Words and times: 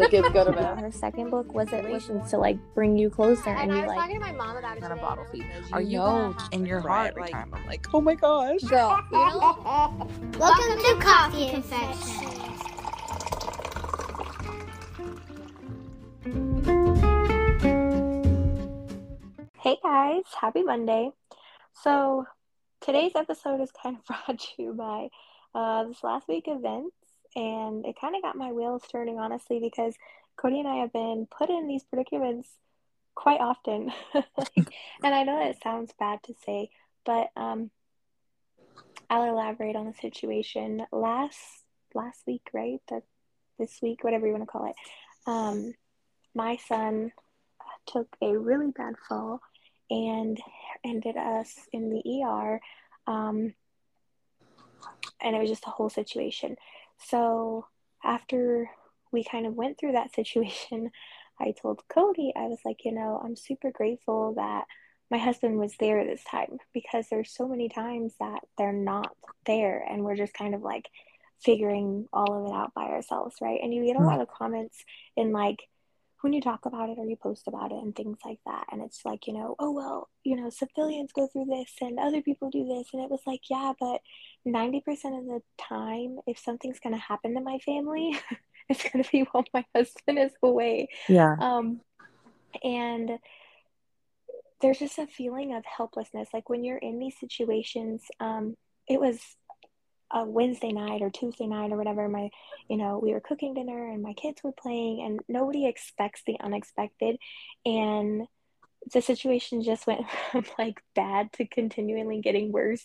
the 0.00 0.08
kids 0.08 0.28
go 0.30 0.44
to 0.44 0.52
bed. 0.52 0.78
Her 0.78 0.90
second 0.90 1.30
book 1.30 1.52
was 1.54 1.72
it 1.72 1.84
was 1.88 2.30
to 2.30 2.38
like 2.38 2.58
bring 2.74 2.96
you 2.96 3.10
closer 3.10 3.50
and, 3.50 3.70
And 3.70 3.72
I 3.72 3.86
was 3.86 3.88
like 3.88 3.98
talking 3.98 4.14
to 4.14 4.20
my 4.20 4.32
mom 4.32 4.56
about 4.56 4.76
it 4.76 4.82
on 4.82 4.92
a 4.92 4.96
bottle 4.96 5.24
feed. 5.30 5.42
You 5.42 5.48
Are 5.72 5.82
you 5.82 5.98
know 5.98 6.36
in 6.52 6.66
your 6.66 6.80
heart 6.80 7.10
every 7.10 7.22
like 7.22 7.32
time. 7.32 7.52
I'm 7.54 7.66
like, 7.66 7.86
oh 7.92 8.00
my 8.00 8.14
gosh. 8.14 8.60
Girl, 8.62 8.98
you 9.12 9.18
know, 9.18 10.08
Welcome 10.38 10.78
to 10.78 10.96
Coffee 11.00 11.50
Confessions. 11.50 12.30
Hey 19.62 19.76
guys, 19.82 20.22
happy 20.40 20.62
Monday. 20.62 21.10
So 21.82 22.26
today's 22.80 23.12
episode 23.14 23.60
is 23.60 23.70
kind 23.70 23.96
of 23.96 24.04
brought 24.26 24.38
to 24.38 24.62
you 24.62 24.72
by 24.72 25.08
uh, 25.54 25.84
this 25.84 26.02
last 26.02 26.28
week 26.28 26.44
events, 26.46 26.96
and 27.36 27.84
it 27.86 27.96
kind 28.00 28.16
of 28.16 28.22
got 28.22 28.36
my 28.36 28.52
wheels 28.52 28.82
turning, 28.90 29.18
honestly, 29.18 29.60
because 29.60 29.94
Cody 30.36 30.60
and 30.60 30.68
I 30.68 30.76
have 30.76 30.92
been 30.92 31.26
put 31.30 31.50
in 31.50 31.68
these 31.68 31.84
predicaments 31.84 32.48
quite 33.14 33.40
often. 33.40 33.92
And 35.02 35.14
I 35.14 35.22
know 35.22 35.42
it 35.48 35.62
sounds 35.62 35.92
bad 35.98 36.22
to 36.24 36.34
say, 36.44 36.70
but 37.04 37.30
um, 37.36 37.70
I'll 39.08 39.24
elaborate 39.24 39.76
on 39.76 39.86
the 39.86 39.94
situation. 39.94 40.82
Last 40.92 41.38
last 41.94 42.22
week, 42.26 42.48
right? 42.52 42.80
This 43.58 43.78
week, 43.82 44.04
whatever 44.04 44.26
you 44.26 44.32
want 44.32 44.44
to 44.44 44.50
call 44.50 44.66
it. 44.66 44.76
Um, 45.26 45.74
my 46.34 46.56
son 46.56 47.12
took 47.86 48.08
a 48.22 48.36
really 48.36 48.70
bad 48.70 48.94
fall 49.08 49.40
and 49.90 50.38
ended 50.84 51.16
us 51.16 51.58
in 51.72 51.90
the 51.90 52.22
ER. 52.22 52.60
Um, 53.06 53.54
and 55.20 55.36
it 55.36 55.40
was 55.40 55.50
just 55.50 55.66
a 55.66 55.70
whole 55.70 55.90
situation. 55.90 56.56
So 57.08 57.66
after 58.04 58.70
we 59.12 59.24
kind 59.24 59.46
of 59.46 59.54
went 59.54 59.78
through 59.78 59.92
that 59.92 60.14
situation, 60.14 60.90
I 61.40 61.52
told 61.52 61.82
Cody, 61.88 62.32
I 62.36 62.46
was 62.46 62.58
like, 62.64 62.84
you 62.84 62.92
know, 62.92 63.20
I'm 63.22 63.36
super 63.36 63.70
grateful 63.70 64.34
that 64.34 64.64
my 65.10 65.18
husband 65.18 65.58
was 65.58 65.74
there 65.80 66.04
this 66.04 66.22
time 66.22 66.58
because 66.72 67.06
there's 67.10 67.34
so 67.34 67.48
many 67.48 67.68
times 67.68 68.14
that 68.20 68.40
they're 68.56 68.72
not 68.72 69.10
there 69.46 69.84
and 69.90 70.04
we're 70.04 70.16
just 70.16 70.34
kind 70.34 70.54
of 70.54 70.62
like 70.62 70.88
figuring 71.42 72.06
all 72.12 72.44
of 72.44 72.50
it 72.50 72.54
out 72.54 72.74
by 72.74 72.84
ourselves, 72.84 73.36
right? 73.40 73.60
And 73.62 73.74
you 73.74 73.84
get 73.86 73.96
a 73.96 74.00
hmm. 74.00 74.06
lot 74.06 74.20
of 74.20 74.28
comments 74.28 74.84
in 75.16 75.32
like 75.32 75.60
when 76.20 76.32
you 76.32 76.40
talk 76.40 76.66
about 76.66 76.90
it 76.90 76.98
or 76.98 77.06
you 77.06 77.16
post 77.16 77.48
about 77.48 77.72
it 77.72 77.82
and 77.82 77.94
things 77.94 78.18
like 78.24 78.38
that. 78.44 78.66
And 78.70 78.82
it's 78.82 79.04
like, 79.04 79.26
you 79.26 79.32
know, 79.32 79.54
oh, 79.58 79.70
well, 79.70 80.08
you 80.22 80.36
know, 80.36 80.50
civilians 80.50 81.12
go 81.12 81.26
through 81.26 81.46
this 81.46 81.72
and 81.80 81.98
other 81.98 82.20
people 82.22 82.50
do 82.50 82.66
this. 82.66 82.88
And 82.92 83.02
it 83.02 83.10
was 83.10 83.22
like, 83.26 83.40
yeah, 83.48 83.72
but 83.78 84.00
90% 84.46 84.80
of 85.18 85.26
the 85.26 85.40
time, 85.58 86.18
if 86.26 86.38
something's 86.38 86.80
going 86.80 86.94
to 86.94 87.00
happen 87.00 87.34
to 87.34 87.40
my 87.40 87.58
family, 87.64 88.18
it's 88.68 88.82
going 88.82 89.02
to 89.02 89.10
be 89.10 89.26
while 89.32 89.44
my 89.54 89.64
husband 89.74 90.18
is 90.18 90.32
away. 90.42 90.88
Yeah. 91.08 91.36
Um, 91.40 91.80
and 92.62 93.18
there's 94.60 94.78
just 94.78 94.98
a 94.98 95.06
feeling 95.06 95.54
of 95.54 95.64
helplessness. 95.64 96.28
Like 96.34 96.48
when 96.48 96.64
you're 96.64 96.78
in 96.78 96.98
these 96.98 97.18
situations, 97.18 98.02
um, 98.20 98.56
it 98.88 99.00
was 99.00 99.18
a 100.12 100.24
Wednesday 100.24 100.72
night 100.72 101.02
or 101.02 101.10
Tuesday 101.10 101.46
night 101.46 101.72
or 101.72 101.76
whatever. 101.76 102.08
My, 102.08 102.30
you 102.68 102.76
know, 102.76 102.98
we 103.02 103.12
were 103.12 103.20
cooking 103.20 103.54
dinner 103.54 103.90
and 103.90 104.02
my 104.02 104.12
kids 104.14 104.42
were 104.42 104.52
playing, 104.52 105.02
and 105.04 105.20
nobody 105.28 105.66
expects 105.66 106.22
the 106.26 106.36
unexpected. 106.40 107.16
And 107.64 108.26
the 108.92 109.02
situation 109.02 109.62
just 109.62 109.86
went 109.86 110.06
from 110.32 110.44
like 110.58 110.82
bad 110.94 111.32
to 111.34 111.46
continually 111.46 112.20
getting 112.20 112.52
worse. 112.52 112.84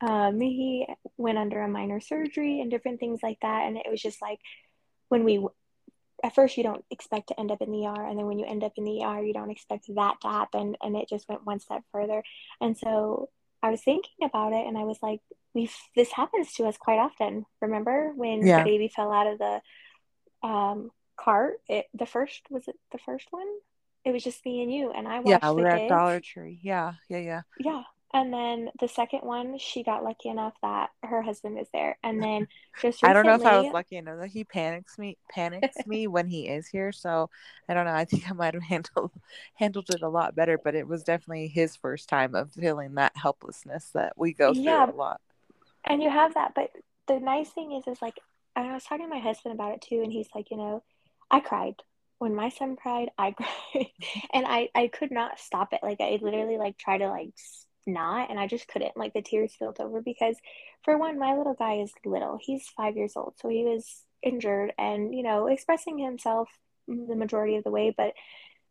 Um, 0.00 0.40
he 0.40 0.86
went 1.16 1.38
under 1.38 1.60
a 1.60 1.68
minor 1.68 2.00
surgery 2.00 2.60
and 2.60 2.70
different 2.70 2.98
things 2.98 3.20
like 3.22 3.38
that. 3.42 3.66
And 3.66 3.76
it 3.76 3.88
was 3.88 4.02
just 4.02 4.20
like 4.20 4.40
when 5.08 5.24
we 5.24 5.46
at 6.24 6.34
first 6.34 6.56
you 6.56 6.62
don't 6.62 6.84
expect 6.90 7.28
to 7.28 7.38
end 7.38 7.50
up 7.50 7.60
in 7.60 7.72
the 7.72 7.86
ER, 7.86 8.06
and 8.06 8.18
then 8.18 8.26
when 8.26 8.38
you 8.38 8.46
end 8.46 8.62
up 8.62 8.72
in 8.76 8.84
the 8.84 9.02
ER, 9.04 9.22
you 9.22 9.32
don't 9.32 9.50
expect 9.50 9.86
that 9.94 10.20
to 10.20 10.28
happen, 10.28 10.76
and 10.80 10.96
it 10.96 11.08
just 11.08 11.28
went 11.28 11.44
one 11.44 11.60
step 11.60 11.82
further. 11.90 12.22
And 12.60 12.78
so 12.78 13.28
I 13.62 13.70
was 13.70 13.82
thinking 13.82 14.24
about 14.24 14.52
it, 14.52 14.66
and 14.66 14.78
I 14.78 14.84
was 14.84 14.98
like, 15.02 15.20
"We've 15.54 15.74
this 15.96 16.12
happens 16.12 16.52
to 16.54 16.66
us 16.66 16.76
quite 16.78 16.98
often. 16.98 17.46
Remember 17.60 18.12
when 18.16 18.40
Yeah. 18.46 18.56
the 18.56 18.62
baby 18.62 18.88
fell 18.88 19.12
out 19.12 19.26
of 19.26 19.38
the 19.38 19.62
um, 20.46 20.90
cart? 21.16 21.60
It 21.68 21.86
the 21.94 22.06
first 22.06 22.42
was 22.50 22.68
it 22.68 22.76
the 22.92 22.98
first 22.98 23.28
one? 23.30 23.46
It 24.04 24.12
was 24.12 24.24
just 24.24 24.44
me 24.44 24.62
and 24.62 24.72
you, 24.72 24.90
and 24.92 25.08
I 25.08 25.20
watched 25.20 25.42
Yeah, 25.42 25.50
the 25.56 25.62
we're 25.62 25.68
at 25.68 25.80
kids. 25.80 25.88
Dollar 25.88 26.20
Tree. 26.20 26.58
Yeah, 26.62 26.94
yeah, 27.08 27.18
yeah. 27.18 27.42
Yeah. 27.58 27.82
And 28.14 28.32
then 28.32 28.70
the 28.78 28.88
second 28.88 29.20
one, 29.20 29.58
she 29.58 29.82
got 29.82 30.04
lucky 30.04 30.28
enough 30.28 30.54
that 30.62 30.90
her 31.02 31.22
husband 31.22 31.56
was 31.56 31.68
there. 31.72 31.96
And 32.02 32.22
then 32.22 32.46
just 32.80 33.02
I 33.02 33.12
don't 33.12 33.26
know 33.26 33.34
if 33.34 33.46
I 33.46 33.58
was 33.58 33.72
lucky 33.72 33.96
enough 33.96 34.18
that 34.20 34.30
he 34.30 34.44
panics 34.44 34.98
me 34.98 35.16
panics 35.30 35.86
me 35.86 36.06
when 36.06 36.26
he 36.28 36.48
is 36.48 36.66
here. 36.68 36.92
So 36.92 37.30
I 37.68 37.74
don't 37.74 37.86
know. 37.86 37.94
I 37.94 38.04
think 38.04 38.30
I 38.30 38.34
might 38.34 38.54
have 38.54 38.62
handled 38.68 39.12
handled 39.54 39.90
it 39.90 40.02
a 40.02 40.08
lot 40.08 40.34
better, 40.34 40.58
but 40.58 40.74
it 40.74 40.86
was 40.86 41.04
definitely 41.04 41.48
his 41.48 41.76
first 41.76 42.08
time 42.08 42.34
of 42.34 42.52
feeling 42.52 42.94
that 42.94 43.12
helplessness 43.16 43.90
that 43.94 44.14
we 44.16 44.32
go 44.32 44.54
through 44.54 44.62
Yeah. 44.62 44.90
a 44.90 44.92
lot. 44.92 45.20
And 45.84 46.02
you 46.02 46.10
have 46.10 46.34
that, 46.34 46.52
but 46.54 46.70
the 47.08 47.18
nice 47.18 47.50
thing 47.50 47.72
is, 47.72 47.86
is 47.86 48.00
like, 48.02 48.18
and 48.54 48.68
I 48.68 48.74
was 48.74 48.84
talking 48.84 49.06
to 49.06 49.14
my 49.14 49.20
husband 49.20 49.54
about 49.54 49.74
it 49.74 49.82
too, 49.82 50.02
and 50.02 50.12
he's 50.12 50.28
like, 50.34 50.50
you 50.50 50.56
know, 50.56 50.82
I 51.30 51.40
cried 51.40 51.74
when 52.18 52.34
my 52.34 52.50
son 52.50 52.76
cried. 52.76 53.10
I 53.18 53.32
cried, 53.72 53.86
and 54.32 54.46
I 54.46 54.68
I 54.74 54.88
could 54.88 55.10
not 55.10 55.40
stop 55.40 55.72
it. 55.72 55.80
Like 55.82 56.00
I 56.00 56.18
literally 56.22 56.58
like 56.58 56.78
tried 56.78 56.98
to 56.98 57.08
like 57.08 57.30
not, 57.86 58.30
and 58.30 58.38
I 58.38 58.46
just 58.46 58.68
couldn't. 58.68 58.96
Like 58.96 59.12
the 59.12 59.22
tears 59.22 59.52
spilled 59.54 59.80
over 59.80 60.00
because, 60.00 60.36
for 60.84 60.96
one, 60.96 61.18
my 61.18 61.36
little 61.36 61.54
guy 61.54 61.74
is 61.76 61.92
little. 62.04 62.38
He's 62.40 62.68
five 62.76 62.96
years 62.96 63.14
old, 63.16 63.34
so 63.40 63.48
he 63.48 63.64
was 63.64 64.04
injured, 64.22 64.72
and 64.78 65.14
you 65.14 65.22
know, 65.22 65.48
expressing 65.48 65.98
himself 65.98 66.48
the 66.86 67.16
majority 67.16 67.56
of 67.56 67.64
the 67.64 67.70
way, 67.70 67.92
but 67.96 68.12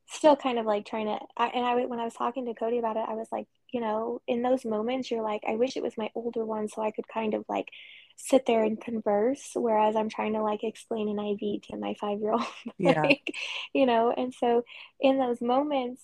still 0.07 0.35
kind 0.35 0.59
of 0.59 0.65
like 0.65 0.85
trying 0.85 1.05
to 1.05 1.19
I, 1.37 1.47
and 1.47 1.65
I 1.65 1.85
when 1.85 1.99
I 1.99 2.05
was 2.05 2.13
talking 2.13 2.45
to 2.45 2.53
Cody 2.53 2.77
about 2.77 2.97
it 2.97 3.05
I 3.07 3.13
was 3.13 3.27
like 3.31 3.47
you 3.71 3.81
know 3.81 4.21
in 4.27 4.41
those 4.41 4.65
moments 4.65 5.09
you're 5.11 5.23
like 5.23 5.41
I 5.47 5.55
wish 5.55 5.75
it 5.77 5.83
was 5.83 5.97
my 5.97 6.09
older 6.15 6.45
one 6.45 6.67
so 6.67 6.81
I 6.81 6.91
could 6.91 7.07
kind 7.07 7.33
of 7.33 7.45
like 7.49 7.69
sit 8.15 8.45
there 8.45 8.63
and 8.63 8.79
converse 8.79 9.51
whereas 9.55 9.95
I'm 9.95 10.09
trying 10.09 10.33
to 10.33 10.41
like 10.43 10.63
explain 10.63 11.09
an 11.09 11.19
IV 11.19 11.61
to 11.69 11.77
my 11.77 11.95
5-year-old 12.01 12.43
Yeah. 12.77 13.01
like 13.07 13.33
you 13.73 13.85
know 13.85 14.13
and 14.15 14.33
so 14.33 14.63
in 14.99 15.17
those 15.17 15.41
moments 15.41 16.01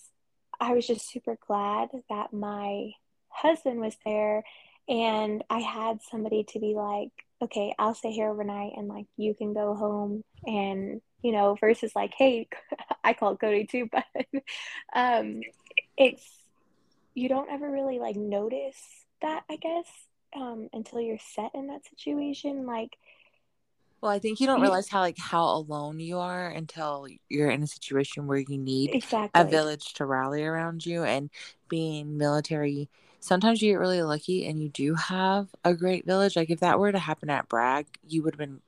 I 0.59 0.73
was 0.73 0.87
just 0.87 1.09
super 1.09 1.37
glad 1.45 1.89
that 2.09 2.33
my 2.33 2.91
husband 3.29 3.79
was 3.79 3.95
there 4.05 4.43
and 4.89 5.43
I 5.49 5.59
had 5.59 6.01
somebody 6.01 6.43
to 6.49 6.59
be 6.59 6.73
like 6.73 7.11
okay 7.41 7.73
I'll 7.77 7.93
stay 7.93 8.11
here 8.11 8.29
overnight 8.29 8.73
and 8.75 8.87
like 8.87 9.05
you 9.17 9.35
can 9.35 9.53
go 9.53 9.75
home 9.75 10.23
and 10.45 11.01
you 11.21 11.31
know 11.31 11.55
versus 11.59 11.91
like 11.95 12.13
hey 12.17 12.47
I 13.03 13.13
call 13.13 13.37
Cody 13.37 13.65
too, 13.65 13.89
but 13.91 14.03
um, 14.93 15.41
it's 15.97 16.23
you 17.17 17.27
don't 17.27 17.49
ever 17.49 17.69
really 17.71 17.97
like 17.97 18.15
notice 18.15 18.77
that, 19.21 19.43
I 19.49 19.55
guess, 19.55 19.87
um, 20.35 20.69
until 20.71 21.01
you're 21.01 21.17
set 21.17 21.49
in 21.55 21.67
that 21.67 21.81
situation. 21.89 22.67
Like, 22.67 22.95
Well, 24.01 24.11
I 24.11 24.19
think 24.19 24.39
you 24.39 24.45
don't 24.45 24.61
realize 24.61 24.87
how 24.87 24.99
like 24.99 25.17
how 25.17 25.45
alone 25.45 25.99
you 25.99 26.19
are 26.19 26.47
until 26.47 27.07
you're 27.27 27.49
in 27.49 27.63
a 27.63 27.67
situation 27.67 28.27
where 28.27 28.37
you 28.37 28.57
need 28.59 28.93
exactly. 28.93 29.41
a 29.41 29.45
village 29.45 29.95
to 29.95 30.05
rally 30.05 30.43
around 30.43 30.85
you 30.85 31.03
and 31.03 31.31
being 31.67 32.17
military 32.17 32.87
sometimes 33.19 33.61
you 33.61 33.73
get 33.73 33.79
really 33.79 34.03
lucky 34.03 34.45
and 34.45 34.61
you 34.61 34.69
do 34.69 34.93
have 34.93 35.47
a 35.65 35.73
great 35.73 36.05
village 36.05 36.35
like 36.35 36.49
if 36.51 36.59
that 36.59 36.79
were 36.79 36.91
to 36.91 36.99
happen 36.99 37.29
at 37.29 37.49
bragg 37.49 37.87
you 38.07 38.23
would 38.23 38.35
have 38.35 38.39
been 38.39 38.61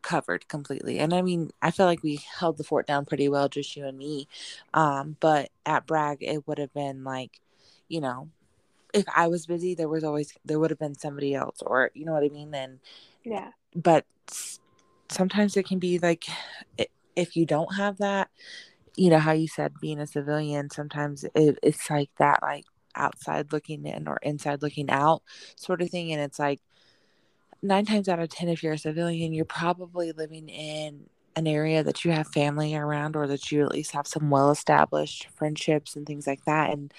covered 0.00 0.48
completely 0.48 0.98
and 0.98 1.14
i 1.14 1.22
mean 1.22 1.50
i 1.60 1.70
feel 1.70 1.86
like 1.86 2.02
we 2.02 2.18
held 2.38 2.56
the 2.56 2.64
fort 2.64 2.86
down 2.86 3.04
pretty 3.04 3.28
well 3.28 3.48
just 3.48 3.76
you 3.76 3.86
and 3.86 3.96
me 3.98 4.26
um 4.74 5.16
but 5.20 5.50
at 5.64 5.86
bragg 5.86 6.18
it 6.20 6.48
would 6.48 6.58
have 6.58 6.72
been 6.74 7.04
like 7.04 7.40
you 7.92 8.00
know 8.00 8.28
if 8.92 9.04
i 9.14 9.26
was 9.28 9.46
busy 9.46 9.74
there 9.74 9.88
was 9.88 10.04
always 10.04 10.34
there 10.44 10.58
would 10.58 10.70
have 10.70 10.78
been 10.78 10.98
somebody 10.98 11.34
else 11.34 11.62
or 11.64 11.90
you 11.94 12.04
know 12.04 12.12
what 12.12 12.24
i 12.24 12.28
mean? 12.28 12.54
And 12.54 12.80
Yeah, 13.24 13.50
but 13.74 14.04
sometimes 15.08 15.56
it 15.56 15.66
can 15.66 15.78
be 15.78 15.98
like 15.98 16.24
if 17.14 17.36
you 17.36 17.44
don't 17.44 17.76
have 17.76 17.98
that 17.98 18.30
you 18.96 19.10
know 19.10 19.18
how 19.18 19.32
you 19.32 19.46
said 19.46 19.72
being 19.80 20.00
a 20.00 20.06
civilian 20.06 20.70
sometimes 20.70 21.24
it, 21.34 21.58
it's 21.62 21.90
like 21.90 22.10
that 22.18 22.40
like 22.42 22.64
outside 22.94 23.52
looking 23.52 23.86
in 23.86 24.08
or 24.08 24.18
inside 24.22 24.62
looking 24.62 24.90
out 24.90 25.22
sort 25.56 25.82
of 25.82 25.90
thing. 25.90 26.12
And 26.12 26.20
it's 26.20 26.38
like 26.38 26.60
nine 27.62 27.84
times 27.84 28.08
out 28.08 28.18
of 28.18 28.28
ten 28.28 28.48
if 28.48 28.62
you're 28.62 28.72
a 28.72 28.78
civilian 28.78 29.32
you're 29.32 29.44
probably 29.44 30.12
living 30.12 30.48
in 30.48 31.06
an 31.34 31.46
area 31.46 31.82
that 31.82 32.04
you 32.04 32.10
have 32.10 32.28
family 32.28 32.74
around 32.74 33.16
or 33.16 33.26
that 33.26 33.50
you 33.50 33.62
at 33.62 33.72
least 33.72 33.92
have 33.92 34.06
some 34.06 34.28
well 34.28 34.50
established 34.50 35.28
friendships 35.34 35.96
and 35.96 36.06
things 36.06 36.26
like 36.26 36.44
that. 36.44 36.70
And 36.70 36.92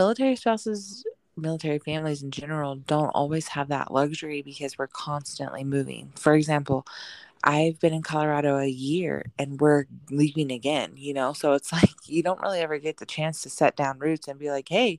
military 0.00 0.34
spouses 0.34 1.04
military 1.36 1.78
families 1.78 2.22
in 2.22 2.30
general 2.30 2.76
don't 2.76 3.10
always 3.10 3.48
have 3.48 3.68
that 3.68 3.92
luxury 3.92 4.40
because 4.40 4.78
we're 4.78 4.86
constantly 4.86 5.62
moving 5.62 6.10
for 6.16 6.34
example 6.34 6.86
I've 7.42 7.80
been 7.80 7.94
in 7.94 8.02
Colorado 8.02 8.58
a 8.58 8.66
year 8.66 9.32
and 9.38 9.58
we're 9.60 9.86
leaving 10.10 10.52
again, 10.52 10.92
you 10.96 11.14
know? 11.14 11.32
So 11.32 11.54
it's 11.54 11.72
like 11.78 11.88
you 12.06 12.22
don't 12.22 12.42
really 12.42 12.60
ever 12.60 12.78
get 12.78 12.98
the 12.98 13.06
chance 13.06 13.40
to 13.42 13.48
set 13.48 13.76
down 13.76 13.98
roots 13.98 14.28
and 14.28 14.38
be 14.38 14.50
like, 14.50 14.68
hey, 14.68 14.98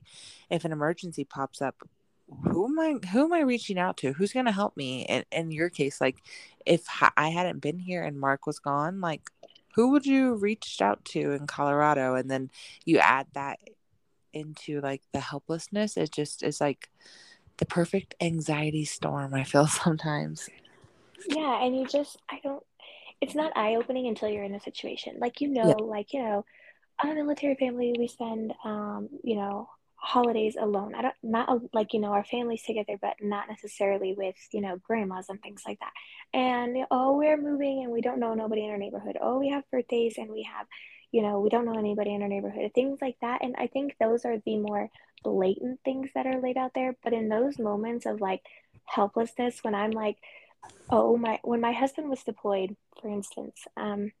if 0.50 0.64
an 0.64 0.72
emergency 0.72 1.24
pops 1.24 1.62
up, 1.62 1.76
who 2.44 2.66
am 2.66 2.78
I 2.80 3.06
who 3.12 3.24
am 3.24 3.32
I 3.32 3.42
reaching 3.42 3.78
out 3.78 3.96
to? 3.98 4.12
Who's 4.12 4.32
gonna 4.32 4.50
help 4.50 4.76
me? 4.76 5.04
And 5.06 5.24
in 5.30 5.52
your 5.52 5.70
case, 5.70 6.00
like 6.00 6.16
if 6.66 6.84
I 7.16 7.28
hadn't 7.28 7.60
been 7.60 7.78
here 7.78 8.02
and 8.02 8.18
Mark 8.18 8.46
was 8.46 8.58
gone, 8.58 9.00
like 9.00 9.30
who 9.74 9.90
would 9.92 10.06
you 10.06 10.34
reach 10.34 10.80
out 10.80 11.04
to 11.06 11.32
in 11.32 11.46
Colorado? 11.46 12.16
And 12.16 12.30
then 12.30 12.50
you 12.84 12.98
add 12.98 13.26
that 13.34 13.58
into 14.32 14.80
like 14.80 15.02
the 15.12 15.20
helplessness. 15.20 15.96
It 15.96 16.12
just 16.12 16.42
is 16.42 16.60
like 16.60 16.88
the 17.58 17.66
perfect 17.66 18.14
anxiety 18.20 18.84
storm, 18.84 19.34
I 19.34 19.44
feel 19.44 19.66
sometimes. 19.68 20.48
Yeah, 21.28 21.64
and 21.64 21.76
you 21.78 21.86
just, 21.86 22.18
I 22.30 22.40
don't, 22.42 22.62
it's 23.20 23.34
not 23.34 23.56
eye 23.56 23.76
opening 23.76 24.08
until 24.08 24.28
you're 24.28 24.44
in 24.44 24.54
a 24.54 24.60
situation. 24.60 25.16
Like, 25.20 25.40
you 25.40 25.48
know, 25.48 25.68
Yeah. 25.68 25.74
like, 25.78 26.12
you 26.12 26.22
know, 26.22 26.44
a 27.02 27.06
military 27.14 27.54
family, 27.54 27.94
we 27.98 28.08
spend, 28.08 28.52
um, 28.64 29.08
you 29.22 29.36
know, 29.36 29.68
holidays 29.96 30.56
alone. 30.60 30.94
I 30.94 31.02
don't, 31.02 31.14
not 31.22 31.48
uh, 31.48 31.58
like, 31.72 31.92
you 31.94 32.00
know, 32.00 32.12
our 32.12 32.24
families 32.24 32.62
together, 32.64 32.98
but 33.00 33.14
not 33.22 33.48
necessarily 33.48 34.14
with, 34.14 34.34
you 34.52 34.60
know, 34.60 34.76
grandmas 34.76 35.26
and 35.28 35.40
things 35.40 35.62
like 35.66 35.78
that. 35.80 35.92
And, 36.36 36.76
oh, 36.90 37.16
we're 37.16 37.40
moving 37.40 37.82
and 37.84 37.92
we 37.92 38.00
don't 38.00 38.18
know 38.18 38.34
nobody 38.34 38.64
in 38.64 38.70
our 38.70 38.78
neighborhood. 38.78 39.16
Oh, 39.20 39.38
we 39.38 39.50
have 39.50 39.62
birthdays 39.70 40.14
and 40.18 40.30
we 40.30 40.42
have, 40.52 40.66
you 41.12 41.22
know, 41.22 41.40
we 41.40 41.50
don't 41.50 41.66
know 41.66 41.78
anybody 41.78 42.14
in 42.14 42.22
our 42.22 42.28
neighborhood, 42.28 42.72
things 42.74 43.00
like 43.02 43.16
that. 43.20 43.44
And 43.44 43.54
I 43.58 43.68
think 43.68 43.96
those 44.00 44.24
are 44.24 44.38
the 44.38 44.56
more 44.58 44.90
blatant 45.24 45.80
things 45.84 46.10
that 46.14 46.26
are 46.26 46.40
laid 46.40 46.58
out 46.58 46.72
there. 46.74 46.96
But 47.04 47.14
in 47.14 47.28
those 47.28 47.58
moments 47.58 48.06
of 48.06 48.20
like 48.20 48.42
helplessness, 48.86 49.60
when 49.62 49.74
I'm 49.74 49.92
like, 49.92 50.18
Oh, 50.90 51.16
my, 51.16 51.40
when 51.42 51.60
my 51.60 51.72
husband 51.72 52.10
was 52.10 52.22
deployed, 52.22 52.76
for 53.00 53.08
instance, 53.08 53.66
um, 53.76 54.12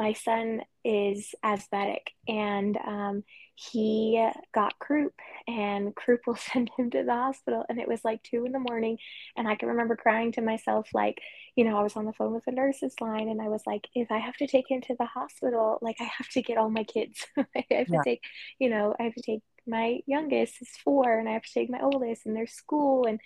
my 0.00 0.14
son 0.14 0.62
is 0.84 1.34
asthmatic 1.44 2.10
and 2.26 2.78
um, 2.78 3.22
he 3.54 4.26
got 4.54 4.78
croup 4.78 5.12
and 5.46 5.94
croup 5.94 6.20
will 6.26 6.36
send 6.36 6.70
him 6.76 6.90
to 6.90 7.02
the 7.04 7.12
hospital 7.14 7.64
and 7.68 7.78
it 7.78 7.88
was 7.88 8.00
like 8.04 8.22
two 8.22 8.46
in 8.46 8.52
the 8.52 8.58
morning 8.58 8.96
and 9.36 9.46
i 9.46 9.54
can 9.54 9.68
remember 9.68 9.96
crying 9.96 10.32
to 10.32 10.40
myself 10.40 10.88
like 10.94 11.18
you 11.56 11.64
know 11.64 11.78
i 11.78 11.82
was 11.82 11.96
on 11.96 12.06
the 12.06 12.12
phone 12.14 12.32
with 12.32 12.44
the 12.46 12.52
nurses 12.52 12.94
line 13.00 13.28
and 13.28 13.42
i 13.42 13.48
was 13.48 13.62
like 13.66 13.86
if 13.94 14.10
i 14.10 14.18
have 14.18 14.36
to 14.36 14.46
take 14.46 14.70
him 14.70 14.80
to 14.80 14.96
the 14.98 15.04
hospital 15.06 15.78
like 15.82 15.96
i 16.00 16.04
have 16.04 16.28
to 16.30 16.42
get 16.42 16.56
all 16.58 16.70
my 16.70 16.84
kids 16.84 17.26
i 17.38 17.64
have 17.70 17.88
Yeah. 17.88 17.98
to 17.98 17.98
take 17.98 18.22
you 18.58 18.70
know 18.70 18.94
i 18.98 19.04
have 19.04 19.14
to 19.14 19.22
take 19.22 19.42
my 19.66 19.98
youngest 20.06 20.54
is 20.62 20.70
four 20.82 21.18
and 21.18 21.28
i 21.28 21.32
have 21.32 21.42
to 21.42 21.52
take 21.52 21.70
my 21.70 21.80
oldest 21.82 22.26
and 22.26 22.34
their 22.34 22.46
school 22.46 23.06
and 23.06 23.20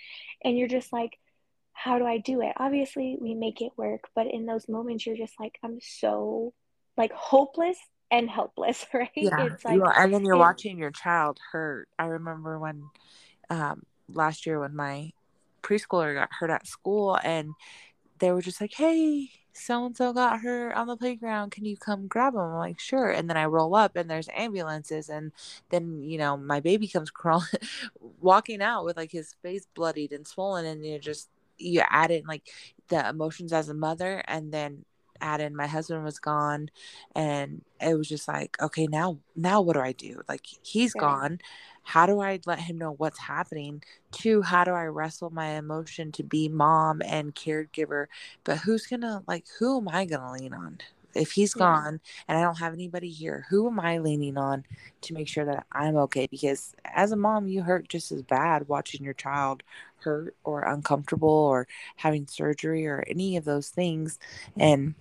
and 0.44 0.59
you're 0.59 0.69
just 0.69 0.93
like 0.93 1.12
how 1.73 1.99
do 1.99 2.06
I 2.06 2.19
do 2.19 2.41
it? 2.41 2.53
Obviously, 2.56 3.19
we 3.20 3.35
make 3.35 3.61
it 3.61 3.73
work, 3.77 4.05
but 4.15 4.27
in 4.29 4.47
those 4.47 4.69
moments, 4.69 5.06
you're 5.06 5.17
just 5.17 5.35
like, 5.41 5.59
I'm 5.65 5.79
so 5.82 6.55
like 6.96 7.12
hopeless 7.12 7.79
and 8.11 8.29
helpless, 8.29 8.87
right? 8.94 9.11
Yeah. 9.14 9.46
It's 9.46 9.64
like, 9.64 9.76
you 9.76 9.85
and 9.85 10.12
then 10.12 10.25
you're 10.25 10.37
it- 10.37 10.38
watching 10.38 10.79
your 10.79 10.91
child 10.91 11.38
hurt. 11.52 11.88
I 11.99 12.06
remember 12.06 12.58
when 12.58 12.85
um 13.50 13.82
last 14.08 14.46
year 14.46 14.61
when 14.61 14.75
my 14.76 15.12
preschooler 15.62 16.14
got 16.14 16.29
hurt 16.38 16.50
at 16.50 16.67
school 16.67 17.19
and 17.23 17.50
they 18.19 18.31
were 18.32 18.43
just 18.43 18.61
like, 18.61 18.75
Hey, 18.75 19.31
so 19.52 19.87
and 19.87 19.96
so 19.96 20.12
got 20.12 20.41
hurt 20.41 20.75
on 20.75 20.87
the 20.88 20.96
playground. 20.96 21.50
Can 21.50 21.64
you 21.64 21.76
come 21.76 22.06
grab 22.08 22.35
him? 22.35 22.41
I'm 22.41 22.55
like, 22.55 22.81
sure. 22.81 23.11
And 23.11 23.31
then 23.31 23.37
I 23.37 23.44
roll 23.46 23.75
up 23.75 23.96
and 23.96 24.11
there's 24.11 24.29
ambulances 24.35 25.08
and 25.08 25.32
then, 25.70 26.02
you 26.02 26.19
know, 26.19 26.37
my 26.37 26.61
baby 26.61 26.88
comes 26.88 27.11
crawling 27.11 27.49
walking 28.20 28.62
out 28.62 28.85
with 28.85 28.96
like 28.96 29.12
his 29.12 29.35
face 29.43 29.67
bloodied 29.75 30.12
and 30.12 30.26
swollen 30.26 30.67
and 30.67 30.85
you're 30.85 30.99
just 30.99 31.29
you 31.56 31.82
add 31.88 32.11
in 32.11 32.25
like 32.26 32.43
the 32.88 33.08
emotions 33.08 33.52
as 33.52 33.69
a 33.69 33.75
mother 33.75 34.23
and 34.26 34.52
then 34.52 34.85
add 35.20 35.40
in 35.40 35.56
my 35.56 35.66
husband 35.66 36.05
was 36.05 36.19
gone 36.19 36.70
and 37.14 37.62
it 37.81 37.94
was 37.96 38.08
just 38.08 38.28
like 38.28 38.56
okay 38.62 38.87
now 38.87 39.19
now 39.37 39.61
what 39.61 39.75
do 39.75 39.81
i 39.81 39.93
do? 39.93 40.20
Like 40.28 40.46
he's 40.62 40.94
Right. 40.94 40.94
gone. 40.94 41.38
How 41.82 42.06
do 42.06 42.20
i 42.20 42.40
let 42.46 42.61
him 42.61 42.78
know 42.78 42.93
what's 42.93 43.19
happening? 43.20 43.82
Two 44.12 44.43
how 44.43 44.64
do 44.64 44.72
i 44.72 44.84
wrestle 44.84 45.31
my 45.31 45.49
emotion 45.50 46.12
to 46.12 46.22
be 46.22 46.49
mom 46.49 47.02
and 47.05 47.34
caregiver? 47.34 48.06
But 48.44 48.58
who's 48.58 48.87
gonna 48.87 49.22
like 49.26 49.44
who 49.58 49.78
am 49.78 49.88
i 49.88 50.05
gonna 50.05 50.32
lean 50.32 50.52
on? 50.55 50.78
If 51.14 51.32
he's 51.32 51.55
Yeah. 51.55 51.82
gone 51.84 52.00
and 52.26 52.37
i 52.38 52.43
don't 52.43 52.58
have 52.58 52.72
anybody 52.72 53.08
here 53.10 53.46
who 53.50 53.69
am 53.69 53.78
i 53.81 53.99
leaning 53.99 54.37
on 54.37 54.64
to 55.02 55.14
make 55.14 55.28
sure 55.28 55.44
that 55.44 55.67
i'm 55.72 55.96
okay? 55.96 56.26
Because 56.31 56.75
as 56.84 57.12
a 57.12 57.17
mom 57.17 57.49
you 57.49 57.62
hurt 57.62 57.88
just 57.88 58.10
as 58.12 58.22
bad 58.22 58.69
watching 58.69 59.05
your 59.05 59.14
child 59.14 59.62
hurt 59.99 60.37
or 60.44 60.62
uncomfortable 60.62 61.28
or 61.28 61.67
having 61.96 62.26
surgery 62.26 62.87
or 62.87 63.05
any 63.08 63.37
of 63.37 63.44
those 63.44 63.69
things. 63.69 64.19
Mm-hmm. 64.58 64.60
And 64.60 64.94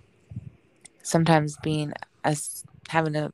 sometimes 1.04 1.56
being 1.62 1.92
as 2.24 2.64
having 2.88 3.14
a 3.14 3.32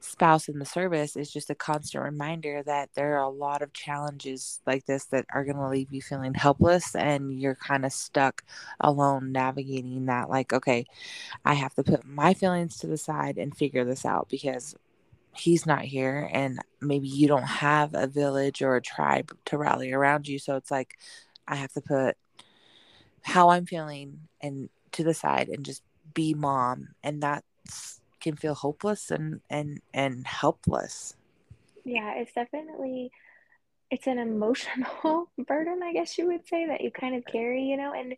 spouse 0.00 0.48
in 0.48 0.58
the 0.58 0.64
service 0.64 1.16
is 1.16 1.30
just 1.30 1.50
a 1.50 1.54
constant 1.54 2.02
reminder 2.02 2.62
that 2.62 2.88
there 2.94 3.16
are 3.16 3.22
a 3.22 3.28
lot 3.28 3.62
of 3.62 3.72
challenges 3.72 4.60
like 4.66 4.86
this 4.86 5.04
that 5.06 5.26
are 5.34 5.44
going 5.44 5.56
to 5.56 5.68
leave 5.68 5.92
you 5.92 6.00
feeling 6.00 6.32
helpless 6.32 6.94
and 6.94 7.38
you're 7.38 7.56
kind 7.56 7.84
of 7.84 7.92
stuck 7.92 8.42
alone 8.80 9.32
navigating 9.32 10.06
that 10.06 10.30
like 10.30 10.52
okay 10.52 10.86
i 11.44 11.52
have 11.52 11.74
to 11.74 11.82
put 11.82 12.06
my 12.06 12.32
feelings 12.32 12.78
to 12.78 12.86
the 12.86 12.96
side 12.96 13.36
and 13.36 13.56
figure 13.56 13.84
this 13.84 14.06
out 14.06 14.28
because 14.30 14.74
he's 15.38 15.66
not 15.66 15.82
here 15.82 16.28
and 16.32 16.58
maybe 16.80 17.08
you 17.08 17.28
don't 17.28 17.42
have 17.42 17.94
a 17.94 18.06
village 18.06 18.62
or 18.62 18.76
a 18.76 18.82
tribe 18.82 19.36
to 19.44 19.56
rally 19.56 19.92
around 19.92 20.26
you. 20.26 20.38
So 20.38 20.56
it's 20.56 20.70
like 20.70 20.98
i 21.46 21.54
have 21.54 21.72
to 21.72 21.80
put 21.80 22.16
how 23.22 23.50
i'm 23.50 23.66
feeling 23.66 24.20
and 24.40 24.68
to 24.92 25.04
the 25.04 25.14
side 25.14 25.48
and 25.48 25.64
just 25.64 25.82
be 26.18 26.34
mom 26.34 26.88
and 27.04 27.22
that 27.22 27.44
can 28.20 28.34
feel 28.34 28.54
hopeless 28.54 29.10
and 29.10 29.40
and 29.48 29.80
and 29.94 30.26
helpless 30.26 31.14
yeah, 31.84 32.14
it's 32.16 32.32
definitely 32.32 33.10
it's 33.90 34.06
an 34.06 34.18
emotional 34.18 35.30
burden, 35.46 35.80
I 35.82 35.92
guess 35.92 36.18
you 36.18 36.26
would 36.26 36.46
say, 36.46 36.66
that 36.66 36.82
you 36.82 36.90
kind 36.90 37.16
of 37.16 37.24
carry, 37.24 37.62
you 37.64 37.76
know, 37.76 37.92
and 37.94 38.14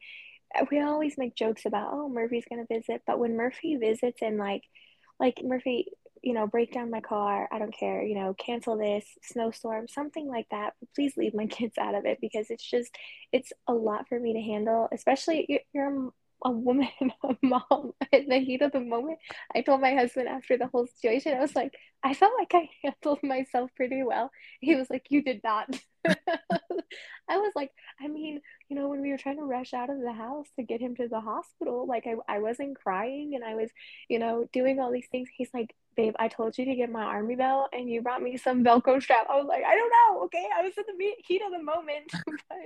we 0.70 0.81
always 0.81 1.17
make 1.17 1.37
jokes 1.37 1.64
about, 1.67 1.91
oh, 1.93 2.08
Murphy's 2.08 2.44
gonna 2.49 2.67
visit, 2.69 3.02
but 3.06 3.19
when 3.20 3.37
Murphy 3.37 3.76
visits 3.76 4.20
and 4.23 4.38
like 4.38 4.62
like 5.20 5.41
Murphy, 5.44 5.87
you 6.23 6.32
know, 6.32 6.47
break 6.47 6.73
down 6.73 6.91
my 6.91 7.00
car, 7.00 7.49
I 7.52 7.58
don't 7.58 7.76
care, 7.79 8.02
you 8.02 8.14
know, 8.17 8.35
cancel 8.35 8.76
this, 8.76 9.05
snowstorm, 9.23 9.87
something 9.87 10.26
like 10.26 10.47
that. 10.50 10.73
Please 10.94 11.17
leave 11.17 11.35
my 11.35 11.47
kids 11.58 11.79
out 11.79 11.94
of 11.94 12.05
it 12.06 12.19
because 12.20 12.47
it's 12.50 12.69
just 12.69 12.91
it's 13.32 13.52
a 13.69 13.75
lot 13.75 14.08
for 14.08 14.19
me 14.19 14.32
to 14.32 14.41
handle, 14.41 14.88
especially 14.93 15.47
you- 15.49 15.67
you're 15.73 16.11
a- 16.44 16.50
woman, 16.50 16.88
a 17.25 17.37
mom 17.42 17.92
in 18.12 18.28
the 18.28 18.38
heat 18.38 18.62
of 18.62 18.72
the 18.72 18.81
moment. 18.81 19.19
I 19.54 19.62
told 19.62 19.81
my 19.81 19.94
husband 19.94 20.28
after 20.28 20.56
the 20.56 20.66
whole 20.69 20.87
situation, 20.87 21.34
I 21.37 21.40
was 21.40 21.54
like, 21.56 21.75
I 22.02 22.14
felt 22.14 22.32
like 22.38 22.52
I 22.54 22.69
handled 22.84 23.22
myself 23.22 23.70
pretty 23.76 24.02
well. 24.02 24.31
He 24.60 24.75
was 24.76 24.88
like, 24.90 25.06
You 25.10 25.22
did 25.22 25.40
not. 25.44 25.69
I 27.28 27.37
was 27.37 27.52
like, 27.54 27.70
I 28.00 28.08
mean, 28.08 28.40
you 28.69 28.76
know, 28.76 28.88
when 28.88 29.00
we 29.02 29.10
were 29.10 29.19
trying 29.19 29.37
to 29.37 29.44
rush 29.44 29.72
out 29.72 29.90
of 29.90 30.00
the 30.00 30.12
house 30.12 30.49
to 30.56 30.64
get 30.64 30.80
him 30.80 30.97
to 30.97 31.09
the 31.09 31.20
hospital, 31.20 31.87
like 31.87 32.04
I, 32.06 32.14
I 32.37 32.40
wasn't 32.40 32.78
crying 32.78 33.32
and 33.35 33.44
I 33.44 33.54
was, 33.54 33.70
you 34.09 34.18
know, 34.18 34.49
doing 34.52 34.80
all 34.80 34.90
these 34.90 35.06
things. 35.12 35.28
He's 35.37 35.50
like, 35.54 35.75
Babe, 36.00 36.14
I 36.19 36.28
told 36.28 36.57
you 36.57 36.64
to 36.64 36.75
get 36.75 36.90
my 36.90 37.02
army 37.02 37.37
belt 37.37 37.69
and 37.73 37.88
you 37.90 38.00
brought 38.00 38.23
me 38.23 38.37
some 38.37 38.64
Velcro 38.64 39.02
strap. 39.02 39.26
I 39.28 39.37
was 39.37 39.47
like, 39.47 39.64
I 39.64 39.75
don't 39.75 39.90
know, 39.90 40.23
okay? 40.25 40.47
I 40.57 40.62
was 40.62 40.73
in 40.76 40.85
the 40.97 41.12
heat 41.26 41.42
of 41.45 41.52
the 41.52 41.62
moment. 41.62 42.11
but, 42.26 42.59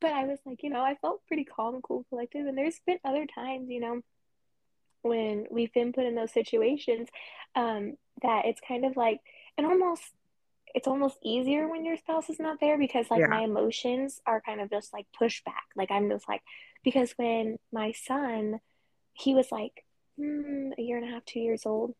but 0.00 0.12
I 0.12 0.24
was 0.24 0.38
like, 0.44 0.62
you 0.62 0.70
know, 0.70 0.80
I 0.80 0.96
felt 0.96 1.24
pretty 1.26 1.44
calm, 1.44 1.80
cool, 1.82 2.04
collective. 2.08 2.46
And 2.46 2.58
there's 2.58 2.80
been 2.86 2.98
other 3.04 3.26
times, 3.26 3.70
you 3.70 3.80
know, 3.80 4.00
when 5.02 5.46
we've 5.50 5.72
been 5.72 5.92
put 5.92 6.06
in 6.06 6.14
those 6.14 6.32
situations 6.32 7.08
um, 7.54 7.96
that 8.22 8.46
it's 8.46 8.60
kind 8.66 8.84
of 8.84 8.96
like, 8.96 9.20
and 9.56 9.66
almost 9.66 10.02
it's 10.74 10.88
almost 10.88 11.18
easier 11.22 11.68
when 11.68 11.84
your 11.84 11.96
spouse 11.96 12.30
is 12.30 12.40
not 12.40 12.58
there 12.60 12.78
because 12.78 13.10
like 13.10 13.20
Yeah. 13.20 13.26
my 13.26 13.42
emotions 13.42 14.20
are 14.26 14.40
kind 14.40 14.60
of 14.60 14.70
just 14.70 14.92
like 14.92 15.06
pushed 15.16 15.44
back. 15.44 15.64
Like 15.76 15.90
I'm 15.90 16.08
just 16.08 16.28
like 16.28 16.42
because 16.82 17.12
when 17.16 17.58
my 17.72 17.92
son, 17.92 18.60
he 19.12 19.34
was 19.34 19.52
like 19.52 19.84
hmm, 20.16 20.70
a 20.78 20.82
year 20.82 20.96
and 20.96 21.08
a 21.08 21.12
half, 21.12 21.24
two 21.24 21.40
years 21.40 21.66
old, 21.66 21.94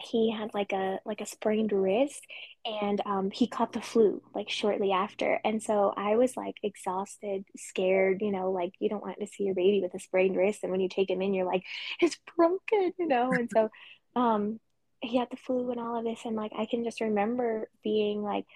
he 0.00 0.30
had 0.30 0.52
like 0.54 0.72
a 0.72 0.98
like 1.04 1.20
a 1.20 1.26
sprained 1.26 1.72
wrist 1.72 2.26
and 2.64 3.00
um 3.06 3.30
he 3.30 3.46
caught 3.46 3.72
the 3.72 3.80
flu 3.80 4.22
like 4.34 4.50
shortly 4.50 4.92
after. 4.92 5.40
And 5.44 5.62
so 5.62 5.92
I 5.96 6.16
was 6.16 6.36
like 6.36 6.56
exhausted, 6.62 7.44
scared, 7.56 8.22
you 8.22 8.30
know, 8.30 8.50
like 8.50 8.72
you 8.78 8.88
don't 8.88 9.02
want 9.02 9.20
to 9.20 9.26
see 9.26 9.44
your 9.44 9.54
baby 9.54 9.80
with 9.82 9.94
a 9.94 10.00
sprained 10.00 10.36
wrist 10.36 10.60
and 10.62 10.72
when 10.72 10.80
you 10.80 10.88
take 10.88 11.10
him 11.10 11.22
in 11.22 11.34
you're 11.34 11.46
like 11.46 11.64
it's 12.00 12.18
broken, 12.36 12.92
you 12.98 13.06
know. 13.06 13.32
And 13.32 13.50
so 13.52 13.68
um 14.16 14.60
he 15.02 15.16
had 15.16 15.28
the 15.30 15.36
flu 15.36 15.70
and 15.70 15.80
all 15.80 15.98
of 15.98 16.04
this 16.04 16.20
and 16.24 16.36
like 16.36 16.52
I 16.56 16.66
can 16.66 16.84
just 16.84 17.00
remember 17.00 17.68
being 17.82 18.22
like 18.22 18.46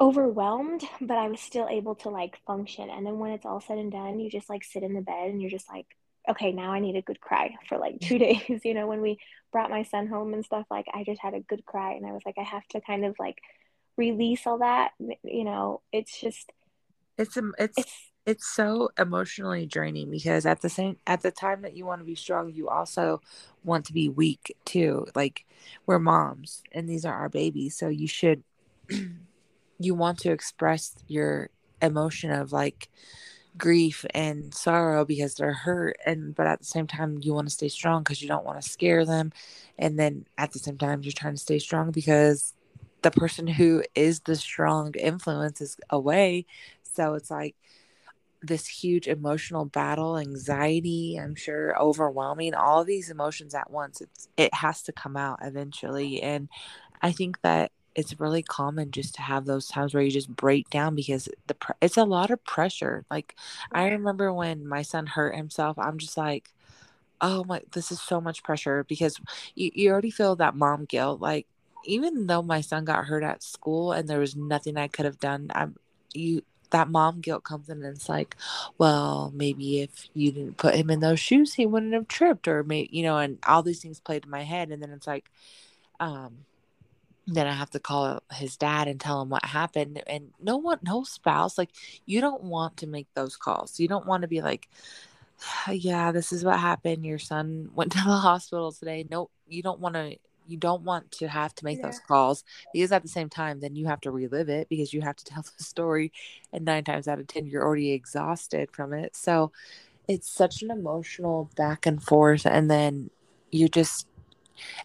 overwhelmed 0.00 0.82
but 1.00 1.18
I 1.18 1.28
was 1.28 1.40
still 1.40 1.68
able 1.68 1.94
to 1.96 2.10
like 2.10 2.38
function 2.46 2.90
and 2.90 3.06
then 3.06 3.18
when 3.18 3.30
it's 3.30 3.46
all 3.46 3.60
said 3.60 3.78
and 3.78 3.92
done 3.92 4.18
you 4.18 4.28
just 4.28 4.50
like 4.50 4.64
sit 4.64 4.82
in 4.82 4.94
the 4.94 5.00
bed 5.00 5.30
and 5.30 5.40
you're 5.40 5.50
just 5.50 5.70
like 5.70 5.86
okay 6.28 6.52
now 6.52 6.72
I 6.72 6.80
need 6.80 6.96
a 6.96 7.02
good 7.02 7.20
cry 7.20 7.54
for 7.68 7.78
like 7.78 8.00
two 8.00 8.18
days 8.26 8.60
you 8.64 8.74
know 8.74 8.86
when 8.86 9.00
we 9.00 9.18
brought 9.52 9.70
my 9.70 9.82
son 9.82 10.06
home 10.06 10.34
and 10.34 10.44
stuff 10.44 10.66
like 10.70 10.86
I 10.92 11.04
just 11.04 11.20
had 11.20 11.34
a 11.34 11.40
good 11.40 11.64
cry 11.64 11.92
and 11.92 12.06
I 12.06 12.12
was 12.12 12.22
like 12.24 12.38
I 12.38 12.42
have 12.42 12.66
to 12.68 12.80
kind 12.80 13.04
of 13.04 13.16
like 13.18 13.38
release 13.96 14.46
all 14.46 14.58
that 14.58 14.92
you 15.22 15.44
know 15.44 15.80
it's 15.92 16.20
just 16.20 16.52
it's 17.16 17.36
um, 17.36 17.54
it's 17.58 17.78
it's 17.78 18.10
it's 18.26 18.46
so 18.46 18.88
emotionally 18.98 19.66
draining 19.66 20.10
because 20.10 20.46
at 20.46 20.62
the 20.62 20.68
same 20.68 20.96
at 21.06 21.22
the 21.22 21.30
time 21.30 21.62
that 21.62 21.76
you 21.76 21.84
want 21.84 22.00
to 22.00 22.06
be 22.06 22.14
strong 22.14 22.50
you 22.52 22.68
also 22.68 23.20
want 23.62 23.84
to 23.84 23.92
be 23.92 24.08
weak 24.08 24.56
too 24.64 25.06
like 25.14 25.44
we're 25.86 25.98
moms 25.98 26.62
and 26.72 26.88
these 26.88 27.04
are 27.04 27.14
our 27.14 27.28
babies 27.28 27.76
so 27.76 27.88
you 27.88 28.08
should 28.08 28.42
you 29.78 29.94
want 29.94 30.18
to 30.18 30.30
express 30.30 30.94
your 31.06 31.50
emotion 31.82 32.30
of 32.30 32.52
like 32.52 32.88
grief 33.56 34.04
and 34.10 34.52
sorrow 34.52 35.04
because 35.04 35.34
they're 35.34 35.52
hurt 35.52 35.96
and 36.04 36.34
but 36.34 36.46
at 36.46 36.58
the 36.58 36.64
same 36.64 36.86
time 36.86 37.18
you 37.22 37.32
want 37.32 37.46
to 37.46 37.54
stay 37.54 37.68
strong 37.68 38.02
because 38.02 38.20
you 38.20 38.26
don't 38.26 38.44
want 38.44 38.60
to 38.60 38.68
scare 38.68 39.04
them 39.04 39.30
and 39.78 39.98
then 39.98 40.26
at 40.36 40.52
the 40.52 40.58
same 40.58 40.76
time 40.76 41.02
you're 41.02 41.12
trying 41.12 41.34
to 41.34 41.40
stay 41.40 41.58
strong 41.58 41.90
because 41.92 42.54
the 43.04 43.10
person 43.10 43.46
who 43.46 43.84
is 43.94 44.20
the 44.20 44.34
strong 44.34 44.94
influence 44.94 45.60
is 45.60 45.76
away. 45.90 46.46
So 46.82 47.14
it's 47.14 47.30
like 47.30 47.54
this 48.42 48.66
huge 48.66 49.08
emotional 49.08 49.64
battle 49.64 50.18
anxiety 50.18 51.18
i'm 51.18 51.34
sure 51.34 51.74
overwhelming 51.80 52.52
all 52.52 52.84
these 52.84 53.08
emotions 53.08 53.54
at 53.54 53.70
once 53.70 54.02
it's 54.02 54.28
it 54.36 54.52
has 54.52 54.82
to 54.82 54.92
come 54.92 55.16
out 55.16 55.38
eventually 55.40 56.20
and 56.20 56.50
i 57.00 57.10
think 57.10 57.40
that 57.40 57.72
it's 57.94 58.18
really 58.20 58.42
common 58.42 58.90
just 58.90 59.14
to 59.16 59.22
have 59.22 59.44
those 59.44 59.68
times 59.68 59.94
where 59.94 60.02
you 60.02 60.10
just 60.10 60.34
break 60.34 60.70
down 60.70 60.94
because 60.94 61.28
the 61.46 61.54
pr- 61.54 61.72
it's 61.80 61.96
a 61.96 62.04
lot 62.04 62.30
of 62.30 62.44
pressure. 62.44 63.04
Like 63.10 63.36
I 63.72 63.88
remember 63.88 64.32
when 64.32 64.66
my 64.66 64.82
son 64.82 65.06
hurt 65.06 65.36
himself, 65.36 65.78
I'm 65.78 65.98
just 65.98 66.16
like, 66.16 66.50
oh 67.20 67.44
my, 67.44 67.62
this 67.72 67.92
is 67.92 68.00
so 68.00 68.20
much 68.20 68.42
pressure 68.42 68.84
because 68.84 69.20
you, 69.54 69.70
you 69.74 69.90
already 69.90 70.10
feel 70.10 70.36
that 70.36 70.56
mom 70.56 70.84
guilt. 70.84 71.20
Like 71.20 71.46
even 71.84 72.26
though 72.26 72.42
my 72.42 72.60
son 72.60 72.84
got 72.84 73.04
hurt 73.06 73.22
at 73.22 73.42
school 73.42 73.92
and 73.92 74.08
there 74.08 74.20
was 74.20 74.36
nothing 74.36 74.76
I 74.76 74.88
could 74.88 75.04
have 75.04 75.18
done, 75.20 75.50
I'm 75.54 75.76
you 76.12 76.42
that 76.70 76.88
mom 76.88 77.20
guilt 77.20 77.44
comes 77.44 77.68
in 77.68 77.84
and 77.84 77.96
it's 77.96 78.08
like, 78.08 78.36
well, 78.78 79.32
maybe 79.34 79.80
if 79.80 80.08
you 80.12 80.32
didn't 80.32 80.56
put 80.56 80.74
him 80.74 80.90
in 80.90 80.98
those 81.00 81.20
shoes, 81.20 81.54
he 81.54 81.66
wouldn't 81.66 81.94
have 81.94 82.08
tripped, 82.08 82.48
or 82.48 82.64
maybe 82.64 82.88
you 82.90 83.04
know, 83.04 83.16
and 83.18 83.38
all 83.46 83.62
these 83.62 83.80
things 83.80 84.00
played 84.00 84.24
in 84.24 84.30
my 84.30 84.42
head, 84.42 84.70
and 84.70 84.82
then 84.82 84.90
it's 84.90 85.06
like, 85.06 85.30
um, 86.00 86.38
then 87.26 87.46
I 87.46 87.52
have 87.52 87.70
to 87.70 87.80
call 87.80 88.22
his 88.32 88.56
dad 88.56 88.86
and 88.88 89.00
tell 89.00 89.22
him 89.22 89.30
what 89.30 89.44
happened. 89.44 90.02
And 90.06 90.32
no 90.42 90.56
one, 90.56 90.78
no 90.82 91.04
spouse, 91.04 91.56
like 91.56 91.70
you 92.06 92.20
don't 92.20 92.42
want 92.42 92.76
to 92.78 92.86
make 92.86 93.08
those 93.14 93.36
calls. 93.36 93.80
You 93.80 93.88
don't 93.88 94.06
want 94.06 94.22
to 94.22 94.28
be 94.28 94.42
like, 94.42 94.68
yeah, 95.70 96.12
this 96.12 96.32
is 96.32 96.44
what 96.44 96.58
happened. 96.58 97.04
Your 97.04 97.18
son 97.18 97.70
went 97.74 97.92
to 97.92 97.98
the 97.98 98.16
hospital 98.16 98.72
today. 98.72 99.06
No, 99.10 99.30
you 99.48 99.62
don't 99.62 99.80
want 99.80 99.94
to. 99.94 100.16
You 100.46 100.58
don't 100.58 100.82
want 100.82 101.10
to 101.12 101.28
have 101.28 101.54
to 101.54 101.64
make 101.64 101.78
Yeah. 101.78 101.86
those 101.86 102.00
calls 102.00 102.44
because 102.74 102.92
at 102.92 103.00
the 103.00 103.08
same 103.08 103.30
time, 103.30 103.60
then 103.60 103.74
you 103.76 103.86
have 103.86 104.02
to 104.02 104.10
relive 104.10 104.50
it 104.50 104.68
because 104.68 104.92
you 104.92 105.00
have 105.00 105.16
to 105.16 105.24
tell 105.32 105.42
the 105.42 105.64
story, 105.64 106.12
and 106.52 106.66
nine 106.66 106.84
times 106.84 107.08
out 107.08 107.18
of 107.18 107.26
ten, 107.26 107.46
you're 107.46 107.64
already 107.64 107.92
exhausted 107.92 108.70
from 108.70 108.92
it. 108.92 109.16
So 109.16 109.52
it's 110.06 110.28
such 110.28 110.60
an 110.62 110.70
emotional 110.70 111.48
back 111.56 111.86
and 111.86 112.02
forth, 112.02 112.44
and 112.44 112.70
then 112.70 113.08
you 113.50 113.68
just 113.68 114.06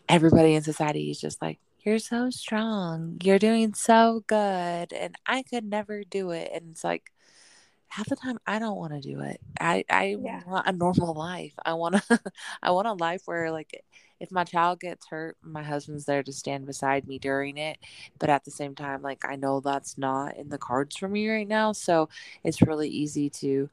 everybody 0.08 0.55
in 0.55 0.63
society 0.63 1.12
is 1.12 1.19
just 1.19 1.41
like, 1.41 1.60
You're 1.89 1.98
so 1.98 2.29
strong. 2.29 3.17
You're 3.24 3.39
doing 3.39 3.74
so 3.74 4.24
good. 4.27 4.93
And 4.93 5.15
I 5.25 5.41
could 5.41 5.63
never 5.65 6.03
do 6.03 6.29
it. 6.29 6.51
And 6.53 6.69
it's 6.72 6.84
like, 6.84 7.12
half 7.88 8.08
the 8.10 8.15
time 8.15 8.38
I 8.48 8.60
don't 8.60 8.77
want 8.77 8.93
to 8.93 9.01
do 9.01 9.22
it. 9.22 9.41
I, 9.60 9.86
I 9.89 10.17
Yeah. 10.22 10.43
want 10.46 10.67
a 10.67 10.72
normal 10.72 11.15
life. 11.15 11.55
I 11.65 11.74
want 11.74 11.96
to 11.96 12.22
I 12.63 12.72
want 12.72 12.88
a 12.88 12.93
life 12.93 13.24
where 13.25 13.51
like 13.51 13.84
if 14.19 14.31
my 14.31 14.43
child 14.43 14.81
gets 14.81 15.08
hurt, 15.08 15.38
my 15.41 15.63
husband's 15.63 16.05
there 16.05 16.24
to 16.24 16.34
stand 16.34 16.67
beside 16.67 17.08
me 17.08 17.19
during 17.19 17.58
it. 17.58 17.79
But 18.19 18.29
at 18.29 18.46
the 18.46 18.51
same 18.51 18.75
time, 18.75 19.01
like 19.01 19.25
I 19.25 19.36
know 19.36 19.60
that's 19.60 19.98
not 19.98 20.38
in 20.38 20.50
the 20.50 20.60
cards 20.60 20.98
for 20.98 21.08
me 21.10 21.29
right 21.29 21.48
now. 21.48 21.72
So 21.72 22.10
it's 22.43 22.62
really 22.62 22.89
easy 22.89 23.29
to 23.41 23.69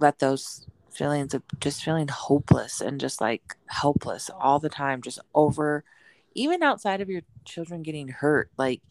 let 0.00 0.20
those 0.20 0.66
feelings 0.90 1.34
of 1.34 1.42
just 1.60 1.82
feeling 1.84 2.08
hopeless 2.08 2.80
and 2.80 3.00
just 3.00 3.20
like 3.20 3.56
helpless 3.66 4.30
all 4.40 4.58
the 4.58 4.70
time, 4.70 5.02
just 5.02 5.20
over 5.34 5.84
even 6.38 6.62
outside 6.62 7.00
of 7.00 7.10
your 7.10 7.22
children 7.44 7.82
getting 7.82 8.08
hurt. 8.08 8.50
Like 8.58 8.82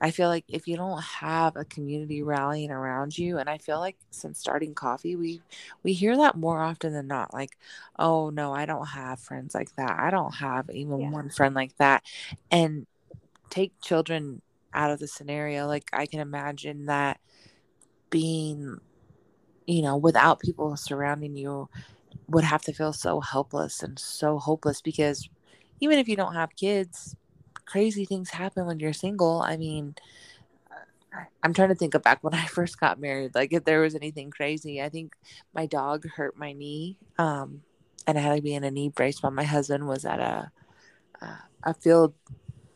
I 0.00 0.10
feel 0.10 0.28
like 0.28 0.44
if 0.48 0.66
you 0.66 0.76
don't 0.76 1.02
have 1.02 1.56
a 1.56 1.64
community 1.64 2.22
rallying 2.22 2.70
around 2.72 3.16
you, 3.16 3.38
and 3.38 3.48
I 3.48 3.58
feel 3.58 3.78
like 3.78 3.96
since 4.10 4.40
starting 4.40 4.74
coffee, 4.74 5.16
we 5.16 5.40
we 5.84 5.92
hear 5.92 6.16
that 6.16 6.36
more 6.36 6.60
often 6.60 6.92
than 6.92 7.06
not. 7.06 7.32
Like, 7.32 7.56
oh 7.98 8.30
no, 8.30 8.52
I 8.52 8.66
don't 8.66 8.86
have 8.88 9.20
friends 9.20 9.54
like 9.54 9.74
that. 9.76 9.98
I 9.98 10.10
don't 10.10 10.34
have 10.36 10.68
even 10.70 10.98
Yeah. 11.00 11.10
one 11.10 11.30
friend 11.30 11.54
like 11.54 11.76
that. 11.78 12.02
And 12.50 12.86
take 13.50 13.80
children 13.80 14.42
out 14.74 14.90
of 14.90 14.98
the 14.98 15.08
scenario. 15.08 15.66
Like 15.66 15.88
I 15.92 16.06
can 16.06 16.20
imagine 16.20 16.86
that 16.86 17.20
being, 18.10 18.78
you 19.66 19.82
know, 19.82 19.96
without 19.96 20.40
people 20.40 20.76
surrounding 20.76 21.36
you 21.36 21.68
would 22.28 22.44
have 22.44 22.62
to 22.62 22.72
feel 22.72 22.92
so 22.92 23.20
helpless 23.20 23.82
and 23.82 23.98
so 23.98 24.38
hopeless 24.38 24.80
because 24.80 25.28
even 25.84 25.98
if 25.98 26.08
you 26.08 26.16
don't 26.16 26.34
have 26.34 26.56
kids, 26.56 27.14
crazy 27.66 28.06
things 28.06 28.30
happen 28.30 28.66
when 28.66 28.80
you're 28.80 28.94
single. 28.94 29.42
I 29.42 29.56
mean, 29.58 29.94
I'm 31.42 31.52
trying 31.54 31.68
to 31.68 31.74
think 31.74 31.94
of 31.94 32.02
back 32.02 32.24
when 32.24 32.34
I 32.34 32.46
first 32.58 32.80
got 32.80 32.98
married. 32.98 33.34
Like 33.34 33.52
if 33.52 33.64
there 33.64 33.82
was 33.82 33.94
anything 33.94 34.30
crazy, 34.30 34.82
I 34.82 34.88
think 34.88 35.14
my 35.54 35.66
dog 35.66 36.08
hurt 36.08 36.38
my 36.38 36.54
knee, 36.54 36.96
um, 37.18 37.62
and 38.06 38.18
I 38.18 38.22
had 38.22 38.36
to 38.36 38.42
be 38.42 38.54
in 38.54 38.64
a 38.64 38.70
knee 38.70 38.88
brace 38.88 39.22
while 39.22 39.32
my 39.32 39.44
husband 39.44 39.86
was 39.86 40.04
at 40.06 40.20
a, 40.20 40.50
a 41.64 41.74
field 41.74 42.14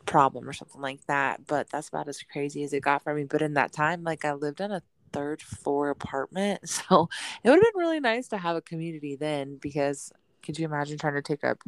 problem 0.06 0.48
or 0.48 0.52
something 0.52 0.80
like 0.82 1.04
that. 1.06 1.46
But 1.46 1.70
that's 1.70 1.88
about 1.88 2.08
as 2.08 2.22
crazy 2.22 2.62
as 2.64 2.72
it 2.74 2.82
got 2.82 3.02
for 3.02 3.14
me. 3.14 3.24
But 3.24 3.42
in 3.42 3.54
that 3.54 3.72
time, 3.72 4.04
like 4.04 4.24
I 4.24 4.34
lived 4.34 4.60
in 4.60 4.72
a 4.72 4.82
third 5.12 5.42
floor 5.42 5.90
apartment, 5.90 6.68
so 6.70 7.08
it 7.42 7.50
would 7.50 7.56
have 7.56 7.72
been 7.72 7.80
really 7.80 8.00
nice 8.00 8.28
to 8.28 8.38
have 8.38 8.56
a 8.56 8.62
community 8.62 9.16
then 9.16 9.56
because. 9.60 10.12
Could 10.42 10.58
you 10.58 10.64
imagine 10.64 10.98
trying 10.98 11.14
to 11.14 11.22
take 11.22 11.44
up 11.44 11.58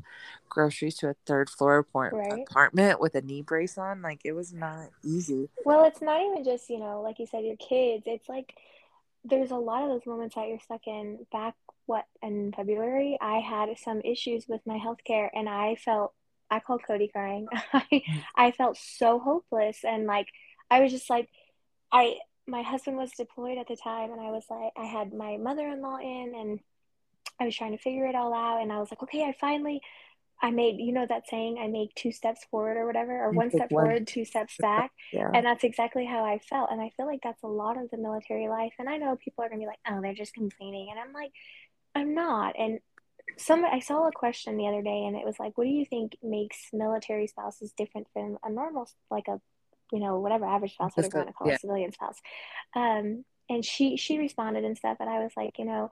groceries 0.49 0.97
to 0.97 1.09
a 1.11 1.15
third 1.27 1.51
floor 1.51 1.79
apart- 1.79 2.15
Right. 2.15 2.43
apartment 2.49 3.01
with 3.01 3.15
a 3.15 3.21
knee 3.21 3.43
brace 3.43 3.77
on? 3.79 4.03
Like 4.03 4.21
it 4.25 4.33
was 4.33 4.53
not 4.53 4.91
easy. 5.03 5.49
Well, 5.65 5.85
it's 5.85 6.01
not 6.01 6.21
even 6.23 6.45
just, 6.45 6.71
you 6.71 6.79
know, 6.79 7.03
like 7.03 7.19
you 7.19 7.27
said, 7.27 7.45
your 7.45 7.57
kids. 7.57 8.05
It's 8.07 8.29
like 8.29 8.55
there's 9.25 9.51
a 9.51 9.57
lot 9.57 9.83
of 9.83 9.91
those 9.91 10.07
moments 10.07 10.35
that 10.35 10.49
you're 10.49 10.61
stuck 10.61 10.87
in. 10.87 11.27
Back, 11.31 11.55
what, 11.87 12.07
in 12.23 12.53
February, 12.53 13.19
I 13.21 13.39
had 13.39 13.69
some 13.79 14.01
issues 14.01 14.47
with 14.49 14.61
my 14.67 14.79
health 14.79 15.05
care 15.05 15.31
and 15.35 15.49
I 15.49 15.77
felt, 15.77 16.15
I 16.51 16.61
called 16.61 16.83
Cody 16.87 17.09
crying. 17.09 17.47
I, 17.73 18.03
I 18.35 18.51
felt 18.53 18.77
so 18.79 19.19
hopeless. 19.19 19.85
And 19.85 20.07
like, 20.07 20.29
I 20.71 20.81
was 20.81 20.93
just 20.93 21.11
like, 21.11 21.29
I, 21.93 22.17
my 22.47 22.63
husband 22.63 22.97
was 22.97 23.11
deployed 23.13 23.59
at 23.59 23.69
the 23.69 23.77
time 23.77 24.11
and 24.11 24.21
I 24.21 24.31
was 24.31 24.45
like, 24.49 24.73
I 24.77 24.87
had 24.87 25.13
my 25.13 25.37
mother 25.37 25.69
in 25.69 25.83
law 25.83 25.99
in 25.99 26.33
and 26.35 26.61
I 27.41 27.45
was 27.47 27.57
trying 27.57 27.73
to 27.73 27.83
figure 27.83 28.07
it 28.07 28.15
all 28.15 28.35
out. 28.35 28.61
And 28.61 28.71
I 28.71 28.79
was 28.79 28.91
like, 28.91 29.03
okay, 29.03 29.25
I 29.25 29.35
finally, 29.41 29.81
I 30.43 30.51
made, 30.51 30.77
you 30.79 30.93
know, 30.93 31.07
that 31.09 31.29
saying, 31.29 31.59
I 31.59 31.67
make 31.69 31.95
two 31.95 32.13
steps 32.13 32.45
forward 32.51 32.77
or 32.77 32.87
whatever, 32.87 33.13
or 33.25 33.33
You 33.33 33.37
one 33.37 33.51
step 33.51 33.71
one 33.71 33.85
forward, 33.85 34.07
two 34.07 34.25
steps 34.25 34.57
back. 34.59 34.91
Yeah. 35.13 35.31
And 35.35 35.45
that's 35.45 35.65
exactly 35.65 36.05
how 36.05 36.25
I 36.25 36.39
felt. 36.39 36.71
And 36.71 36.81
I 36.81 36.91
feel 36.97 37.07
like 37.07 37.21
that's 37.23 37.43
a 37.43 37.49
lot 37.49 37.77
of 37.77 37.91
the 37.91 37.97
military 37.97 38.49
life. 38.49 38.73
And 38.79 38.89
I 38.89 38.97
know 38.97 39.17
people 39.17 39.45
are 39.45 39.49
going 39.49 39.61
to 39.61 39.65
be 39.65 39.69
like, 39.69 39.81
oh, 39.89 40.01
they're 40.01 40.15
just 40.15 40.35
complaining. 40.35 40.89
And 40.91 41.01
I'm 41.01 41.13
like, 41.13 41.33
I'm 41.95 42.15
not. 42.15 42.55
And 42.59 42.79
some, 43.37 43.65
I 43.65 43.81
saw 43.81 44.09
a 44.09 44.13
question 44.13 44.57
the 44.57 44.67
other 44.67 44.83
day 44.83 45.05
and 45.07 45.17
it 45.17 45.25
was 45.25 45.39
like, 45.39 45.57
what 45.57 45.65
do 45.65 45.71
you 45.71 45.85
think 45.85 46.17
makes 46.23 46.57
military 46.73 47.27
spouses 47.27 47.73
different 47.77 48.07
from 48.13 48.39
a 48.43 48.51
normal, 48.51 48.89
like 49.11 49.29
a, 49.29 49.41
you 49.93 50.01
know, 50.01 50.21
whatever 50.21 50.47
average 50.47 50.75
spouse, 50.75 50.93
whatever 50.95 51.19
you 51.19 51.25
want 51.25 51.29
to 51.29 51.35
call 51.35 51.49
yeah. 51.49 51.55
a 51.55 51.59
civilian 51.59 51.93
spouse. 51.93 52.17
Um, 52.75 53.25
and 53.49 53.65
she, 53.65 53.97
she 53.97 54.19
responded 54.19 54.65
and 54.65 54.77
stuff. 54.77 54.99
And 55.01 55.11
I 55.11 55.19
was 55.19 55.33
like, 55.37 55.59
you 55.59 55.65
know, 55.65 55.91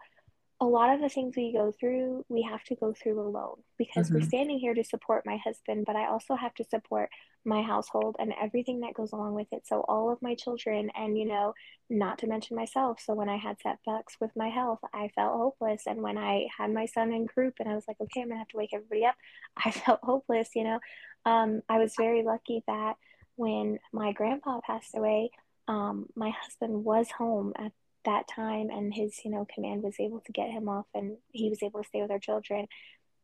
a 0.61 0.67
lot 0.67 0.93
of 0.93 1.00
the 1.00 1.09
things 1.09 1.37
we 1.37 1.53
go 1.53 1.71
through, 1.71 2.25
we 2.29 2.43
have 2.43 2.65
to 2.65 2.75
go 2.75 2.93
through 2.93 3.21
alone 3.21 3.62
because 3.77 4.11
we're 4.11 4.21
Mhm. 4.21 4.27
standing 4.27 4.59
here 4.59 4.75
to 4.75 4.83
support 4.83 5.25
my 5.25 5.37
husband, 5.37 5.87
but 5.87 5.95
I 5.95 6.07
also 6.07 6.35
have 6.35 6.53
to 6.55 6.65
support 6.65 7.11
my 7.45 7.62
household 7.62 8.17
and 8.19 8.35
everything 8.41 8.81
that 8.81 8.93
goes 8.95 9.12
along 9.12 9.35
with 9.35 9.47
it. 9.53 9.67
So, 9.69 9.83
all 9.83 10.11
of 10.11 10.21
my 10.21 10.35
children, 10.35 10.91
and 10.97 11.17
you 11.17 11.27
know, 11.27 11.55
not 11.88 12.19
to 12.19 12.27
mention 12.27 12.57
myself. 12.57 13.00
So, 13.00 13.15
when 13.15 13.29
I 13.29 13.37
had 13.37 13.61
setbacks 13.61 14.19
with 14.21 14.35
my 14.35 14.49
health, 14.49 14.81
I 14.93 15.09
felt 15.09 15.37
hopeless. 15.37 15.87
And 15.87 16.03
when 16.03 16.19
I 16.19 16.49
had 16.57 16.73
my 16.73 16.87
son 16.87 17.12
in 17.12 17.29
croup 17.29 17.55
and 17.61 17.69
I 17.69 17.77
was 17.77 17.87
like, 17.87 18.00
okay, 18.00 18.23
I'm 18.23 18.29
gonna 18.29 18.41
have 18.41 18.49
to 18.49 18.57
wake 18.57 18.75
everybody 18.75 19.07
up, 19.07 19.17
I 19.57 19.71
felt 19.71 20.00
hopeless, 20.03 20.50
you 20.57 20.65
know. 20.65 20.81
Um, 21.25 21.62
I 21.69 21.79
was 21.79 21.95
very 21.97 22.25
lucky 22.25 22.65
that 22.67 22.97
when 23.37 23.79
my 23.93 24.12
grandpa 24.12 24.61
passed 24.61 24.97
away, 24.97 25.31
um, 25.69 26.09
my 26.17 26.31
husband 26.31 26.85
was 26.85 27.11
home 27.12 27.53
at 27.57 27.73
that 28.11 28.29
time 28.29 28.69
and 28.71 28.93
his 29.00 29.12
you 29.25 29.31
know 29.31 29.47
command 29.55 29.83
was 29.83 29.97
able 30.00 30.21
to 30.27 30.33
get 30.33 30.50
him 30.50 30.69
off 30.69 30.87
and 30.95 31.17
he 31.33 31.49
was 31.50 31.62
able 31.62 31.81
to 31.83 31.88
stay 31.88 32.03
with 32.03 32.11
our 32.11 32.19
children. 32.29 32.67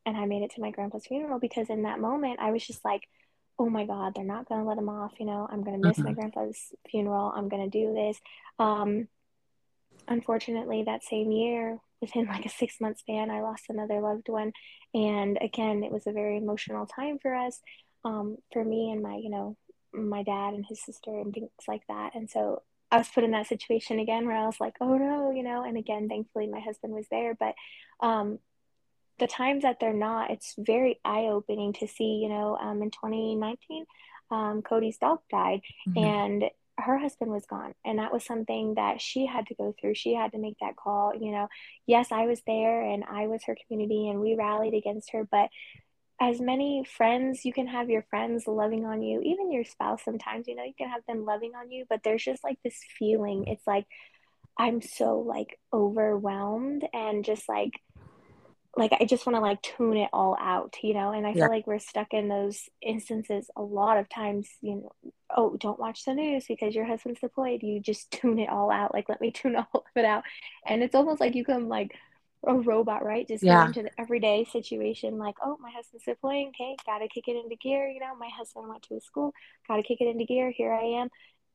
And 0.07 0.17
i 0.23 0.25
made 0.27 0.43
it 0.47 0.53
to 0.55 0.61
my 0.61 0.71
grandpa's 0.71 1.07
funeral 1.07 1.39
because 1.41 1.71
in 1.71 1.83
that 1.85 1.99
moment 2.09 2.39
i 2.47 2.51
was 2.55 2.67
just 2.71 2.85
like 2.85 3.05
oh 3.59 3.71
my 3.77 3.85
god 3.87 4.09
they're 4.15 4.33
not 4.37 4.47
going 4.49 4.61
to 4.63 4.69
let 4.69 4.79
him 4.83 4.89
off 4.91 5.13
you 5.19 5.27
know? 5.31 5.43
I'm 5.51 5.63
going 5.65 5.79
to 5.81 5.87
miss 5.89 5.99
my 5.99 6.11
Mhm. 6.13 6.17
grandpa's 6.19 6.61
funeral. 6.91 7.33
I'm 7.37 7.49
going 7.49 7.65
to 7.71 7.79
do 7.81 7.87
this. 8.01 8.17
Um 8.59 9.09
unfortunately 10.09 10.83
that 10.85 11.03
same 11.03 11.31
year 11.31 11.79
within 12.03 12.27
like 12.27 12.45
a 12.45 12.51
six 12.61 12.81
month 12.81 12.99
span 12.99 13.31
i 13.31 13.41
lost 13.41 13.65
another 13.71 14.01
loved 14.01 14.29
one. 14.29 14.53
And 14.93 15.39
again 15.41 15.83
it 15.87 15.93
was 15.97 16.07
a 16.07 16.13
very 16.21 16.37
emotional 16.37 16.87
time 16.87 17.19
for 17.23 17.35
us 17.35 17.61
um 18.05 18.37
for 18.53 18.63
me 18.73 18.91
and 18.93 19.01
my 19.03 19.17
you 19.17 19.31
know 19.31 19.57
my 19.95 20.23
dad 20.23 20.55
and 20.55 20.67
his 20.69 20.81
sister 20.85 21.13
and 21.21 21.33
things 21.33 21.51
like 21.73 21.87
that. 21.89 22.15
And 22.17 22.29
so 22.29 22.63
I 22.95 22.99
was 22.99 23.09
put 23.09 23.25
in 23.25 23.33
that 23.33 23.49
situation 23.49 23.99
again 23.99 24.25
where 24.25 24.37
I 24.37 24.47
was 24.47 24.61
like, 24.61 24.77
oh 24.81 24.97
no, 24.97 25.33
you 25.33 25.43
know, 25.43 25.65
and 25.65 25.77
again, 25.77 26.09
thankfully 26.09 26.47
my 26.47 26.61
husband 26.61 26.93
was 26.93 27.07
there. 27.11 27.35
But 27.35 27.57
um, 27.99 28.39
the 29.19 29.27
times 29.27 29.65
that 29.65 29.81
they're 29.81 29.93
not, 29.93 30.31
it's 30.31 30.55
very 30.57 31.01
eye 31.05 31.25
opening 31.25 31.73
to 31.75 31.89
see, 31.89 32.21
you 32.23 32.29
know, 32.29 32.57
um, 32.57 32.83
in 32.83 32.93
2019, 32.93 33.87
um, 34.31 34.63
Cody's 34.63 34.99
dog 34.99 35.19
died. 35.29 35.63
Mhm. 35.89 36.05
And 36.05 36.51
her 36.79 36.99
husband 36.99 37.31
was 37.31 37.47
gone 37.47 37.73
and 37.85 38.01
that 38.01 38.13
was 38.13 38.25
something 38.25 38.75
that 38.75 39.01
she 39.01 39.27
had 39.27 39.47
to 39.47 39.55
go 39.55 39.73
through 39.81 39.95
she 39.95 40.13
had 40.13 40.33
to 40.33 40.39
make 40.39 40.57
that 40.61 40.75
call 40.75 41.15
you 41.15 41.31
know 41.31 41.49
yes 41.87 42.11
i 42.11 42.27
was 42.27 42.43
there 42.49 42.83
and 42.83 43.05
i 43.05 43.29
was 43.29 43.45
her 43.45 43.57
community 43.65 44.09
and 44.09 44.19
we 44.21 44.35
rallied 44.35 44.75
against 44.75 45.13
her 45.13 45.25
but 45.31 45.51
as 46.21 46.41
many 46.41 46.85
friends 46.97 47.45
you 47.45 47.53
can 47.53 47.67
have 47.67 47.91
your 47.91 48.03
friends 48.09 48.47
loving 48.47 48.85
on 48.85 49.03
you 49.03 49.21
even 49.23 49.51
your 49.51 49.65
spouse 49.65 50.03
sometimes 50.05 50.47
you 50.47 50.55
know 50.55 50.65
you 50.65 50.75
can 50.77 50.89
have 50.89 51.03
them 51.09 51.25
loving 51.25 51.53
on 51.55 51.71
you 51.71 51.85
but 51.89 52.01
there's 52.05 52.25
just 52.25 52.45
like 52.45 52.59
this 52.65 52.79
feeling 52.99 53.41
mm-hmm. 53.41 53.53
it's 53.53 53.67
like 53.67 53.87
i'm 54.59 54.81
so 54.81 55.19
like 55.19 55.59
overwhelmed 55.73 56.87
and 56.93 57.25
just 57.25 57.49
like 57.49 57.73
like 58.77 58.93
I 58.93 59.05
just 59.05 59.27
want 59.27 59.37
to 59.37 59.41
like 59.41 59.63
tune 59.63 59.97
it 59.97 60.11
all 60.13 60.37
out, 60.41 60.77
you 60.83 60.95
know, 60.95 61.13
and 61.13 61.27
I 61.27 61.31
Yeah. 61.31 61.35
feel 61.45 61.49
like 61.51 61.67
we're 61.67 61.79
stuck 61.79 62.13
in 62.13 62.29
those 62.29 62.69
instances 62.83 63.49
a 63.57 63.63
lot 63.63 63.99
of 63.99 64.09
times, 64.09 64.49
you 64.61 64.77
know, 64.77 64.93
oh, 65.37 65.57
don't 65.57 65.79
watch 65.79 66.05
the 66.05 66.15
news 66.15 66.47
because 66.47 66.75
your 66.75 66.85
husband's 66.85 67.21
deployed. 67.21 67.63
You 67.63 67.81
just 67.81 68.11
tune 68.11 68.39
it 68.39 68.49
all 68.49 68.71
out. 68.71 68.93
Like, 68.93 69.09
let 69.09 69.21
me 69.21 69.31
tune 69.33 69.57
all 69.57 69.69
of 69.75 69.83
it 69.95 70.05
out. 70.05 70.25
And 70.67 70.83
it's 70.83 70.95
almost 70.95 71.21
like 71.21 71.35
you 71.35 71.45
can 71.45 71.69
like 71.69 71.93
a 72.47 72.55
robot, 72.55 73.05
right? 73.05 73.27
Just 73.27 73.45
Yeah. 73.45 73.61
go 73.61 73.67
into 73.67 73.83
the 73.83 74.01
everyday 74.01 74.45
situation, 74.45 75.19
like, 75.19 75.37
oh, 75.43 75.57
my 75.61 75.71
husband's 75.71 76.05
deploying. 76.05 76.49
Okay, 76.49 76.77
gotta 76.87 77.09
kick 77.09 77.29
it 77.29 77.37
into 77.37 77.57
gear. 77.57 77.89
You 77.89 78.01
know, 78.01 78.15
my 78.17 78.29
husband 78.29 78.69
went 78.69 78.83
to 78.85 78.97
a 78.97 79.01
school, 79.01 79.33
gotta 79.69 79.83
kick 79.83 80.01
it 80.01 80.07
into 80.09 80.25
gear. 80.25 80.51
Here 80.51 80.73
I 80.73 80.85
am 81.01 81.09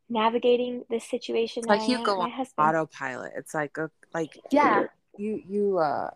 navigating 0.09 0.83
this 0.89 1.05
situation 1.05 1.61
It's 1.61 1.67
like 1.67 1.87
you 1.87 1.99
go 2.03 2.19
on 2.19 2.31
husband, 2.31 2.67
autopilot. 2.69 3.33
It's 3.35 3.53
like 3.53 3.77
a 3.77 3.89
like 4.13 4.39
yeah, 4.51 4.83
you 5.17 5.41
you 5.47 5.77
uh 5.77 6.09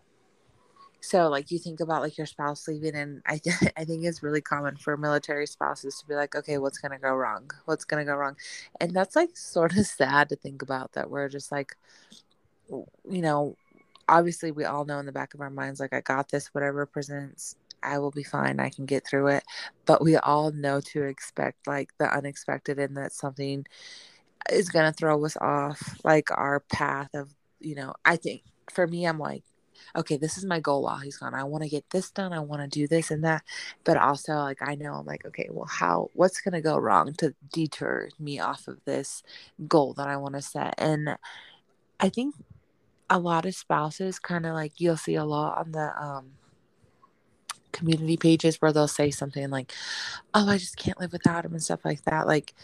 so 1.00 1.28
like 1.28 1.50
you 1.50 1.58
think 1.58 1.80
about 1.80 2.00
like 2.02 2.16
your 2.16 2.26
spouse 2.26 2.66
leaving 2.66 2.94
and 2.94 3.20
I 3.26 3.38
th- 3.38 3.56
I 3.76 3.84
think 3.84 4.04
it's 4.04 4.22
really 4.22 4.40
common 4.40 4.76
for 4.76 4.96
military 4.96 5.46
spouses 5.46 5.98
to 6.00 6.06
be 6.06 6.14
like, 6.14 6.34
okay, 6.34 6.58
what's 6.58 6.78
gonna 6.78 6.98
go 6.98 7.14
wrong? 7.14 7.50
What's 7.66 7.84
gonna 7.84 8.04
go 8.04 8.14
wrong? 8.16 8.36
And 8.80 8.92
that's 8.92 9.14
like 9.16 9.36
sort 9.36 9.76
of 9.76 9.86
sad 9.86 10.28
to 10.30 10.36
think 10.36 10.62
about 10.62 10.92
that 10.92 11.10
we're 11.10 11.28
just 11.28 11.52
like 11.52 11.76
you 12.70 13.22
know, 13.22 13.56
obviously 14.08 14.52
we 14.52 14.64
all 14.64 14.84
know 14.84 14.98
in 14.98 15.06
the 15.06 15.12
back 15.12 15.34
of 15.34 15.40
our 15.40 15.50
minds 15.50 15.80
like 15.80 15.92
I 15.92 16.00
got 16.00 16.30
this, 16.30 16.48
whatever 16.54 16.86
presents 16.86 17.56
I 17.84 17.98
will 17.98 18.10
be 18.10 18.24
fine. 18.24 18.58
I 18.58 18.70
can 18.70 18.86
get 18.86 19.06
through 19.06 19.28
it. 19.28 19.44
But 19.84 20.02
we 20.02 20.16
all 20.16 20.50
know 20.50 20.80
to 20.80 21.02
expect 21.02 21.66
like 21.66 21.90
the 21.98 22.12
unexpected 22.12 22.78
and 22.78 22.96
that 22.96 23.12
something 23.12 23.66
is 24.50 24.70
going 24.70 24.90
to 24.90 24.96
throw 24.96 25.24
us 25.24 25.36
off 25.36 25.98
like 26.04 26.30
our 26.30 26.60
path 26.60 27.10
of, 27.14 27.34
you 27.60 27.74
know, 27.74 27.94
I 28.04 28.16
think 28.16 28.42
for 28.72 28.86
me, 28.86 29.06
I'm 29.06 29.18
like, 29.18 29.44
okay, 29.96 30.16
this 30.16 30.38
is 30.38 30.44
my 30.44 30.60
goal 30.60 30.82
while 30.82 30.98
he's 30.98 31.18
gone. 31.18 31.34
I 31.34 31.44
want 31.44 31.62
to 31.62 31.70
get 31.70 31.88
this 31.90 32.10
done. 32.10 32.32
I 32.32 32.40
want 32.40 32.62
to 32.62 32.68
do 32.68 32.88
this 32.88 33.10
and 33.10 33.22
that. 33.24 33.42
But 33.84 33.96
also, 33.96 34.34
like, 34.34 34.58
I 34.60 34.74
know 34.74 34.94
I'm 34.94 35.06
like, 35.06 35.24
okay, 35.26 35.48
well, 35.50 35.66
how, 35.66 36.10
what's 36.14 36.40
going 36.40 36.54
to 36.54 36.60
go 36.60 36.78
wrong 36.78 37.12
to 37.18 37.34
deter 37.52 38.08
me 38.18 38.40
off 38.40 38.66
of 38.66 38.78
this 38.84 39.22
goal 39.68 39.92
that 39.94 40.08
I 40.08 40.16
want 40.16 40.34
to 40.34 40.42
set? 40.42 40.74
And 40.78 41.16
I 42.00 42.08
think 42.08 42.34
a 43.10 43.18
lot 43.18 43.46
of 43.46 43.54
spouses 43.54 44.18
kind 44.18 44.46
of 44.46 44.54
like, 44.54 44.80
you'll 44.80 44.96
see 44.96 45.14
a 45.14 45.24
lot 45.24 45.58
on 45.58 45.72
the, 45.72 46.02
um, 46.02 46.32
community 47.72 48.16
pages 48.16 48.56
where 48.62 48.72
they'll 48.72 48.86
say 48.86 49.10
something 49.10 49.50
like 49.50 49.72
oh 50.32 50.48
i 50.48 50.56
just 50.56 50.76
can't 50.76 51.00
live 51.00 51.12
without 51.12 51.44
him 51.44 51.52
and 51.52 51.62
stuff 51.62 51.84
like 51.84 52.02
that 52.04 52.26
like 52.26 52.54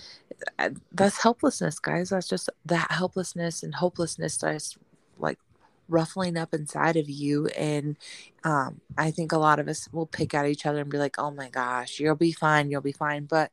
uh, 0.58 0.70
that's 0.92 1.22
helplessness 1.22 1.80
guys 1.80 2.10
that's 2.10 2.28
just 2.28 2.48
that 2.64 2.86
helplessness 2.92 3.62
and 3.64 3.74
hopelessness 3.74 4.36
that's 4.36 4.78
like 5.18 5.38
ruffling 5.88 6.36
up 6.36 6.54
inside 6.54 6.96
of 6.96 7.10
you 7.10 7.48
and 7.48 7.96
um, 8.44 8.80
i 8.96 9.10
think 9.10 9.32
a 9.32 9.38
lot 9.38 9.58
of 9.58 9.66
us 9.66 9.88
will 9.92 10.06
pick 10.06 10.32
at 10.32 10.46
each 10.46 10.64
other 10.64 10.80
and 10.82 10.90
be 10.90 10.98
like 10.98 11.18
oh 11.18 11.30
my 11.32 11.48
gosh 11.50 11.98
you'll 11.98 12.14
be 12.14 12.30
fine 12.32 12.70
you'll 12.70 12.80
be 12.80 12.92
fine 12.92 13.24
but 13.24 13.50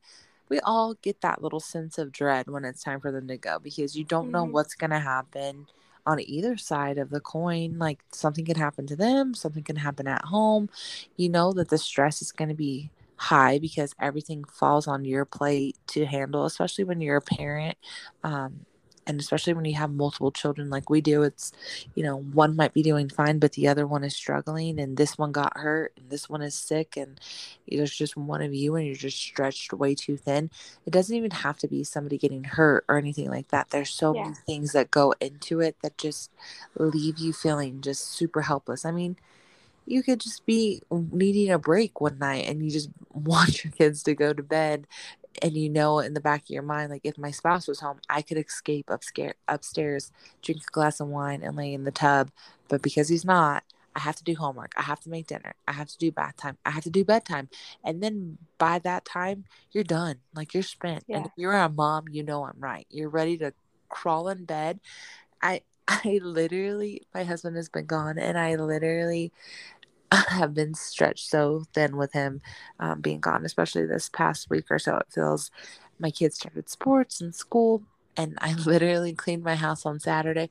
we 0.50 0.60
all 0.60 0.94
get 1.01 1.22
that 1.22 1.41
little 1.41 1.60
sense 1.60 1.98
of 1.98 2.12
dread 2.12 2.48
when 2.48 2.63
it's 2.63 2.84
time 2.84 3.01
for 3.01 3.12
them 3.12 3.27
to 3.27 3.36
go 3.38 3.58
because 3.58 3.96
you 3.96 4.03
don't 4.03 4.32
know 4.32 4.46
Mhm. 4.46 4.51
what's 4.51 4.75
going 4.75 4.91
to 4.91 5.00
happen 5.00 5.65
on 6.08 6.20
either 6.22 6.58
side 6.58 6.98
of 6.98 7.12
the 7.12 7.22
coin 7.22 7.78
like 7.80 8.00
something 8.14 8.46
can 8.46 8.58
happen 8.58 8.88
to 8.88 8.96
them 8.96 9.36
something 9.36 9.64
can 9.64 9.78
happen 9.78 10.08
at 10.08 10.26
home. 10.26 10.70
You 11.17 11.30
know 11.30 11.54
that 11.54 11.70
the 11.70 11.78
stress 11.78 12.22
is 12.24 12.32
going 12.32 12.50
to 12.50 12.56
be 12.56 12.91
high 13.17 13.60
because 13.60 13.93
everything 14.02 14.43
falls 14.46 14.88
on 14.88 15.06
your 15.06 15.26
plate 15.26 15.78
to 15.88 16.06
handle 16.06 16.46
especially 16.46 16.86
when 16.86 17.02
you're 17.02 17.17
a 17.17 17.22
parent 17.22 17.78
um, 18.24 18.66
and 19.08 19.20
especially 19.20 19.54
when 19.54 19.65
you 19.65 19.76
have 19.76 19.91
multiple 19.91 20.32
children 20.32 20.70
like 20.70 20.89
we 20.89 21.02
do 21.02 21.24
it's 21.24 21.52
you 21.96 22.04
know 22.04 22.17
one 22.17 22.56
might 22.56 22.74
be 22.74 22.84
doing 22.84 23.10
fine 23.10 23.39
but 23.39 23.54
the 23.54 23.67
other 23.67 23.88
one 23.88 24.04
is 24.04 24.15
struggling 24.15 24.80
and 24.80 24.98
this 24.98 25.17
one 25.17 25.32
got 25.34 25.58
hurt 25.58 25.93
and 25.98 26.10
this 26.12 26.30
one 26.30 26.41
is 26.43 26.56
sick 26.56 26.98
and 26.98 27.20
there's 27.70 27.96
just 27.96 28.17
one 28.17 28.41
of 28.41 28.54
you 28.54 28.76
and 28.76 28.86
you're 28.88 28.96
just 28.96 29.17
stretched 29.20 29.74
way 29.74 29.96
too 29.96 30.17
thin. 30.17 30.50
It 30.86 30.91
doesn't 30.91 31.15
even 31.15 31.32
have 31.32 31.58
to 31.60 31.67
be 31.67 31.84
somebody 31.84 32.17
getting 32.17 32.43
hurt 32.46 32.86
or 32.89 32.98
anything 32.98 33.30
like 33.30 33.50
that. 33.50 33.70
There's 33.72 33.89
so 33.89 34.13
Yeah. 34.13 34.24
many 34.24 34.36
things 34.46 34.74
that 34.74 34.91
go 34.91 35.13
into 35.20 35.60
it 35.62 35.78
that 35.82 35.98
just 35.98 36.32
leave 36.78 37.17
you 37.20 37.34
feeling 37.34 37.82
just 37.82 38.12
super 38.12 38.41
helpless. 38.43 38.86
I 38.86 38.91
mean 38.91 39.17
you 39.86 40.04
could 40.04 40.20
just 40.20 40.46
be 40.46 40.82
needing 40.91 41.50
a 41.52 41.60
break 41.60 42.02
one 42.02 42.20
night 42.20 42.46
and 42.48 42.63
you 42.63 42.72
just 42.72 42.89
want 43.13 43.63
your 43.63 43.72
kids 43.74 44.04
to 44.04 44.15
go 44.15 44.34
to 44.34 44.43
bed 44.43 44.88
and 45.41 45.56
you 45.56 45.69
know 45.69 46.00
in 46.00 46.13
the 46.13 46.21
back 46.21 46.43
of 46.43 46.50
your 46.50 46.63
mind 46.63 46.91
like 46.91 47.02
if 47.04 47.17
my 47.17 47.32
spouse 47.32 47.67
was 47.67 47.80
home 47.80 48.00
i 48.10 48.21
could 48.21 48.38
escape 48.38 48.88
upscare, 48.88 49.34
upstairs 49.47 50.12
drink 50.41 50.62
a 50.62 50.71
glass 50.71 51.00
of 51.00 51.08
wine 51.08 51.41
and 51.43 51.56
lay 51.56 51.73
in 51.73 51.84
the 51.84 51.91
tub. 51.91 52.32
But 52.69 52.82
because 52.82 53.10
he's 53.10 53.26
not 53.26 53.63
i 53.95 54.00
have 54.00 54.15
to 54.15 54.23
do 54.23 54.36
homework. 54.36 54.73
I 54.78 54.84
have 54.84 55.00
to 55.02 55.10
make 55.10 55.26
dinner. 55.26 55.56
I 55.67 55.71
have 55.71 55.88
to 55.88 55.97
do 55.97 56.12
bath 56.12 56.38
time. 56.38 56.58
I 56.63 56.69
have 56.69 56.84
to 56.84 56.91
do 56.91 57.04
bedtime. 57.04 57.50
And 57.84 58.04
then 58.04 58.38
by 58.60 58.78
that 58.80 59.06
time 59.06 59.45
you're 59.71 59.84
done. 59.84 60.17
Like 60.36 60.54
you're 60.54 60.62
spent. 60.62 61.04
And 61.10 61.26
if 61.26 61.32
you're 61.36 61.54
a 61.54 61.67
mom 61.67 62.06
you 62.12 62.23
know 62.23 62.45
i'm 62.45 62.60
right. 62.60 62.86
You're 62.91 63.10
ready 63.10 63.38
to 63.39 63.54
crawl 63.89 64.30
in 64.30 64.45
bed. 64.45 64.80
I 65.41 65.62
i 65.88 66.19
literally 66.21 67.02
my 67.13 67.23
husband 67.23 67.56
has 67.56 67.69
been 67.69 67.86
gone 67.86 68.17
and 68.17 68.38
i 68.38 68.56
literally 68.56 69.32
have 70.30 70.54
been 70.54 70.74
stretched 70.74 71.30
so 71.30 71.65
thin 71.74 71.98
with 71.98 72.13
him 72.13 72.41
um, 72.80 73.02
being 73.02 73.20
gone, 73.20 73.46
especially 73.46 73.86
this 73.86 74.10
past 74.10 74.50
week 74.50 74.65
or 74.70 74.80
so. 74.80 74.98
It 74.98 75.08
feels 75.13 75.52
my 76.00 76.12
kids 76.12 76.36
started 76.38 76.70
sports 76.70 77.22
and 77.22 77.34
school, 77.34 77.84
and 78.15 78.38
I 78.39 78.54
literally 78.65 79.13
cleaned 79.13 79.43
my 79.43 79.56
house 79.56 79.86
on 79.86 80.00
Saturday. 80.00 80.50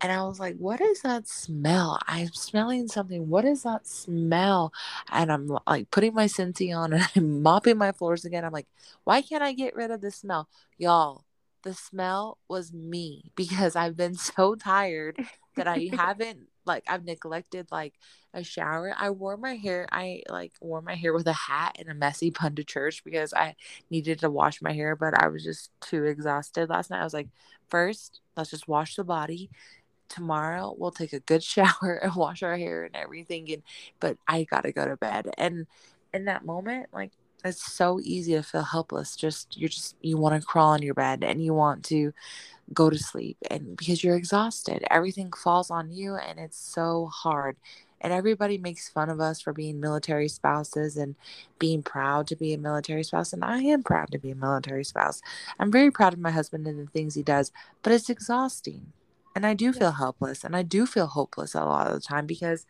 And 0.00 0.10
I 0.10 0.24
was 0.24 0.40
like, 0.40 0.56
what 0.56 0.80
is 0.80 1.02
that 1.02 1.28
smell? 1.28 2.00
I'm 2.08 2.32
smelling 2.32 2.88
something. 2.88 3.28
What 3.28 3.44
is 3.44 3.62
that 3.62 3.86
smell? 3.86 4.72
And 5.12 5.30
I'm 5.30 5.56
like 5.64 5.92
putting 5.92 6.12
my 6.12 6.24
Scentsy 6.24 6.76
on 6.76 6.92
and 6.92 7.08
I'm 7.16 7.42
mopping 7.42 7.78
my 7.78 7.92
floors 7.92 8.24
again. 8.24 8.44
I'm 8.44 8.52
like, 8.52 8.66
why 9.04 9.22
can't 9.22 9.44
I 9.44 9.52
get 9.52 9.76
rid 9.76 9.92
of 9.92 10.00
this 10.00 10.16
smell? 10.16 10.48
Y'all, 10.76 11.24
the 11.62 11.72
smell 11.72 12.38
was 12.48 12.72
me 12.72 13.30
because 13.36 13.76
I've 13.76 13.96
been 13.96 14.16
so 14.16 14.56
tired 14.56 15.18
that 15.54 15.68
I 15.68 15.88
haven't 15.92 16.48
like 16.64 16.84
I've 16.88 17.04
neglected 17.04 17.68
like 17.70 17.94
a 18.34 18.42
shower. 18.42 18.94
I 18.96 19.10
wore 19.10 19.36
my 19.36 19.54
hair. 19.54 19.86
I 19.92 20.22
like 20.28 20.52
wore 20.60 20.82
my 20.82 20.94
hair 20.94 21.12
with 21.12 21.26
a 21.26 21.32
hat 21.32 21.76
and 21.78 21.88
a 21.88 21.94
messy 21.94 22.30
bun 22.30 22.54
to 22.56 22.64
church 22.64 23.04
because 23.04 23.32
I 23.34 23.56
needed 23.90 24.20
to 24.20 24.30
wash 24.30 24.62
my 24.62 24.72
hair, 24.72 24.96
but 24.96 25.14
I 25.20 25.28
was 25.28 25.44
just 25.44 25.70
too 25.80 26.04
exhausted 26.04 26.68
last 26.70 26.90
night. 26.90 27.00
I 27.00 27.04
was 27.04 27.14
like, 27.14 27.28
first, 27.68 28.20
let's 28.36 28.50
just 28.50 28.68
wash 28.68 28.96
the 28.96 29.04
body. 29.04 29.50
Tomorrow 30.08 30.74
we'll 30.78 30.90
take 30.90 31.12
a 31.12 31.20
good 31.20 31.42
shower 31.44 32.00
and 32.02 32.14
wash 32.14 32.42
our 32.42 32.56
hair 32.56 32.84
and 32.84 32.96
everything. 32.96 33.50
And 33.52 33.62
but 34.00 34.16
I 34.28 34.44
gotta 34.44 34.72
go 34.72 34.86
to 34.86 34.96
bed. 34.96 35.30
And 35.38 35.66
in 36.14 36.26
that 36.26 36.44
moment, 36.44 36.88
like 36.92 37.12
it's 37.44 37.72
so 37.72 38.00
easy 38.02 38.32
to 38.34 38.42
feel 38.42 38.62
helpless. 38.62 39.16
Just 39.16 39.56
you're 39.58 39.68
just 39.68 39.96
you 40.00 40.16
want 40.16 40.40
to 40.40 40.46
crawl 40.46 40.70
on 40.70 40.82
your 40.82 40.94
bed 40.94 41.24
and 41.24 41.42
you 41.42 41.54
want 41.54 41.84
to 41.86 42.12
go 42.72 42.88
to 42.88 42.98
sleep 42.98 43.36
and 43.50 43.76
because 43.76 44.02
you're 44.02 44.16
exhausted 44.16 44.82
everything 44.90 45.30
falls 45.32 45.70
on 45.70 45.90
you 45.90 46.16
and 46.16 46.38
it's 46.38 46.58
so 46.58 47.06
hard. 47.12 47.56
And 48.00 48.12
everybody 48.12 48.58
makes 48.58 48.88
fun 48.88 49.10
of 49.10 49.20
us 49.20 49.40
for 49.40 49.52
being 49.52 49.78
military 49.78 50.26
spouses 50.28 50.96
and 50.96 51.14
being 51.60 51.82
proud 51.84 52.26
to 52.28 52.36
be 52.36 52.52
a 52.52 52.58
military 52.58 53.04
spouse 53.04 53.32
and 53.32 53.44
i 53.44 53.60
am 53.62 53.82
proud 53.82 54.10
to 54.12 54.18
be 54.18 54.30
a 54.30 54.36
military 54.36 54.84
spouse. 54.84 55.20
I'm 55.58 55.70
very 55.72 55.90
proud 55.90 56.12
of 56.12 56.18
my 56.18 56.30
husband 56.30 56.66
and 56.66 56.78
the 56.78 56.90
things 56.90 57.14
he 57.14 57.22
does 57.22 57.52
but 57.82 57.92
it's 57.92 58.10
exhausting. 58.10 58.92
And 59.34 59.46
i 59.46 59.54
do 59.54 59.72
feel 59.72 59.92
helpless 59.92 60.44
and 60.44 60.56
i 60.56 60.62
do 60.62 60.86
feel 60.86 61.06
hopeless 61.06 61.54
a 61.54 61.64
lot 61.64 61.88
of 61.88 61.94
the 61.94 62.00
time 62.00 62.26
because 62.26 62.66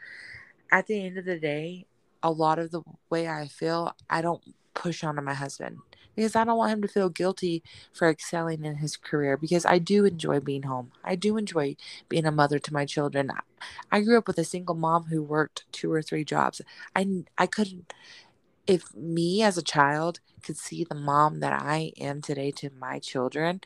at 0.70 0.86
the 0.86 1.04
end 1.04 1.18
of 1.18 1.24
the 1.24 1.38
day 1.38 1.86
a 2.22 2.30
lot 2.30 2.58
of 2.58 2.70
the 2.70 2.82
way 3.10 3.28
i 3.28 3.46
feel 3.48 3.94
i 4.08 4.22
don't 4.22 4.42
push 4.74 5.04
onto 5.04 5.22
my 5.22 5.34
husband 5.34 5.78
because 6.14 6.36
I 6.36 6.44
don't 6.44 6.58
want 6.58 6.72
him 6.72 6.82
to 6.82 6.88
feel 6.88 7.08
guilty 7.08 7.62
for 7.92 8.08
excelling 8.08 8.64
in 8.64 8.76
his 8.76 8.96
career 8.96 9.36
because 9.36 9.64
I 9.64 9.78
do 9.78 10.04
enjoy 10.04 10.40
being 10.40 10.64
home. 10.64 10.92
I 11.04 11.16
do 11.16 11.36
enjoy 11.36 11.76
being 12.08 12.26
a 12.26 12.32
mother 12.32 12.58
to 12.58 12.72
my 12.72 12.84
children. 12.84 13.30
I 13.90 14.00
grew 14.02 14.18
up 14.18 14.26
with 14.26 14.38
a 14.38 14.44
single 14.44 14.74
mom 14.74 15.04
who 15.04 15.22
worked 15.22 15.64
two 15.72 15.92
or 15.92 16.02
three 16.02 16.24
jobs. 16.24 16.60
I 16.94 17.24
I 17.38 17.46
couldn't 17.46 17.92
if 18.66 18.94
me 18.94 19.42
as 19.42 19.58
a 19.58 19.62
child 19.62 20.20
could 20.42 20.56
see 20.56 20.84
the 20.84 20.94
mom 20.94 21.40
that 21.40 21.52
I 21.52 21.92
am 22.00 22.22
today 22.22 22.50
to 22.52 22.70
my 22.78 22.98
children, 22.98 23.60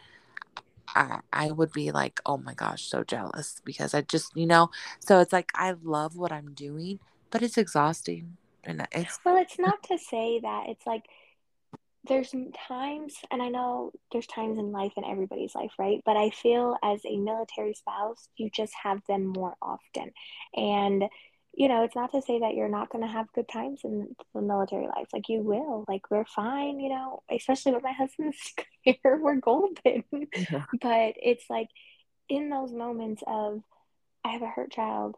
I, 0.94 1.20
I 1.32 1.50
would 1.52 1.72
be 1.72 1.90
like, 1.90 2.20
oh 2.26 2.38
my 2.38 2.54
gosh, 2.54 2.84
so 2.88 3.04
jealous 3.04 3.60
because 3.64 3.94
I 3.94 4.02
just, 4.02 4.36
you 4.36 4.46
know, 4.46 4.70
so 5.00 5.20
it's 5.20 5.32
like 5.32 5.50
I 5.54 5.74
love 5.82 6.16
what 6.16 6.32
I'm 6.32 6.54
doing, 6.54 7.00
but 7.30 7.42
it's 7.42 7.58
exhausting. 7.58 8.36
And 8.66 8.86
it's 8.92 9.18
Well, 9.24 9.36
it's 9.36 9.58
not 9.58 9.82
to 9.84 9.98
say 9.98 10.40
that 10.40 10.64
it's 10.68 10.86
like 10.86 11.04
there's 12.08 12.34
times, 12.68 13.14
and 13.30 13.42
I 13.42 13.48
know 13.48 13.92
there's 14.12 14.26
times 14.26 14.58
in 14.58 14.72
life 14.72 14.92
in 14.96 15.04
everybody's 15.04 15.54
life, 15.54 15.72
right? 15.78 16.00
But 16.04 16.16
I 16.16 16.30
feel 16.30 16.76
as 16.82 17.00
a 17.04 17.16
military 17.16 17.74
spouse, 17.74 18.28
you 18.36 18.50
just 18.50 18.72
have 18.82 19.00
them 19.08 19.26
more 19.26 19.54
often. 19.60 20.12
And, 20.54 21.04
you 21.54 21.68
know, 21.68 21.84
it's 21.84 21.96
not 21.96 22.12
to 22.12 22.22
say 22.22 22.40
that 22.40 22.54
you're 22.54 22.68
not 22.68 22.90
going 22.90 23.04
to 23.04 23.10
have 23.10 23.32
good 23.32 23.48
times 23.48 23.80
in 23.84 24.14
the 24.34 24.42
military 24.42 24.86
life. 24.86 25.08
Like, 25.12 25.28
you 25.28 25.40
will. 25.40 25.84
Like, 25.88 26.10
we're 26.10 26.24
fine, 26.24 26.80
you 26.80 26.90
know, 26.90 27.22
especially 27.30 27.72
with 27.72 27.82
my 27.82 27.92
husband's 27.92 28.54
career, 28.84 29.20
we're 29.20 29.36
golden. 29.36 30.04
Yeah. 30.12 30.64
But 30.80 31.14
it's 31.22 31.44
like 31.50 31.68
in 32.28 32.50
those 32.50 32.72
moments 32.72 33.22
of, 33.26 33.62
I 34.24 34.30
have 34.30 34.42
a 34.42 34.48
hurt 34.48 34.72
child, 34.72 35.16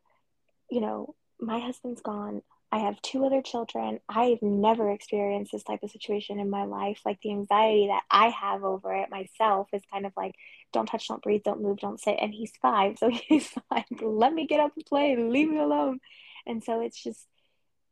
you 0.71 0.81
know, 0.81 1.15
my 1.41 1.61
husband's 1.61 2.01
gone. 2.01 2.43
I 2.71 2.81
have 2.81 3.01
two 3.01 3.25
other 3.25 3.41
children. 3.41 3.99
I've 4.09 4.43
never 4.43 4.91
experienced 4.91 5.53
this 5.53 5.63
type 5.63 5.83
of 5.83 5.91
situation 5.91 6.39
in 6.39 6.51
my 6.51 6.65
life. 6.65 7.01
Like 7.05 7.19
the 7.23 7.31
anxiety 7.31 7.87
that 7.87 8.03
I 8.11 8.29
have 8.29 8.63
over 8.63 8.95
it 8.95 9.11
myself 9.11 9.69
is 9.73 9.83
kind 9.91 10.05
of 10.05 10.13
like, 10.17 10.35
don't 10.73 10.87
touch, 10.87 11.09
don't 11.09 11.23
breathe, 11.23 11.45
don't 11.45 11.63
move, 11.63 11.79
don't 11.79 12.01
sit. 12.01 12.19
And 12.21 12.35
he's 12.35 12.53
five. 12.61 12.99
So 12.99 13.11
he's 13.29 13.51
like, 13.71 13.87
let 14.03 14.33
me 14.33 14.47
get 14.47 14.61
up 14.61 14.73
and 14.77 14.85
play 14.85 15.17
leave 15.17 15.49
me 15.49 15.59
alone. 15.59 16.01
And 16.47 16.63
so 16.63 16.81
it's 16.81 17.03
just 17.03 17.27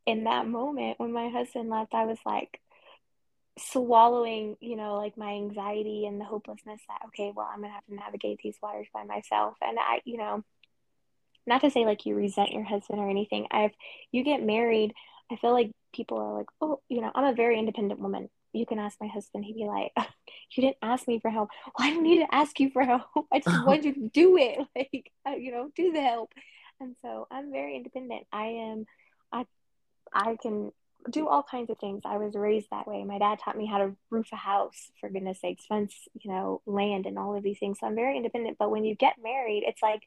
in 0.05 0.25
that 0.25 0.47
moment 0.47 0.99
when 0.99 1.11
my 1.11 1.29
husband 1.29 1.69
left, 1.69 1.93
I 1.93 2.05
was 2.05 2.19
like 2.25 2.59
swallowing, 3.57 4.57
you 4.59 4.75
know, 4.75 4.95
like 4.95 5.17
my 5.17 5.31
anxiety 5.31 6.05
and 6.05 6.21
the 6.21 6.25
hopelessness 6.25 6.81
that, 6.87 7.01
okay, 7.07 7.33
well, 7.35 7.49
I'm 7.51 7.61
to 7.63 7.69
have 7.69 7.85
to 7.85 7.95
navigate 7.95 8.39
these 8.43 8.57
waters 8.61 8.87
by 8.93 9.03
myself. 9.03 9.55
And 9.61 9.77
I, 9.79 10.01
you 10.05 10.17
know, 10.17 10.43
not 11.47 11.61
to 11.61 11.71
say 11.71 11.85
like 11.85 12.05
you 12.05 12.15
resent 12.15 12.51
your 12.51 12.63
husband 12.63 12.99
or 12.99 13.09
anything. 13.09 13.47
I've 13.51 13.71
you 14.11 14.23
get 14.23 14.43
married, 14.43 14.93
I 15.31 15.35
feel 15.37 15.51
like 15.53 15.71
people 15.93 16.17
are 16.17 16.37
like, 16.37 16.47
oh, 16.61 16.81
you 16.89 17.01
know, 17.01 17.11
I'm 17.13 17.25
a 17.25 17.35
very 17.35 17.57
independent 17.59 17.99
woman. 17.99 18.29
You 18.53 18.65
can 18.65 18.79
ask 18.79 18.97
my 19.01 19.07
husband. 19.07 19.45
He'd 19.45 19.55
be 19.55 19.65
like, 19.65 19.91
you 20.55 20.61
didn't 20.61 20.77
ask 20.81 21.07
me 21.07 21.19
for 21.19 21.29
help. 21.29 21.49
Well, 21.77 21.87
I 21.87 21.93
don't 21.93 22.03
need 22.03 22.19
to 22.19 22.35
ask 22.35 22.59
you 22.59 22.69
for 22.69 22.83
help. 22.83 23.03
I 23.31 23.39
just 23.39 23.65
want 23.65 23.83
you 23.83 23.93
to 23.93 24.09
do 24.09 24.37
it. 24.37 24.59
Like, 24.75 25.11
uh, 25.27 25.35
you 25.35 25.51
know, 25.51 25.69
do 25.75 25.91
the 25.91 26.01
help. 26.01 26.31
And 26.79 26.95
so 27.01 27.27
I'm 27.31 27.51
very 27.51 27.75
independent. 27.75 28.27
I 28.31 28.45
am, 28.45 28.85
I, 29.31 29.45
I 30.13 30.37
can 30.41 30.71
do 31.09 31.27
all 31.27 31.43
kinds 31.43 31.69
of 31.69 31.77
things. 31.79 32.03
I 32.05 32.17
was 32.17 32.35
raised 32.35 32.67
that 32.71 32.87
way. 32.87 33.03
My 33.03 33.17
dad 33.17 33.39
taught 33.43 33.57
me 33.57 33.65
how 33.65 33.79
to 33.79 33.95
roof 34.09 34.27
a 34.31 34.35
house, 34.35 34.91
for 34.99 35.09
goodness 35.09 35.41
sakes, 35.41 35.65
fence, 35.65 35.95
you 36.21 36.31
know, 36.31 36.61
land 36.65 37.05
and 37.05 37.17
all 37.17 37.35
of 37.35 37.43
these 37.43 37.59
things. 37.59 37.79
So 37.79 37.87
I'm 37.87 37.95
very 37.95 38.17
independent. 38.17 38.57
But 38.59 38.71
when 38.71 38.83
you 38.83 38.95
get 38.95 39.15
married, 39.21 39.63
it's 39.65 39.81
like 39.81 40.01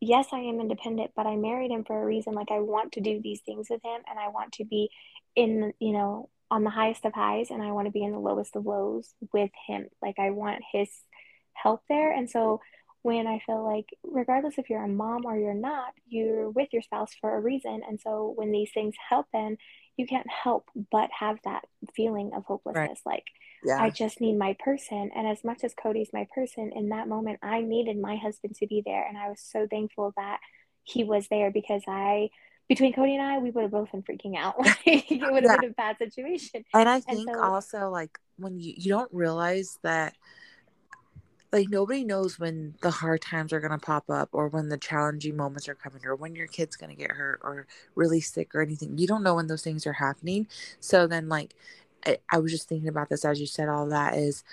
yes, 0.00 0.28
I 0.32 0.40
am 0.40 0.60
independent, 0.60 1.12
but 1.16 1.26
I 1.26 1.36
married 1.36 1.70
him 1.70 1.84
for 1.84 2.00
a 2.00 2.04
reason. 2.04 2.34
Like 2.34 2.50
I 2.50 2.60
want 2.60 2.92
to 2.92 3.00
do 3.00 3.20
these 3.22 3.40
things 3.40 3.68
with 3.70 3.82
him 3.84 4.00
and 4.08 4.18
I 4.18 4.28
want 4.28 4.52
to 4.54 4.64
be 4.64 4.90
in, 5.36 5.72
you 5.78 5.92
know, 5.92 6.28
on 6.50 6.64
the 6.64 6.70
highest 6.70 7.04
of 7.04 7.12
highs 7.12 7.50
and 7.50 7.62
I 7.62 7.72
want 7.72 7.86
to 7.86 7.92
be 7.92 8.04
in 8.04 8.12
the 8.12 8.18
lowest 8.18 8.56
of 8.56 8.66
lows 8.66 9.12
with 9.32 9.50
him. 9.66 9.88
Like 10.02 10.18
I 10.18 10.30
want 10.30 10.62
his 10.72 10.88
help 11.54 11.82
there. 11.88 12.12
And 12.12 12.30
so 12.30 12.60
when 13.02 13.26
I 13.26 13.40
feel 13.44 13.64
like 13.64 13.86
regardless 14.02 14.58
if 14.58 14.70
you're 14.70 14.84
a 14.84 14.88
mom 14.88 15.26
or 15.26 15.36
you're 15.36 15.54
not, 15.54 15.92
you're 16.06 16.48
with 16.50 16.68
your 16.72 16.82
spouse 16.82 17.12
for 17.20 17.36
a 17.36 17.40
reason. 17.40 17.82
And 17.86 18.00
so 18.00 18.32
when 18.36 18.50
these 18.50 18.70
things 18.72 18.94
happen, 19.10 19.58
you 19.96 20.06
can't 20.06 20.26
help 20.28 20.68
but 20.90 21.10
have 21.18 21.38
that 21.44 21.64
feeling 21.94 22.32
of 22.34 22.44
hopelessness. 22.44 23.00
Right. 23.04 23.14
Like 23.14 23.24
yeah. 23.64 23.80
I 23.80 23.90
just 23.90 24.20
need 24.20 24.36
my 24.36 24.56
person. 24.58 25.10
And 25.14 25.26
as 25.26 25.42
much 25.42 25.64
as 25.64 25.74
Cody's 25.74 26.10
my 26.12 26.26
person, 26.34 26.70
in 26.74 26.90
that 26.90 27.08
moment, 27.08 27.38
I 27.42 27.62
needed 27.62 27.98
my 27.98 28.16
husband 28.16 28.56
to 28.56 28.66
be 28.66 28.82
there. 28.84 29.06
And 29.06 29.16
I 29.16 29.28
was 29.28 29.40
so 29.40 29.66
thankful 29.68 30.12
that 30.16 30.38
he 30.84 31.02
was 31.02 31.26
there 31.28 31.50
because 31.50 31.82
I, 31.88 32.28
between 32.68 32.92
Cody 32.92 33.16
and 33.16 33.22
I, 33.22 33.38
we 33.38 33.50
would 33.50 33.62
have 33.62 33.70
both 33.70 33.92
been 33.92 34.02
freaking 34.02 34.36
out. 34.36 34.56
Like, 34.86 35.10
it 35.10 35.20
would 35.20 35.44
have 35.44 35.52
yeah. 35.52 35.56
been 35.60 35.70
a 35.70 35.74
bad 35.74 35.96
situation. 35.98 36.64
And 36.74 36.88
I 36.88 37.00
think 37.00 37.26
and 37.26 37.36
so, 37.36 37.42
also, 37.42 37.90
like, 37.90 38.18
when 38.36 38.60
you, 38.60 38.74
you 38.76 38.90
don't 38.90 39.12
realize 39.12 39.78
that, 39.82 40.14
like, 41.54 41.70
nobody 41.70 42.04
knows 42.04 42.38
when 42.38 42.74
the 42.82 42.90
hard 42.90 43.22
times 43.22 43.52
are 43.52 43.60
going 43.60 43.72
to 43.72 43.78
pop 43.78 44.10
up 44.10 44.30
or 44.32 44.48
when 44.48 44.68
the 44.70 44.78
challenging 44.78 45.36
moments 45.36 45.68
are 45.68 45.76
coming 45.76 46.04
or 46.04 46.16
when 46.16 46.34
your 46.34 46.48
kid's 46.48 46.76
going 46.76 46.90
to 46.90 46.96
get 46.96 47.12
hurt 47.12 47.40
or 47.44 47.66
really 47.94 48.20
sick 48.20 48.54
or 48.54 48.62
anything. 48.62 48.98
You 48.98 49.06
don't 49.06 49.22
know 49.22 49.36
when 49.36 49.46
those 49.46 49.62
things 49.62 49.86
are 49.86 49.94
happening. 49.94 50.48
So 50.80 51.06
then, 51.06 51.28
like, 51.28 51.54
I, 52.06 52.18
I 52.30 52.38
was 52.38 52.52
just 52.52 52.68
thinking 52.68 52.88
about 52.88 53.08
this 53.08 53.24
as 53.24 53.40
you 53.40 53.46
said 53.46 53.68
all 53.68 53.86
that 53.88 54.14
is 54.16 54.44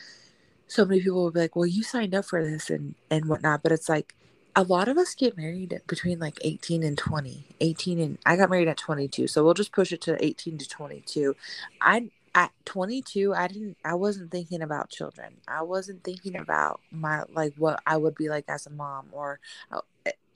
so 0.67 0.85
many 0.85 1.01
people 1.01 1.23
will 1.23 1.31
be 1.31 1.41
like, 1.41 1.55
well, 1.55 1.65
you 1.65 1.83
signed 1.83 2.15
up 2.15 2.25
for 2.25 2.45
this 2.45 2.69
and, 2.69 2.95
and 3.09 3.25
whatnot. 3.25 3.63
But 3.63 3.73
it's 3.73 3.89
like 3.89 4.15
a 4.55 4.63
lot 4.63 4.87
of 4.87 4.97
us 4.97 5.15
get 5.15 5.37
married 5.37 5.81
between 5.87 6.19
like 6.19 6.37
18 6.41 6.83
and 6.83 6.97
20, 6.97 7.45
18 7.59 7.99
and 7.99 8.17
I 8.25 8.37
got 8.37 8.49
married 8.49 8.69
at 8.69 8.77
22. 8.77 9.27
So 9.27 9.43
we'll 9.43 9.55
just 9.55 9.73
push 9.73 9.91
it 9.91 10.01
to 10.01 10.23
18 10.23 10.59
to 10.59 10.69
22. 10.69 11.35
I, 11.81 12.09
at 12.34 12.52
22 12.65 13.34
i 13.34 13.48
didn't 13.48 13.78
i 13.84 13.94
wasn't 13.94 14.32
thinking 14.32 14.62
about 14.62 14.89
children 14.89 15.34
i 15.48 15.62
wasn't 15.62 16.02
thinking 16.04 16.38
about 16.38 16.80
my 16.91 17.24
like 17.34 17.54
what 17.58 17.82
i 17.86 17.98
would 17.98 18.15
be 18.15 18.30
like 18.30 18.46
as 18.48 18.65
a 18.65 18.70
mom 18.70 19.08
or 19.12 19.39
uh, 19.72 19.82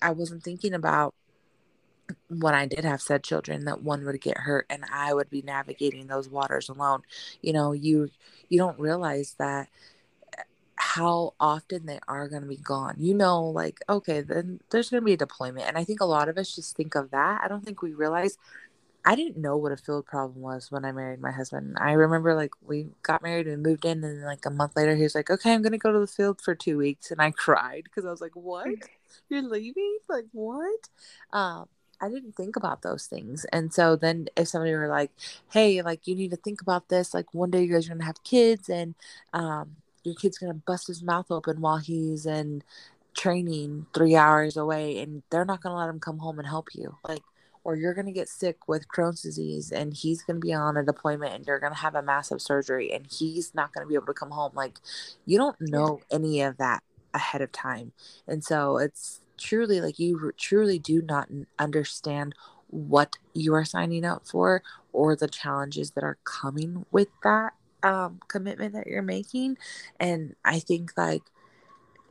i 0.02 0.12
wasn't 0.12 0.44
thinking 0.44 0.74
about 0.74 1.14
when 2.30 2.54
I 2.54 2.66
did 2.66 2.86
have 2.86 3.02
said 3.02 3.24
children 3.24 3.66
that 3.66 3.82
one 3.82 4.06
would 4.06 4.20
get 4.22 4.40
hurt 4.40 4.66
and 4.70 4.84
I 4.92 5.14
would 5.14 5.30
be 5.30 5.42
navigating 5.42 6.08
those 6.08 6.30
waters 6.30 6.70
alone. 6.70 7.02
You 7.42 7.54
know, 7.54 7.72
you 7.72 8.10
you 8.50 8.58
don't 8.60 8.80
realize 8.80 9.36
that 9.40 9.70
eh, 10.38 10.44
how 10.76 11.34
often 11.40 11.86
they 11.86 12.00
are 12.08 12.28
going 12.28 12.42
to 12.44 12.48
be 12.48 12.58
gone. 12.58 12.96
You 13.00 13.14
know, 13.14 13.44
like 13.44 13.80
okay, 13.90 14.22
then 14.22 14.60
there's 14.70 14.90
going 14.90 15.02
to 15.02 15.06
be 15.06 15.14
a 15.14 15.18
deployment, 15.18 15.68
and 15.68 15.78
I 15.78 15.84
think 15.84 16.02
a 16.02 16.06
lot 16.06 16.30
of 16.30 16.38
us 16.38 16.56
just 16.56 16.76
think 16.76 16.96
of 16.96 17.12
that. 17.12 17.42
I 17.44 17.48
don't 17.48 17.66
think 17.66 17.82
we 17.82 17.94
realize. 17.94 18.38
I 19.06 19.15
didn't 19.15 19.38
know 19.38 19.56
what 19.56 19.72
a 19.72 19.78
field 19.78 20.08
problem 20.08 20.41
was 20.41 20.72
when 20.72 20.84
I 20.84 20.91
married 20.91 21.22
my 21.22 21.32
husband. 21.32 21.78
I 21.80 21.91
remember 21.91 22.34
like 22.34 22.52
we 22.65 22.88
got 23.04 23.22
married 23.22 23.48
and 23.48 23.62
moved 23.62 23.86
in, 23.86 24.04
and 24.04 24.24
like 24.24 24.46
a 24.46 24.50
month 24.50 24.76
later, 24.76 24.96
he 24.96 25.04
was 25.04 25.13
like, 25.13 25.30
"Okay, 25.30 25.54
I'm 25.54 25.62
to 25.63 25.78
go 25.78 25.91
to 25.91 26.00
the 26.00 26.08
field 26.08 26.41
for 26.41 26.56
two 26.56 26.78
weeks," 26.78 27.12
and 27.12 27.22
I 27.22 27.32
cried 27.32 27.84
because 27.84 28.06
I 28.06 28.10
was 28.10 28.22
like, 28.22 28.36
"What? 28.36 28.68
You're 29.30 29.44
leaving? 29.44 30.00
Like 30.10 30.26
what?" 30.34 30.89
Um, 31.32 31.68
I 32.02 32.10
didn't 32.10 32.36
think 32.36 32.56
about 32.56 32.82
those 32.82 33.06
things. 33.08 33.46
And 33.54 33.74
so 33.74 33.96
then 33.96 34.28
if 34.36 34.48
somebody 34.48 34.74
were 34.74 34.88
like, 34.88 35.12
hey, 35.52 35.82
like 35.82 36.08
you 36.08 36.15
need 36.15 36.32
to 36.32 36.38
think 36.38 36.62
about 36.62 36.89
this, 36.89 37.13
like 37.13 37.34
one 37.34 37.52
day 37.52 37.63
you 37.63 37.74
guys 37.74 37.88
are 37.88 37.94
gonna 37.94 38.04
have 38.06 38.24
kids 38.24 38.70
and 38.70 38.96
um 39.34 39.78
your 40.04 40.15
kid's 40.15 40.38
gonna 40.38 40.54
bust 40.54 40.88
his 40.88 41.04
mouth 41.04 41.28
open 41.32 41.62
while 41.62 41.78
he's 41.78 42.26
in 42.26 42.63
training 43.13 43.86
three 43.94 44.15
hours 44.15 44.58
away 44.58 45.00
and 45.00 45.24
they're 45.30 45.46
not 45.46 45.62
gonna 45.62 45.78
let 45.78 45.89
him 45.89 46.00
come 46.00 46.20
home 46.20 46.38
and 46.39 46.48
help 46.48 46.70
you. 46.76 46.98
Like 47.08 47.24
or 47.65 47.75
you're 47.75 47.95
going 47.95 48.06
to 48.06 48.12
get 48.12 48.30
sick 48.30 48.67
with 48.67 48.88
Crohn's 48.88 49.23
disease 49.23 49.71
and 49.71 49.93
he's 49.93 50.21
going 50.21 50.39
to 50.39 50.45
be 50.45 50.54
on 50.54 50.78
a 50.78 50.84
deployment 50.84 51.34
and 51.34 51.45
you're 51.45 51.60
going 51.60 51.73
to 51.73 51.80
have 51.80 51.95
a 51.95 52.01
massive 52.01 52.39
surgery 52.39 52.93
and 52.93 53.08
he's 53.12 53.54
not 53.56 53.73
going 53.73 53.84
to 53.84 53.89
be 53.89 53.95
able 53.95 54.06
to 54.06 54.13
come 54.13 54.30
home. 54.30 54.51
Like, 54.54 54.78
you 55.25 55.38
don't 55.38 55.60
know 55.60 55.99
any 56.12 56.41
of 56.41 56.58
that 56.58 56.84
ahead 57.13 57.41
of 57.41 57.51
time. 57.51 57.91
And 58.28 58.43
so 58.43 58.78
it's 58.78 59.21
truly 59.38 59.82
like 59.82 59.97
you 59.97 60.32
truly 60.38 60.78
do 60.78 61.01
not 61.01 61.28
understand 61.58 62.36
what 62.67 63.17
you 63.34 63.54
are 63.54 63.65
signing 63.65 64.06
up 64.06 64.28
for 64.28 64.62
or 64.93 65.15
the 65.15 65.28
challenges 65.28 65.91
that 65.91 66.04
are 66.04 66.17
coming 66.23 66.86
with 66.91 67.08
that 67.23 67.54
um, 67.84 68.19
commitment 68.28 68.73
that 68.73 68.88
you're 68.88 69.04
making 69.04 69.58
and 69.99 70.36
i 70.43 70.58
think 70.58 70.91
like 70.97 71.21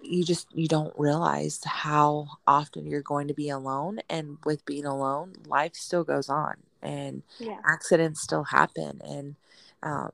you 0.04 0.24
just 0.24 0.46
you 0.54 0.68
don't 0.68 0.92
realize 0.98 1.60
how 1.64 2.28
often 2.46 2.86
you're 2.86 3.02
going 3.02 3.28
to 3.28 3.34
be 3.34 3.48
alone 3.48 4.00
and 4.08 4.38
with 4.44 4.64
being 4.64 4.84
alone 4.84 5.32
life 5.46 5.74
still 5.74 6.04
goes 6.04 6.28
on 6.28 6.54
and 6.82 7.22
yeah. 7.38 7.58
accidents 7.64 8.20
still 8.20 8.44
happen 8.44 9.00
and 9.04 9.36
um, 9.82 10.10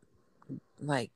like 0.80 1.10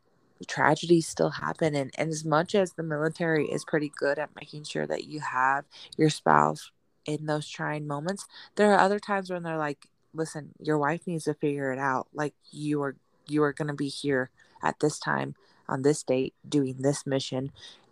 tragedies 0.47 1.07
still 1.07 1.31
happen 1.31 1.75
and, 1.75 1.91
and 1.97 2.11
as 2.11 2.25
much 2.25 2.55
as 2.55 2.73
the 2.73 2.83
military 2.83 3.47
is 3.47 3.65
pretty 3.65 3.91
good 3.97 4.19
at 4.19 4.35
making 4.37 4.65
sure 4.65 4.87
that 4.87 5.05
you 5.05 5.21
have 5.21 5.65
your 5.97 6.11
spouse 6.11 6.71
in 7.07 7.27
those 7.27 7.49
trying 7.49 7.87
moments 7.87 8.27
there 8.57 8.73
are 8.73 8.79
other 8.79 8.99
times 8.99 9.31
when 9.31 9.43
they're 9.43 9.59
like 9.59 9.87
listen 10.13 10.51
your 10.61 10.79
wife 10.79 11.07
needs 11.07 11.25
to 11.25 11.35
figure 11.35 11.73
it 11.73 11.79
out 11.79 12.07
like 12.13 12.35
you 12.51 12.83
are 12.83 12.97
you 13.27 13.43
are 13.43 13.53
going 13.53 13.69
to 13.69 13.75
be 13.75 13.89
here 13.89 14.31
at 14.63 14.79
this 14.81 14.99
time 14.99 15.35
on 15.69 15.83
this 15.83 16.03
date 16.03 16.35
doing 16.49 16.77
this 16.79 17.07
mission 17.07 17.51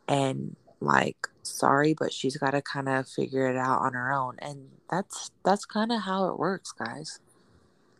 and 0.09 0.57
like 0.85 1.29
sorry 1.43 1.95
but 1.95 2.13
she's 2.13 2.37
got 2.37 2.53
to 2.53 2.63
kind 2.63 2.89
of 2.89 3.09
figure 3.09 3.49
it 3.49 3.57
out 3.57 3.81
on 3.81 3.95
her 3.95 4.13
own 4.13 4.37
and 4.41 4.69
that's 4.91 5.31
that's 5.45 5.65
kind 5.65 5.91
of 5.91 6.03
how 6.03 6.29
it 6.29 6.39
works 6.39 6.73
guys 6.73 7.21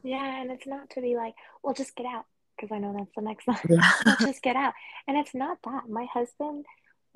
yeah 0.03 0.41
and 0.41 0.51
it's 0.51 0.67
not 0.67 0.89
to 0.91 1.01
be 1.01 1.17
like 1.17 1.35
well 1.63 1.75
just 1.75 1.95
get 1.97 2.07
out 2.07 2.25
because 2.63 2.75
I 2.75 2.79
know 2.79 2.95
that's 2.97 3.15
the 3.17 3.23
next 3.23 3.49
line. 3.49 3.59
Yeah. 3.69 4.15
just 4.21 4.43
get 4.43 4.57
out. 4.57 4.75
And 5.07 5.17
it's 5.17 5.35
not 5.35 5.59
that. 5.65 5.89
My 5.89 6.07
husband, 6.13 6.65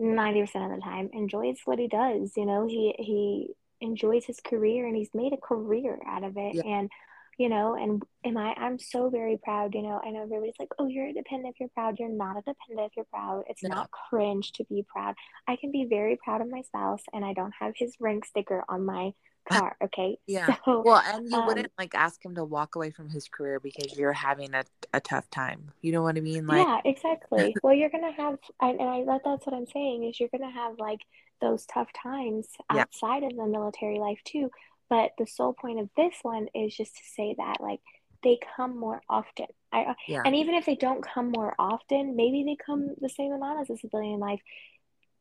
90% 0.01 0.43
of 0.43 0.77
the 0.77 0.83
time, 0.83 1.11
enjoys 1.13 1.59
what 1.65 1.79
he 1.79 1.89
does. 1.89 2.33
You 2.37 2.47
know, 2.47 2.67
he, 2.67 2.95
he 2.99 3.55
enjoys 3.81 4.25
his 4.25 4.41
career 4.41 4.87
and 4.87 4.97
he's 4.97 5.11
made 5.15 5.33
a 5.33 5.37
career 5.37 5.99
out 6.07 6.25
of 6.25 6.37
it. 6.37 6.57
Yeah. 6.57 6.63
And, 6.65 6.91
you 7.39 7.49
know, 7.49 7.75
and 7.75 8.03
am 8.25 8.37
I, 8.37 8.55
I'm 8.55 8.79
so 8.79 9.11
very 9.11 9.39
proud, 9.43 9.75
you 9.75 9.83
know, 9.83 10.01
I 10.05 10.11
know 10.11 10.23
everybody's 10.23 10.55
like, 10.59 10.71
oh, 10.79 10.87
you're 10.87 11.07
a 11.09 11.13
dependent 11.13 11.55
if 11.55 11.61
you're 11.61 11.69
proud. 11.71 11.99
You're 11.99 12.09
not 12.09 12.37
a 12.39 12.41
dependent 12.43 12.91
if 12.91 12.97
you're 12.97 13.05
proud. 13.07 13.45
It's 13.49 13.63
No. 13.63 13.69
not 13.69 13.91
cringe 13.91 14.53
to 14.53 14.65
be 14.65 14.85
proud. 14.89 15.15
I 15.47 15.57
can 15.57 15.71
be 15.73 15.87
very 15.89 16.17
proud 16.23 16.41
of 16.41 16.49
my 16.51 16.63
spouse 16.63 17.03
and 17.13 17.25
I 17.25 17.35
don't 17.35 17.55
have 17.61 17.75
his 17.77 17.95
ring 18.01 18.23
sticker 18.27 18.65
on 18.69 18.85
my 18.87 19.13
car, 19.49 19.77
okay? 19.85 20.19
Yeah. 20.27 20.57
So, 20.65 20.83
Well, 20.83 21.03
and 21.05 21.31
you 21.31 21.37
um, 21.39 21.47
wouldn't 21.47 21.73
like 21.79 21.95
ask 21.95 22.25
him 22.25 22.35
to 22.37 22.45
walk 22.45 22.75
away 22.77 22.91
from 22.91 23.09
his 23.11 23.29
career 23.29 23.61
because 23.61 23.97
you're 23.97 24.13
having 24.13 24.55
a, 24.55 24.65
a 24.93 25.01
tough 25.01 25.29
time. 25.31 25.73
You 25.83 25.93
know 25.93 26.03
what 26.03 26.17
I 26.17 26.21
mean? 26.21 26.47
Like, 26.47 26.59
yeah, 26.59 26.81
exactly. 26.85 27.59
Well, 27.63 27.75
you're 27.75 27.91
gonna 27.91 28.13
have, 28.13 28.39
and 28.61 28.81
and 28.81 28.89
I 28.89 29.05
that 29.05 29.23
that's 29.25 29.47
what 29.47 29.55
I'm 29.55 29.67
saying 29.67 30.05
is 30.05 30.19
you're 30.21 30.29
gonna 30.31 30.51
have 30.53 30.79
like 30.79 31.01
those 31.41 31.67
tough 31.67 31.89
times 32.03 32.47
Yeah. 32.71 32.85
outside 32.85 33.25
of 33.25 33.37
the 33.37 33.47
military 33.47 33.99
life 33.99 34.21
too. 34.25 34.51
But 34.89 35.13
the 35.19 35.27
sole 35.27 35.53
point 35.53 35.81
of 35.81 35.89
this 35.97 36.15
one 36.23 36.49
is 36.55 36.77
just 36.77 36.97
to 36.97 37.03
say 37.15 37.35
that 37.39 37.61
like 37.61 37.81
they 38.23 38.39
come 38.57 38.79
more 38.79 39.03
often. 39.09 39.47
I 39.73 39.83
uh, 39.83 39.95
yeah. 40.07 40.23
and 40.25 40.35
even 40.35 40.55
if 40.55 40.67
they 40.67 40.77
don't 40.77 41.03
come 41.03 41.33
more 41.33 41.55
often, 41.59 42.17
maybe 42.17 42.45
they 42.45 42.57
come 42.57 42.95
the 43.01 43.09
same 43.09 43.33
amount 43.33 43.61
as 43.61 43.71
a 43.71 43.79
civilian 43.79 44.21
life. 44.21 44.41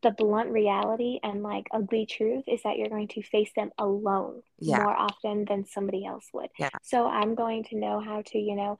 The 0.01 0.11
blunt 0.11 0.49
reality 0.51 1.19
and 1.23 1.41
like 1.41 1.65
ugly 1.71 2.05
truth 2.05 2.43
is 2.47 2.61
that 2.63 2.77
you're 2.77 2.89
going 2.89 3.07
to 3.09 3.23
face 3.23 3.51
them 3.55 3.71
alone 3.79 4.43
Yeah. 4.59 4.77
more 4.83 4.95
often 4.95 5.45
than 5.45 5.65
somebody 5.65 6.05
else 6.05 6.27
would. 6.31 6.49
Yeah. 6.59 6.69
So 6.83 7.07
I'm 7.07 7.33
going 7.33 7.63
to 7.65 7.77
know 7.77 7.99
how 7.99 8.21
to, 8.27 8.37
you 8.37 8.55
know, 8.55 8.77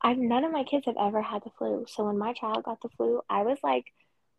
I've 0.00 0.18
none 0.18 0.44
of 0.44 0.52
my 0.52 0.64
kids 0.64 0.86
have 0.86 0.96
ever 0.98 1.20
had 1.20 1.44
the 1.44 1.50
flu. 1.58 1.84
So 1.88 2.04
when 2.04 2.16
my 2.16 2.32
child 2.32 2.64
got 2.64 2.80
the 2.80 2.88
flu, 2.96 3.20
I 3.28 3.42
was 3.42 3.58
like, 3.62 3.84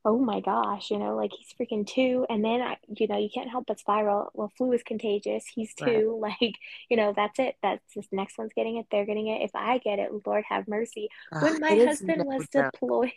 oh 0.06 0.18
my 0.20 0.42
gosh, 0.42 0.92
you 0.92 0.98
know, 1.00 1.16
like 1.16 1.32
he's 1.32 1.54
freaking 1.60 1.88
two. 1.88 2.26
And 2.30 2.44
then 2.44 2.62
I, 2.62 2.78
you 2.98 3.08
know, 3.08 3.18
you 3.18 3.30
can't 3.34 3.50
help 3.50 3.66
but 3.68 3.80
spiral. 3.80 4.30
Well, 4.34 4.52
flu 4.58 4.74
is 4.74 4.84
contagious. 4.84 5.46
He's 5.54 5.74
Right. 5.80 5.94
two. 5.94 6.20
Like, 6.42 6.56
you 6.90 6.98
know, 6.98 7.14
that's 7.16 7.40
it. 7.40 7.56
That's 7.64 7.82
this 7.96 8.08
next 8.12 8.38
one's 8.38 8.52
getting 8.54 8.78
it. 8.78 8.86
They're 8.92 9.06
getting 9.06 9.28
it. 9.28 9.42
If 9.44 9.52
I 9.56 9.78
get 9.78 10.00
it, 10.00 10.12
Lord 10.26 10.44
have 10.50 10.68
mercy. 10.68 11.10
Ugh, 11.32 11.42
When 11.44 11.60
my 11.62 11.76
husband 11.76 12.26
was 12.26 12.48
deployed, 12.52 13.12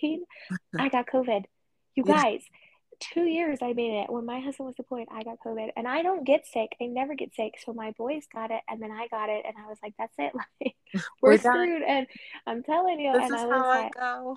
I 0.79 0.89
got 0.89 1.07
COVID. 1.09 1.45
You 1.97 2.05
Yeah. 2.07 2.23
guys, 2.23 2.43
two 3.01 3.25
years 3.25 3.59
I 3.63 3.73
made 3.73 4.03
it. 4.03 4.11
When 4.11 4.25
my 4.25 4.41
husband 4.41 4.67
was 4.67 4.77
deployed, 4.77 5.07
I 5.11 5.25
got 5.25 5.39
COVID. 5.45 5.71
And 5.77 5.89
I 5.89 6.03
don't 6.03 6.25
get 6.25 6.47
sick. 6.47 6.77
I 6.81 6.87
never 6.87 7.15
get 7.15 7.35
sick. 7.35 7.55
So 7.65 7.73
my 7.73 7.91
boys 7.99 8.25
got 8.33 8.51
it 8.51 8.61
and 8.69 8.81
then 8.81 8.93
I 8.93 9.09
got 9.09 9.29
it 9.29 9.45
and 9.47 9.55
I 9.59 9.69
was 9.69 9.79
like, 9.83 9.95
that's 9.99 10.15
it. 10.19 10.33
Like 10.63 10.75
we're, 11.21 11.33
We're 11.33 11.39
screwed. 11.39 11.83
And 11.83 12.07
I'm 12.47 12.63
telling 12.63 13.01
you, 13.01 13.13
This 13.13 13.25
and 13.25 13.35
is 13.35 13.41
I 13.41 13.47
was 13.47 13.63
how 13.63 13.69
I 13.71 13.83
like, 13.83 13.95
go. 13.95 14.37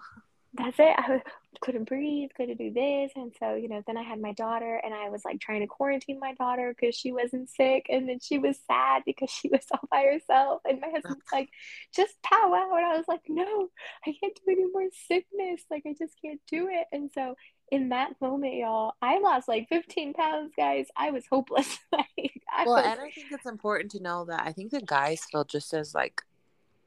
That's 0.54 0.80
it. 0.80 0.96
I 0.98 1.22
couldn't 1.62 1.88
breathe, 1.88 2.30
couldn't 2.36 2.58
do 2.58 2.72
this. 2.74 3.12
And 3.16 3.34
so, 3.40 3.56
you 3.56 3.70
know, 3.70 3.84
then 3.86 3.98
I 3.98 4.02
had 4.04 4.20
my 4.20 4.34
daughter 4.34 4.82
and 4.84 4.94
I 4.94 5.10
was 5.10 5.24
like 5.24 5.40
trying 5.40 5.62
to 5.62 5.68
quarantine 5.68 6.20
my 6.20 6.34
daughter 6.34 6.74
because 6.76 6.96
she 6.96 7.12
wasn't 7.12 7.50
sick. 7.50 7.86
And 7.90 8.10
then 8.10 8.20
she 8.20 8.40
was 8.40 8.58
sad 8.68 9.04
because 9.06 9.30
she 9.30 9.48
was 9.50 9.62
all 9.72 9.88
by 9.92 10.04
herself. 10.12 10.62
And 10.68 10.82
my 10.82 10.90
husband's 10.90 11.26
like, 11.32 11.50
just 11.96 12.16
pow 12.24 12.54
out. 12.54 12.78
And 12.78 12.86
I 12.86 12.98
was 12.98 13.08
like, 13.08 13.22
no, 13.28 13.70
I 14.06 14.14
can't 14.20 14.36
do 14.36 14.52
any 14.52 14.66
more 14.72 14.90
sickness. 15.08 15.62
Like, 15.70 15.84
I 15.86 15.94
just 15.98 16.16
can't 16.22 16.42
do 16.50 16.68
it. 16.70 16.88
And 16.92 17.12
so, 17.14 17.36
in 17.72 17.90
that 17.90 18.20
moment, 18.20 18.56
y'all, 18.56 18.94
I 19.02 19.20
lost 19.20 19.48
like 19.48 19.70
15 19.70 20.14
pounds, 20.14 20.54
guys. 20.58 20.88
I 20.98 21.12
was 21.12 21.26
hopeless. 21.30 21.78
like, 21.92 22.42
I 22.52 22.66
Well, 22.66 22.78
was, 22.78 22.86
and 22.86 23.00
I 23.00 23.12
think 23.12 23.28
it's 23.32 23.46
important 23.46 23.92
to 23.92 24.02
know 24.02 24.26
that 24.26 24.42
I 24.46 24.52
think 24.54 24.72
the 24.72 24.82
guys 24.82 25.24
feel 25.32 25.44
just 25.44 25.74
as 25.74 25.94
like 25.94 26.24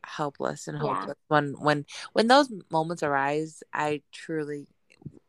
helpless 0.05 0.69
and 0.69 0.79
Yeah. 0.79 0.95
hopeless 0.95 1.17
when 1.29 1.55
when 1.61 1.87
when 2.13 2.29
those 2.29 2.51
moments 2.71 3.03
arise. 3.03 3.63
I 3.73 4.03
truly, 4.13 4.67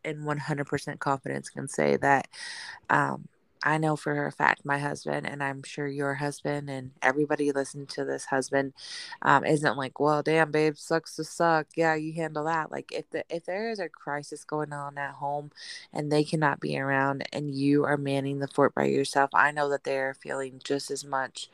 in 0.03 0.25
one 0.25 0.37
hundred 0.39 0.67
percent 0.67 0.99
confidence, 0.99 1.49
can 1.49 1.67
say 1.67 1.97
that 1.97 2.27
um, 2.89 3.27
I 3.65 3.77
know 3.77 3.95
for 3.95 4.27
a 4.27 4.31
fact 4.31 4.65
my 4.65 4.77
husband, 4.77 5.25
and 5.25 5.41
I'm 5.41 5.63
sure 5.63 5.87
your 5.87 6.15
husband, 6.15 6.69
and 6.69 6.91
everybody 7.01 7.51
listening 7.51 7.87
to 7.87 8.03
this 8.03 8.25
husband, 8.25 8.73
um, 9.21 9.45
isn't 9.45 9.77
like, 9.77 9.99
well, 10.01 10.21
damn, 10.21 10.51
babe, 10.51 10.75
sucks 10.77 11.15
to 11.15 11.23
suck. 11.23 11.67
Yeah, 11.75 11.95
you 11.95 12.13
handle 12.13 12.43
that. 12.45 12.71
Like 12.71 12.91
if 12.91 13.09
the 13.11 13.23
if 13.29 13.45
there 13.45 13.71
is 13.71 13.79
a 13.79 13.87
crisis 13.89 14.43
going 14.43 14.73
on 14.73 14.97
at 14.97 15.13
home, 15.15 15.51
and 15.93 16.11
they 16.11 16.23
cannot 16.25 16.59
be 16.59 16.77
around, 16.77 17.23
and 17.31 17.55
you 17.55 17.85
are 17.85 17.97
manning 17.97 18.39
the 18.39 18.47
fort 18.49 18.75
by 18.75 18.85
yourself, 18.85 19.29
I 19.33 19.51
know 19.51 19.69
that 19.69 19.85
they 19.85 19.97
are 19.97 20.13
feeling 20.13 20.59
just 20.63 20.91
as 20.91 21.05
much 21.05 21.49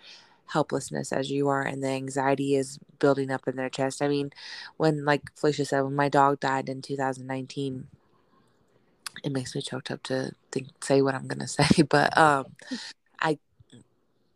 helplessness 0.50 1.12
as 1.12 1.30
you 1.32 1.48
are 1.48 1.62
and 1.62 1.84
the 1.84 1.88
anxiety 1.88 2.56
is 2.56 2.80
building 3.00 3.32
up 3.32 3.48
in 3.48 3.56
their 3.56 3.70
chest. 3.70 4.02
I 4.02 4.08
mean 4.08 4.32
when 4.78 5.06
like 5.06 5.24
felicia 5.36 5.66
said 5.66 5.82
when 5.82 5.96
my 5.96 6.10
dog 6.10 6.40
died 6.40 6.70
in 6.70 6.82
2019 6.82 7.88
it 9.24 9.32
makes 9.32 9.54
me 9.56 9.62
choked 9.62 9.92
up 9.92 10.02
to 10.04 10.32
think 10.52 10.68
say 10.84 11.02
what 11.02 11.16
i'm 11.16 11.28
gonna 11.28 11.48
say 11.60 11.84
but 11.84 12.18
um 12.18 12.46
i 13.20 13.38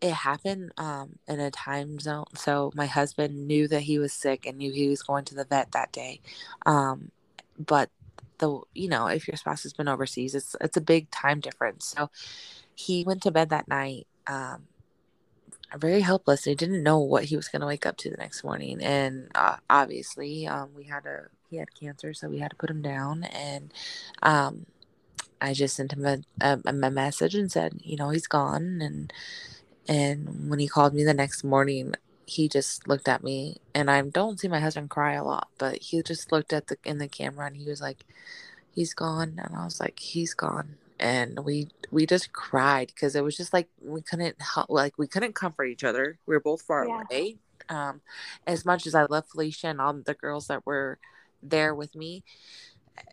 it 0.02 0.12
happened 0.12 0.72
um 0.78 1.18
in 1.30 1.40
a 1.40 1.50
time 1.50 1.98
zone. 1.98 2.26
So 2.36 2.72
my 2.76 2.88
husband 2.88 3.48
knew 3.48 3.68
that 3.70 3.82
he 3.82 3.98
was 4.00 4.12
sick 4.12 4.46
and 4.46 4.58
knew 4.58 4.72
he 4.72 4.90
was 4.90 5.02
going 5.02 5.24
to 5.26 5.36
the 5.36 5.46
vet 5.46 5.72
that 5.72 5.92
day 5.94 6.20
um 6.66 7.12
but 7.58 7.90
the 8.40 8.60
you 8.76 8.90
know 8.90 9.08
if 9.08 9.28
your 9.28 9.38
spouse 9.38 9.64
has 9.64 9.72
been 9.74 9.88
overseas 9.88 10.36
it's 10.36 10.56
it's 10.60 10.78
a 10.78 10.82
big 10.82 11.10
time 11.10 11.40
difference. 11.40 11.86
So 11.86 12.10
he 12.76 13.04
went 13.06 13.22
to 13.24 13.32
bed 13.32 13.50
that 13.50 13.68
night 13.68 14.08
um 14.28 14.64
very 15.78 16.02
helpless 16.02 16.46
he 16.46 16.56
didn't 16.56 16.84
know 16.84 17.00
what 17.00 17.26
he 17.26 17.36
was 17.36 17.48
going 17.48 17.62
to 17.62 17.68
wake 17.68 17.86
up 17.86 17.98
to 17.98 18.10
the 18.10 18.18
next 18.18 18.44
morning 18.44 18.82
and 18.84 19.30
uh, 19.36 19.58
obviously 19.70 20.48
um 20.48 20.70
we 20.76 20.86
had 20.86 21.06
a 21.06 21.28
he 21.50 21.58
had 21.58 21.74
cancer 21.80 22.14
so 22.14 22.30
we 22.30 22.40
had 22.40 22.52
to 22.52 22.58
put 22.58 22.70
him 22.70 22.82
down 22.82 23.24
and 23.26 23.74
um 24.24 24.66
I 25.42 25.54
just 25.54 25.76
sent 25.76 25.92
him 25.92 26.06
a, 26.06 26.20
a, 26.40 26.60
a 26.66 26.74
message 26.90 27.36
and 27.36 27.52
said, 27.52 27.82
you 27.84 27.98
know, 27.98 28.10
he's 28.10 28.28
gone. 28.28 28.80
And 28.82 29.12
and 29.88 30.50
when 30.50 30.60
he 30.60 30.68
called 30.68 30.94
me 30.94 31.04
the 31.04 31.14
next 31.14 31.44
morning, 31.44 31.96
he 32.26 32.48
just 32.48 32.88
looked 32.88 33.10
at 33.10 33.24
me, 33.24 33.58
and 33.76 33.92
I 33.92 34.02
don't 34.02 34.40
see 34.40 34.48
my 34.48 34.60
husband 34.62 34.90
cry 34.90 35.14
a 35.14 35.24
lot, 35.24 35.50
but 35.58 35.78
he 35.82 36.02
just 36.02 36.32
looked 36.32 36.54
at 36.54 36.68
the 36.68 36.78
in 36.86 36.98
the 37.00 37.10
camera 37.10 37.48
and 37.48 37.58
he 37.58 37.66
was 37.70 37.82
like, 37.82 38.06
he's 38.74 38.94
gone, 38.94 39.40
and 39.44 39.56
I 39.56 39.66
was 39.66 39.80
like, 39.82 40.00
he's 40.00 40.34
gone, 40.34 40.78
and 41.04 41.40
we 41.46 41.70
we 41.92 42.08
just 42.08 42.34
cried 42.34 42.88
because 42.88 43.16
it 43.16 43.24
was 43.24 43.38
just 43.38 43.54
like 43.54 43.70
we 43.82 44.02
couldn't 44.02 44.42
help, 44.42 44.70
like 44.72 44.98
we 44.98 45.08
couldn't 45.08 45.36
comfort 45.36 45.66
each 45.66 45.86
other. 45.86 46.20
We 46.28 46.36
were 46.36 46.42
both 46.42 46.64
far 46.64 46.86
Yeah. 46.88 47.04
away. 47.12 47.38
Um, 47.70 48.02
as 48.48 48.66
much 48.66 48.88
as 48.88 48.96
I 48.96 49.06
love 49.06 49.26
Felicia 49.32 49.68
and 49.70 49.82
all 49.82 49.94
the 49.94 50.16
girls 50.16 50.48
that 50.48 50.66
were 50.66 51.00
there 51.44 51.76
with 51.76 51.96
me, 51.96 52.24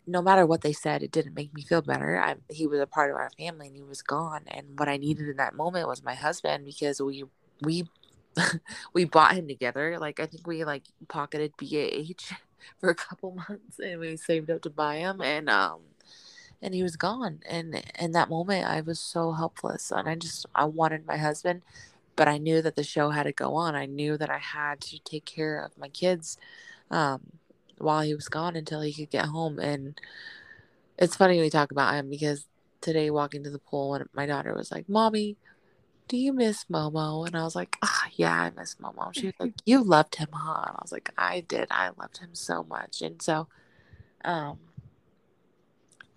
no 0.07 0.23
matter 0.23 0.47
what 0.47 0.63
they 0.63 0.73
said, 0.73 1.03
it 1.03 1.11
didn't 1.13 1.35
make 1.35 1.55
me 1.55 1.63
feel 1.63 1.83
better. 1.83 2.21
I, 2.21 2.37
he 2.51 2.67
was 2.67 2.81
a 2.81 2.87
part 2.87 3.11
of 3.11 3.17
our 3.17 3.31
family 3.39 3.69
and 3.69 3.77
he 3.77 3.83
was 3.83 4.03
gone. 4.03 4.43
And 4.49 4.79
what 4.79 4.89
I 4.89 4.97
needed 4.97 5.29
in 5.29 5.37
that 5.39 5.55
moment 5.55 5.89
was 5.89 6.03
my 6.03 6.15
husband 6.15 6.65
because 6.65 7.01
we 7.01 7.25
we 7.63 7.85
we 8.95 9.05
bought 9.05 9.35
him 9.35 9.49
together. 9.49 9.99
Like 9.99 10.21
I 10.21 10.27
think 10.27 10.47
we 10.47 10.65
like 10.65 10.85
pocketed 11.09 11.53
BAH 11.59 12.37
for 12.81 12.91
a 12.91 12.95
couple 12.95 13.33
months 13.33 13.79
and 13.79 14.01
we 14.01 14.17
saved 14.17 14.51
up 14.51 14.63
to 14.63 14.71
buy 14.71 14.97
him 14.99 15.21
and 15.23 15.49
um 15.51 15.81
and 16.63 16.75
he 16.75 16.83
was 16.83 16.97
gone. 16.97 17.41
And 17.49 17.83
in 17.99 18.13
that 18.13 18.29
moment 18.31 18.67
I 18.67 18.81
was 18.81 19.01
so 19.01 19.33
helpless 19.33 19.91
and 19.91 20.09
I 20.09 20.15
just 20.15 20.47
I 20.55 20.65
wanted 20.67 21.07
my 21.07 21.17
husband, 21.17 21.63
but 22.17 22.29
I 22.29 22.39
knew 22.39 22.63
that 22.63 22.77
the 22.77 22.85
show 22.85 23.11
had 23.11 23.25
to 23.25 23.33
go 23.33 23.55
on. 23.55 23.75
I 23.75 23.87
knew 23.87 24.17
that 24.19 24.31
I 24.31 24.39
had 24.39 24.81
to 24.83 24.99
take 25.01 25.25
care 25.25 25.63
of 25.63 25.77
my 25.79 25.89
kids. 25.89 26.39
Um 26.91 27.39
while 27.79 28.03
he 28.03 28.15
was 28.15 28.29
gone 28.29 28.57
until 28.57 28.83
he 28.83 28.93
could 28.93 29.11
get 29.11 29.27
home. 29.27 29.59
And 29.59 29.99
it's 30.99 31.17
funny 31.17 31.41
we 31.41 31.51
talk 31.51 31.73
about 31.73 31.95
him 31.95 32.11
because 32.11 32.47
today 32.81 33.11
walking 33.11 33.43
to 33.45 33.51
the 33.51 33.59
pool, 33.59 33.91
when 33.91 34.07
my 34.13 34.27
daughter 34.27 34.55
was 34.55 34.71
like, 34.71 34.89
"Mommy, 34.89 35.37
do 36.09 36.17
you 36.17 36.33
miss 36.33 36.65
Momo?" 36.67 37.27
And 37.27 37.37
I 37.37 37.45
was 37.45 37.57
like, 37.57 37.77
"Ah, 37.83 38.09
yeah, 38.15 38.35
I 38.35 38.51
miss 38.51 38.77
Momo." 38.77 39.15
She 39.15 39.27
was 39.27 39.35
like, 39.41 39.55
"You 39.67 39.83
loved 39.83 40.17
him, 40.17 40.29
huh?" 40.33 40.65
And 40.69 40.77
I 40.77 40.81
was 40.83 40.93
like, 40.93 41.13
"I 41.17 41.41
did. 41.41 41.69
I 41.71 41.91
loved 41.99 42.19
him 42.19 42.35
so 42.35 42.65
much." 42.65 43.03
And 43.03 43.21
so, 43.23 43.49
um, 44.25 44.59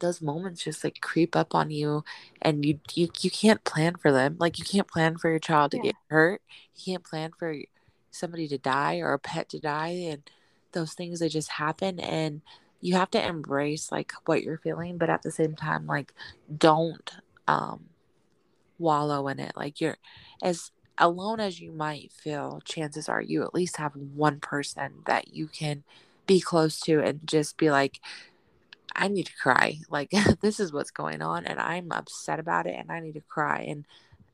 those 0.04 0.22
moments 0.22 0.64
just 0.64 0.84
like 0.84 1.02
creep 1.02 1.36
up 1.36 1.56
on 1.56 1.72
you, 1.72 2.04
and 2.42 2.66
you 2.66 2.80
you 2.94 3.10
you 3.22 3.32
can't 3.32 3.64
plan 3.64 3.96
for 3.96 4.12
them. 4.12 4.38
Like 4.40 4.60
you 4.60 4.66
can't 4.66 4.88
plan 4.88 5.18
for 5.18 5.30
your 5.30 5.40
child 5.40 5.72
to 5.72 5.78
Yeah. 5.78 5.84
get 5.84 5.96
hurt. 6.10 6.42
You 6.76 6.94
can't 6.94 7.04
plan 7.04 7.32
for 7.38 7.56
somebody 8.12 8.48
to 8.50 8.58
die 8.60 9.00
or 9.00 9.14
a 9.14 9.20
pet 9.20 9.50
to 9.50 9.60
die, 9.60 9.90
and 10.12 10.30
those 10.74 10.94
things 10.94 11.20
they 11.20 11.30
just 11.30 11.52
happen 11.52 12.00
and 12.00 12.42
you 12.82 12.96
have 12.96 13.12
to 13.12 13.26
embrace 13.26 13.92
like 13.92 14.12
what 14.26 14.44
you're 14.44 14.58
feeling 14.58 14.98
but 14.98 15.10
at 15.10 15.22
the 15.24 15.32
same 15.32 15.56
time 15.56 15.88
like 15.88 16.14
don't 16.58 17.12
um 17.48 17.86
wallow 18.78 19.28
in 19.28 19.40
it 19.40 19.54
like 19.56 19.80
you're 19.80 19.98
as 20.42 20.72
alone 20.98 21.40
as 21.40 21.60
you 21.62 21.72
might 21.72 22.12
feel 22.12 22.62
chances 22.66 23.08
are 23.08 23.22
you 23.22 23.44
at 23.44 23.54
least 23.54 23.78
have 23.78 23.94
one 23.96 24.40
person 24.40 24.94
that 25.06 25.34
you 25.34 25.48
can 25.48 25.84
be 26.28 26.40
close 26.40 26.80
to 26.80 27.00
and 27.02 27.22
just 27.26 27.58
be 27.58 27.72
like 27.72 28.00
i 28.96 29.08
need 29.08 29.26
to 29.26 29.36
cry 29.36 29.80
like 29.90 30.12
this 30.42 30.60
is 30.60 30.72
what's 30.72 30.92
going 30.92 31.22
on 31.22 31.46
and 31.46 31.60
i'm 31.60 31.92
upset 31.92 32.40
about 32.40 32.68
it 32.68 32.76
and 32.78 32.92
i 32.92 33.00
need 33.00 33.14
to 33.14 33.22
cry 33.22 33.66
and 33.68 33.86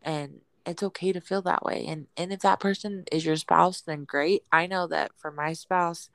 and 0.02 0.41
it's 0.65 0.84
okay 0.84 1.12
to 1.12 1.22
feel 1.22 1.41
that 1.41 1.63
way 1.63 1.86
and 1.88 2.08
and 2.15 2.32
if 2.32 2.39
that 2.41 2.60
person 2.60 3.04
is 3.12 3.26
your 3.26 3.36
spouse 3.36 3.82
then 3.82 4.04
great. 4.04 4.43
I 4.52 4.67
know 4.67 4.88
that 4.88 5.12
for 5.17 5.32
my 5.32 5.54
spouse 5.54 6.10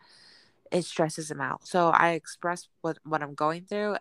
it 0.70 0.85
stresses 0.85 1.30
him 1.30 1.40
out 1.40 1.66
so 1.66 1.88
i 1.88 2.11
express 2.11 2.68
what 2.80 2.98
what 3.04 3.22
i'm 3.22 3.35
going 3.35 3.64
through 3.64 3.96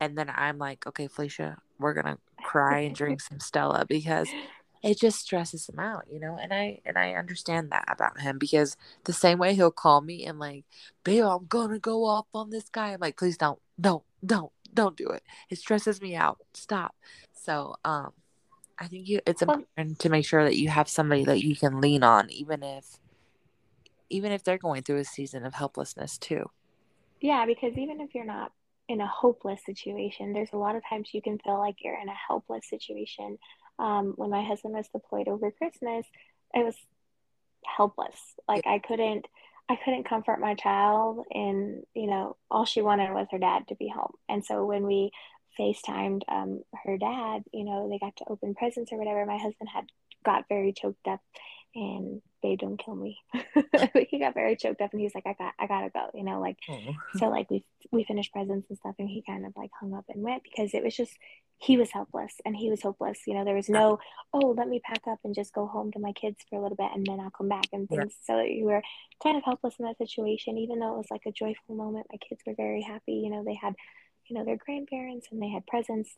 and 0.00 0.16
then 0.16 0.30
i'm 0.34 0.58
like 0.58 0.86
okay 0.86 1.06
felicia 1.06 1.58
we're 1.78 1.94
gonna 1.94 2.18
cry 2.42 2.80
and 2.80 2.94
drink 2.94 3.20
some 3.20 3.40
stella 3.40 3.84
because 3.88 4.28
it 4.84 5.00
just 5.00 5.20
stresses 5.20 5.68
him 5.68 5.78
out, 5.78 6.04
you 6.12 6.20
know. 6.20 6.36
And 6.40 6.52
I 6.52 6.80
and 6.84 6.98
I 6.98 7.14
understand 7.14 7.70
that 7.70 7.86
about 7.88 8.20
him 8.20 8.38
because 8.38 8.76
the 9.04 9.14
same 9.14 9.38
way 9.38 9.54
he'll 9.54 9.70
call 9.70 10.02
me 10.02 10.26
and 10.26 10.38
like, 10.38 10.64
babe, 11.02 11.24
I'm 11.24 11.46
gonna 11.46 11.78
go 11.78 12.04
off 12.04 12.26
on 12.34 12.50
this 12.50 12.68
guy. 12.68 12.92
I'm 12.92 13.00
like, 13.00 13.16
please 13.16 13.38
don't, 13.38 13.58
don't, 13.80 14.04
don't, 14.24 14.52
don't 14.74 14.96
do 14.96 15.08
it. 15.08 15.22
It 15.48 15.58
stresses 15.58 16.02
me 16.02 16.14
out. 16.14 16.38
Stop. 16.52 16.94
So 17.32 17.76
um 17.84 18.12
I 18.78 18.86
think 18.86 19.08
you 19.08 19.20
it's 19.26 19.40
important 19.40 19.98
to 20.00 20.08
make 20.10 20.26
sure 20.26 20.44
that 20.44 20.56
you 20.56 20.68
have 20.68 20.88
somebody 20.88 21.24
that 21.24 21.42
you 21.42 21.56
can 21.56 21.80
lean 21.80 22.02
on, 22.02 22.28
even 22.30 22.62
if 22.62 22.98
even 24.10 24.32
if 24.32 24.44
they're 24.44 24.58
going 24.58 24.82
through 24.82 24.98
a 24.98 25.04
season 25.04 25.46
of 25.46 25.54
helplessness 25.54 26.18
too. 26.18 26.50
Yeah, 27.22 27.46
because 27.46 27.72
even 27.78 28.02
if 28.02 28.14
you're 28.14 28.26
not 28.26 28.52
in 28.88 29.00
a 29.00 29.06
hopeless 29.06 29.64
situation, 29.64 30.34
there's 30.34 30.52
a 30.52 30.58
lot 30.58 30.76
of 30.76 30.82
times 30.86 31.08
you 31.12 31.22
can 31.22 31.38
feel 31.38 31.58
like 31.58 31.76
you're 31.82 31.98
in 31.98 32.08
a 32.08 32.14
helpless 32.28 32.68
situation. 32.68 33.38
Um, 33.78 34.14
when 34.16 34.30
my 34.30 34.44
husband 34.44 34.74
was 34.74 34.88
deployed 34.88 35.28
over 35.28 35.50
Christmas, 35.50 36.06
it 36.54 36.64
was 36.64 36.76
helpless. 37.64 38.18
Like 38.48 38.66
I 38.66 38.78
couldn't, 38.78 39.26
I 39.68 39.76
couldn't 39.84 40.08
comfort 40.08 40.40
my 40.40 40.54
child, 40.54 41.24
and 41.30 41.82
you 41.94 42.06
know, 42.06 42.36
all 42.50 42.64
she 42.64 42.82
wanted 42.82 43.12
was 43.12 43.26
her 43.30 43.38
dad 43.38 43.68
to 43.68 43.74
be 43.74 43.88
home. 43.88 44.12
And 44.28 44.44
so 44.44 44.64
when 44.64 44.86
we 44.86 45.10
FaceTimed 45.58 46.22
um, 46.28 46.62
her 46.84 46.98
dad, 46.98 47.42
you 47.52 47.64
know, 47.64 47.88
they 47.88 47.98
got 47.98 48.16
to 48.16 48.24
open 48.28 48.54
presents 48.54 48.92
or 48.92 48.98
whatever. 48.98 49.24
My 49.26 49.38
husband 49.38 49.70
had 49.72 49.84
got 50.24 50.48
very 50.48 50.72
choked 50.72 51.06
up, 51.06 51.20
and 51.74 52.22
babe, 52.42 52.58
don't 52.60 52.76
kill 52.82 52.94
me. 52.96 53.18
he 54.10 54.18
got 54.18 54.34
very 54.34 54.56
choked 54.56 54.80
up, 54.80 54.90
and 54.92 55.00
he 55.00 55.06
was 55.06 55.14
like, 55.14 55.26
I 55.26 55.34
got, 55.34 55.54
I 55.58 55.66
gotta 55.66 55.90
go. 55.90 56.10
You 56.14 56.24
know, 56.24 56.40
like 56.40 56.58
so 57.16 57.26
like 57.28 57.50
we 57.50 57.64
we 57.92 58.04
finished 58.04 58.32
presents 58.32 58.68
and 58.68 58.78
stuff 58.78 58.94
and 58.98 59.08
he 59.08 59.22
kind 59.22 59.46
of 59.46 59.52
like 59.56 59.70
hung 59.78 59.94
up 59.94 60.04
and 60.08 60.22
went 60.22 60.42
because 60.42 60.74
it 60.74 60.82
was 60.82 60.96
just 60.96 61.12
he 61.58 61.76
was 61.76 61.90
helpless 61.90 62.34
and 62.44 62.56
he 62.56 62.68
was 62.70 62.82
hopeless 62.82 63.20
you 63.26 63.34
know 63.34 63.44
there 63.44 63.54
was 63.54 63.68
no 63.68 63.98
oh 64.32 64.54
let 64.56 64.68
me 64.68 64.80
pack 64.84 65.02
up 65.08 65.18
and 65.24 65.34
just 65.34 65.54
go 65.54 65.66
home 65.66 65.92
to 65.92 65.98
my 66.00 66.12
kids 66.12 66.38
for 66.48 66.58
a 66.58 66.62
little 66.62 66.76
bit 66.76 66.90
and 66.94 67.06
then 67.06 67.20
i'll 67.20 67.30
come 67.30 67.48
back 67.48 67.66
and 67.72 67.88
Yeah. 67.88 68.00
things 68.00 68.14
so 68.24 68.40
you 68.40 68.64
were 68.64 68.82
kind 69.22 69.36
of 69.36 69.44
helpless 69.44 69.74
in 69.78 69.84
that 69.86 69.98
situation 69.98 70.58
even 70.58 70.80
though 70.80 70.94
it 70.94 70.98
was 70.98 71.10
like 71.10 71.22
a 71.26 71.32
joyful 71.32 71.76
moment 71.76 72.06
my 72.10 72.18
kids 72.28 72.42
were 72.46 72.54
very 72.56 72.82
happy 72.82 73.14
you 73.14 73.30
know 73.30 73.44
they 73.44 73.54
had 73.54 73.74
you 74.26 74.36
know 74.36 74.44
their 74.44 74.56
grandparents 74.56 75.28
and 75.30 75.40
they 75.40 75.48
had 75.48 75.66
presents 75.66 76.16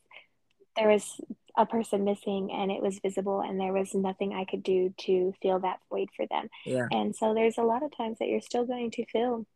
there 0.77 0.89
was 0.89 1.21
a 1.57 1.65
person 1.67 2.05
missing 2.05 2.51
and 2.53 2.71
it 2.71 2.83
was 2.83 2.99
visible 3.01 3.41
and 3.41 3.59
there 3.59 3.73
was 3.73 3.95
nothing 3.95 4.35
i 4.35 4.45
could 4.45 4.62
do 4.62 4.93
to 4.99 5.33
fill 5.41 5.59
that 5.61 5.79
void 5.91 6.09
for 6.15 6.27
them 6.27 6.49
Yeah. 6.67 6.87
and 6.93 7.17
so 7.17 7.33
there's 7.35 7.57
a 7.59 7.62
lot 7.62 7.83
of 7.83 7.97
times 7.97 8.19
that 8.19 8.29
you're 8.29 8.41
still 8.43 8.67
going 8.67 8.91
to 8.93 9.07
feel 9.07 9.47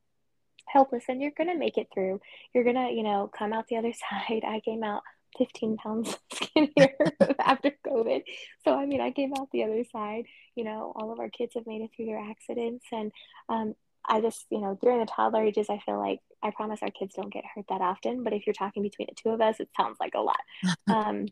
helpless 0.66 1.04
and 1.08 1.20
you're 1.20 1.32
going 1.36 1.50
to 1.50 1.58
make 1.58 1.76
it 1.78 1.88
through. 1.92 2.20
You're 2.54 2.62
going 2.62 2.76
to, 2.76 2.92
you 2.94 3.02
know, 3.02 3.28
come 3.36 3.52
out 3.52 3.66
the 3.66 3.76
other 3.76 3.92
side. 4.28 4.42
I 4.46 4.60
came 4.64 4.84
out 4.84 5.02
15 5.36 5.76
pounds 5.78 6.16
skinnier 6.32 6.94
after 7.40 7.72
COVID. 7.84 8.22
So, 8.64 8.74
I 8.78 8.86
mean, 8.86 9.00
I 9.00 9.10
came 9.10 9.32
out 9.36 9.48
the 9.50 9.64
other 9.64 9.82
side. 9.90 10.26
You 10.54 10.62
know, 10.64 10.92
all 10.94 11.10
of 11.12 11.18
our 11.18 11.28
kids 11.28 11.54
have 11.56 11.66
made 11.66 11.82
it 11.82 11.90
through 11.96 12.06
their 12.06 12.20
accidents. 12.20 12.84
And 12.92 13.10
um, 13.48 13.74
I 14.08 14.20
just, 14.20 14.46
you 14.50 14.60
know, 14.60 14.78
during 14.82 15.00
the 15.00 15.06
toddler 15.06 15.44
ages, 15.44 15.68
I 15.70 15.78
feel 15.78 15.98
like 15.98 16.20
I 16.42 16.50
promise 16.50 16.80
our 16.82 16.90
kids 16.90 17.14
don't 17.14 17.32
get 17.32 17.44
hurt 17.54 17.66
that 17.68 17.80
often. 17.80 18.24
But 18.24 18.32
if 18.32 18.46
you're 18.46 18.54
talking 18.54 18.82
between 18.82 19.08
the 19.08 19.14
two 19.14 19.30
of 19.30 19.40
us, 19.40 19.60
it 19.60 19.68
sounds 19.76 19.98
like 20.00 20.14
a 20.14 20.20
lot. 20.20 20.40
Um, 20.88 21.26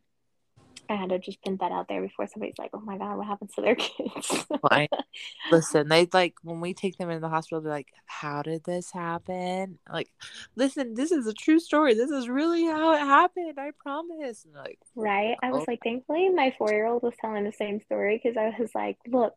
I 0.90 0.94
had 0.94 1.10
to 1.10 1.18
just 1.18 1.42
put 1.42 1.58
that 1.60 1.70
out 1.70 1.86
there 1.86 2.00
before 2.00 2.26
somebody's 2.26 2.56
like, 2.58 2.70
oh 2.72 2.80
my 2.80 2.96
God, 2.96 3.18
what 3.18 3.26
happens 3.26 3.52
to 3.54 3.60
their 3.60 3.74
kids? 3.74 4.46
I- 4.70 4.88
listen, 5.50 5.86
they 5.88 6.08
like 6.14 6.34
when 6.42 6.60
we 6.60 6.72
take 6.72 6.96
them 6.96 7.10
into 7.10 7.20
the 7.20 7.28
hospital, 7.28 7.60
they're 7.60 7.70
like, 7.72 7.92
How 8.06 8.40
did 8.42 8.64
this 8.64 8.90
happen? 8.90 9.78
Like, 9.92 10.10
listen, 10.56 10.94
this 10.94 11.12
is 11.12 11.26
a 11.26 11.34
true 11.34 11.60
story. 11.60 11.92
This 11.92 12.10
is 12.10 12.28
really 12.28 12.64
how 12.64 12.92
it 12.94 13.00
happened. 13.00 13.58
I 13.58 13.72
promise. 13.78 14.46
And 14.46 14.54
like, 14.54 14.78
Right. 14.94 15.36
I 15.42 15.50
was 15.52 15.62
Oh. 15.62 15.64
like, 15.68 15.80
thankfully, 15.84 16.30
my 16.30 16.54
four 16.56 16.70
year 16.70 16.86
old 16.86 17.02
was 17.02 17.14
telling 17.20 17.44
the 17.44 17.52
same 17.52 17.80
story 17.82 18.18
because 18.22 18.38
I 18.38 18.54
was 18.58 18.74
like, 18.74 18.96
look, 19.06 19.34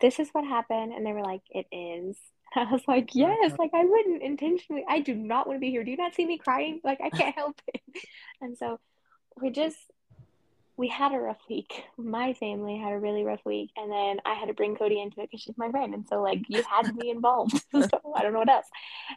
this 0.00 0.18
is 0.18 0.30
what 0.32 0.44
happened. 0.46 0.92
And 0.94 1.04
they 1.04 1.12
were 1.12 1.22
like, 1.22 1.42
it 1.50 1.66
is. 1.70 2.16
I 2.56 2.70
was 2.70 2.82
like, 2.86 3.14
yes, 3.14 3.52
like 3.58 3.70
I 3.74 3.84
wouldn't 3.84 4.22
intentionally, 4.22 4.84
I 4.88 5.00
do 5.00 5.14
not 5.14 5.46
want 5.46 5.56
to 5.56 5.60
be 5.60 5.70
here. 5.70 5.84
Do 5.84 5.90
you 5.90 5.96
not 5.96 6.14
see 6.14 6.26
me 6.26 6.38
crying? 6.38 6.80
Like, 6.84 7.00
I 7.02 7.10
can't 7.10 7.34
help 7.34 7.60
it. 7.68 7.80
And 8.40 8.58
so 8.58 8.78
we 9.40 9.50
just, 9.50 9.78
we 10.76 10.88
had 10.88 11.12
a 11.12 11.18
rough 11.18 11.40
week. 11.48 11.84
My 11.96 12.34
family 12.34 12.76
had 12.76 12.92
a 12.92 12.98
really 12.98 13.22
rough 13.22 13.44
week. 13.44 13.70
And 13.76 13.90
then 13.90 14.18
I 14.26 14.34
had 14.34 14.46
to 14.46 14.54
bring 14.54 14.76
Cody 14.76 15.00
into 15.00 15.20
it 15.20 15.30
because 15.30 15.42
she's 15.42 15.56
my 15.56 15.70
friend. 15.70 15.94
And 15.94 16.06
so, 16.06 16.20
like, 16.20 16.40
you 16.48 16.62
had 16.62 16.82
to 16.82 16.92
be 16.92 17.10
involved. 17.10 17.52
so 17.72 17.88
I 18.14 18.22
don't 18.22 18.32
know 18.32 18.40
what 18.40 18.50
else. 18.50 18.66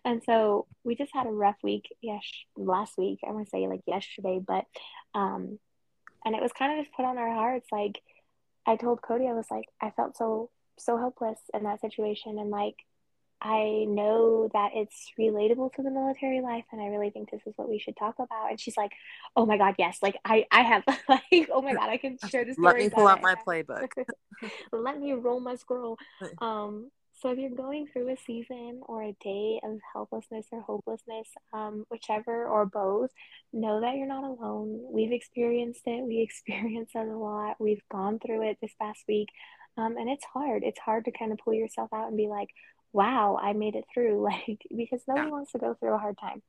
And 0.06 0.22
so 0.24 0.68
we 0.84 0.96
just 0.96 1.12
had 1.14 1.26
a 1.26 1.32
rough 1.32 1.58
week. 1.64 1.90
Yes, 2.02 2.24
last 2.56 2.98
week. 2.98 3.20
I 3.28 3.32
want 3.32 3.48
to 3.48 3.50
say 3.50 3.68
like 3.68 3.82
yesterday, 3.88 4.40
but, 4.46 4.66
um, 5.14 5.60
and 6.24 6.36
it 6.36 6.42
was 6.42 6.52
kind 6.54 6.80
of 6.80 6.86
just 6.86 6.96
put 6.96 7.06
on 7.06 7.18
our 7.18 7.34
hearts. 7.34 7.68
Like, 7.72 8.02
I 8.66 8.76
told 8.76 9.02
Cody, 9.02 9.28
I 9.28 9.34
was 9.34 9.48
like, 9.50 9.66
I 9.82 9.92
felt 9.92 10.16
so, 10.16 10.52
so 10.78 10.98
helpless 10.98 11.40
in 11.54 11.64
that 11.64 11.82
situation. 11.82 12.38
And 12.38 12.52
like, 12.52 12.76
I 13.42 13.86
know 13.88 14.50
that 14.54 14.72
it's 14.74 15.12
relatable 15.20 15.74
to 15.74 15.84
the 15.84 15.92
military 15.92 16.42
life, 16.42 16.66
and 16.72 16.82
I 16.82 16.88
really 16.88 17.12
think 17.12 17.30
this 17.30 17.42
is 17.46 17.54
what 17.56 17.70
we 17.70 17.78
should 17.78 17.96
talk 17.96 18.16
about. 18.16 18.50
And 18.50 18.60
she's 18.60 18.76
like, 18.76 18.92
"Oh 19.36 19.46
my 19.46 19.58
God, 19.58 19.76
yes! 19.78 20.00
Like 20.02 20.18
I, 20.26 20.46
I 20.52 20.62
have 20.64 20.84
like, 21.10 21.50
oh 21.52 21.62
my 21.62 21.74
God, 21.74 21.90
I 21.90 21.98
can 21.98 22.18
share 22.30 22.46
this. 22.46 22.58
let 22.58 22.78
me 22.78 22.90
pull 22.90 23.08
out 23.08 23.22
my 23.22 23.36
playbook. 23.36 23.88
Let 24.72 25.00
me 25.00 25.14
roll 25.14 25.40
my 25.40 25.56
scroll. 25.56 25.98
Um, 26.40 26.92
so 27.20 27.30
if 27.30 27.40
you're 27.40 27.50
going 27.50 27.88
through 27.88 28.10
a 28.10 28.18
season 28.28 28.82
or 28.84 29.02
a 29.02 29.16
day 29.24 29.60
of 29.64 29.80
helplessness 29.94 30.46
or 30.52 30.62
hopelessness, 30.62 31.28
um, 31.52 31.86
whichever 31.90 32.46
or 32.46 32.68
both, 32.68 33.10
know 33.52 33.82
that 33.82 33.96
you're 33.96 34.08
not 34.08 34.24
alone. 34.24 34.80
We've 34.92 35.12
experienced 35.12 35.82
it. 35.88 36.04
We 36.04 36.22
experience 36.22 36.92
it 36.94 37.08
a 37.08 37.18
lot. 37.18 37.56
We've 37.60 37.82
gone 37.92 38.20
through 38.20 38.48
it 38.50 38.58
this 38.62 38.76
past 38.80 39.04
week. 39.08 39.30
Um, 39.78 39.98
and 39.98 40.10
it's 40.10 40.26
hard. 40.26 40.64
It's 40.64 40.80
hard 40.80 41.06
to 41.06 41.12
kind 41.12 41.32
of 41.32 41.40
pull 41.40 41.54
yourself 41.54 41.90
out 41.94 42.08
and 42.08 42.18
be 42.18 42.28
like, 42.28 42.50
wow, 42.94 43.38
I 43.42 43.54
made 43.54 43.76
it 43.76 43.86
through. 43.94 44.22
Like, 44.24 44.62
because 44.76 45.02
nobody 45.08 45.28
Yeah. 45.28 45.32
wants 45.32 45.52
to 45.54 45.60
go 45.60 45.74
through 45.76 45.94
a 45.94 45.98
hard 45.98 46.18
time. 46.18 46.42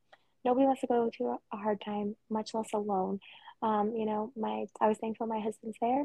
Nobody 0.44 0.66
wants 0.66 0.81
to 0.83 0.87
go 0.87 1.11
through 1.16 1.38
a 1.53 1.57
hard 1.57 1.81
time, 1.81 2.16
much 2.31 2.55
less 2.55 2.72
alone. 2.72 3.20
Um, 3.62 3.94
you 3.96 4.07
know, 4.07 4.33
my 4.37 4.66
I 4.81 4.88
was 4.88 4.98
thankful 4.98 5.27
my 5.27 5.40
husband's 5.40 5.77
there, 5.81 6.05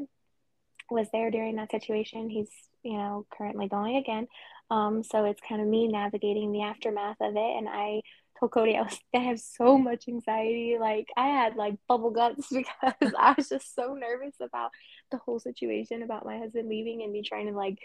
was 0.90 1.08
there 1.12 1.30
during 1.30 1.56
that 1.56 1.70
situation. 1.70 2.28
He's, 2.28 2.50
you 2.82 2.96
know, 2.98 3.26
currently 3.36 3.68
going 3.68 3.96
again. 3.96 4.26
Um, 4.70 5.02
so 5.04 5.24
it's 5.24 5.40
kind 5.48 5.60
of 5.62 5.68
me 5.68 5.88
navigating 5.88 6.52
the 6.52 6.62
aftermath 6.62 7.16
of 7.20 7.36
it. 7.36 7.56
And 7.58 7.68
I 7.68 8.02
told 8.40 8.50
Cody 8.52 8.76
I 8.76 8.82
was 8.82 8.98
I 9.14 9.18
have 9.20 9.40
so 9.40 9.78
much 9.78 10.08
anxiety. 10.08 10.76
Like 10.80 11.06
I 11.16 11.28
had 11.28 11.54
like 11.56 11.74
bubble 11.88 12.10
guts 12.10 12.48
because 12.52 13.12
I 13.18 13.34
was 13.36 13.48
just 13.48 13.74
so 13.74 13.94
nervous 13.94 14.34
about 14.40 14.70
the 15.12 15.18
whole 15.18 15.38
situation 15.38 16.02
about 16.02 16.26
my 16.26 16.38
husband 16.38 16.68
leaving 16.68 17.02
and 17.02 17.12
me 17.12 17.22
trying 17.22 17.46
to 17.46 17.52
like 17.52 17.78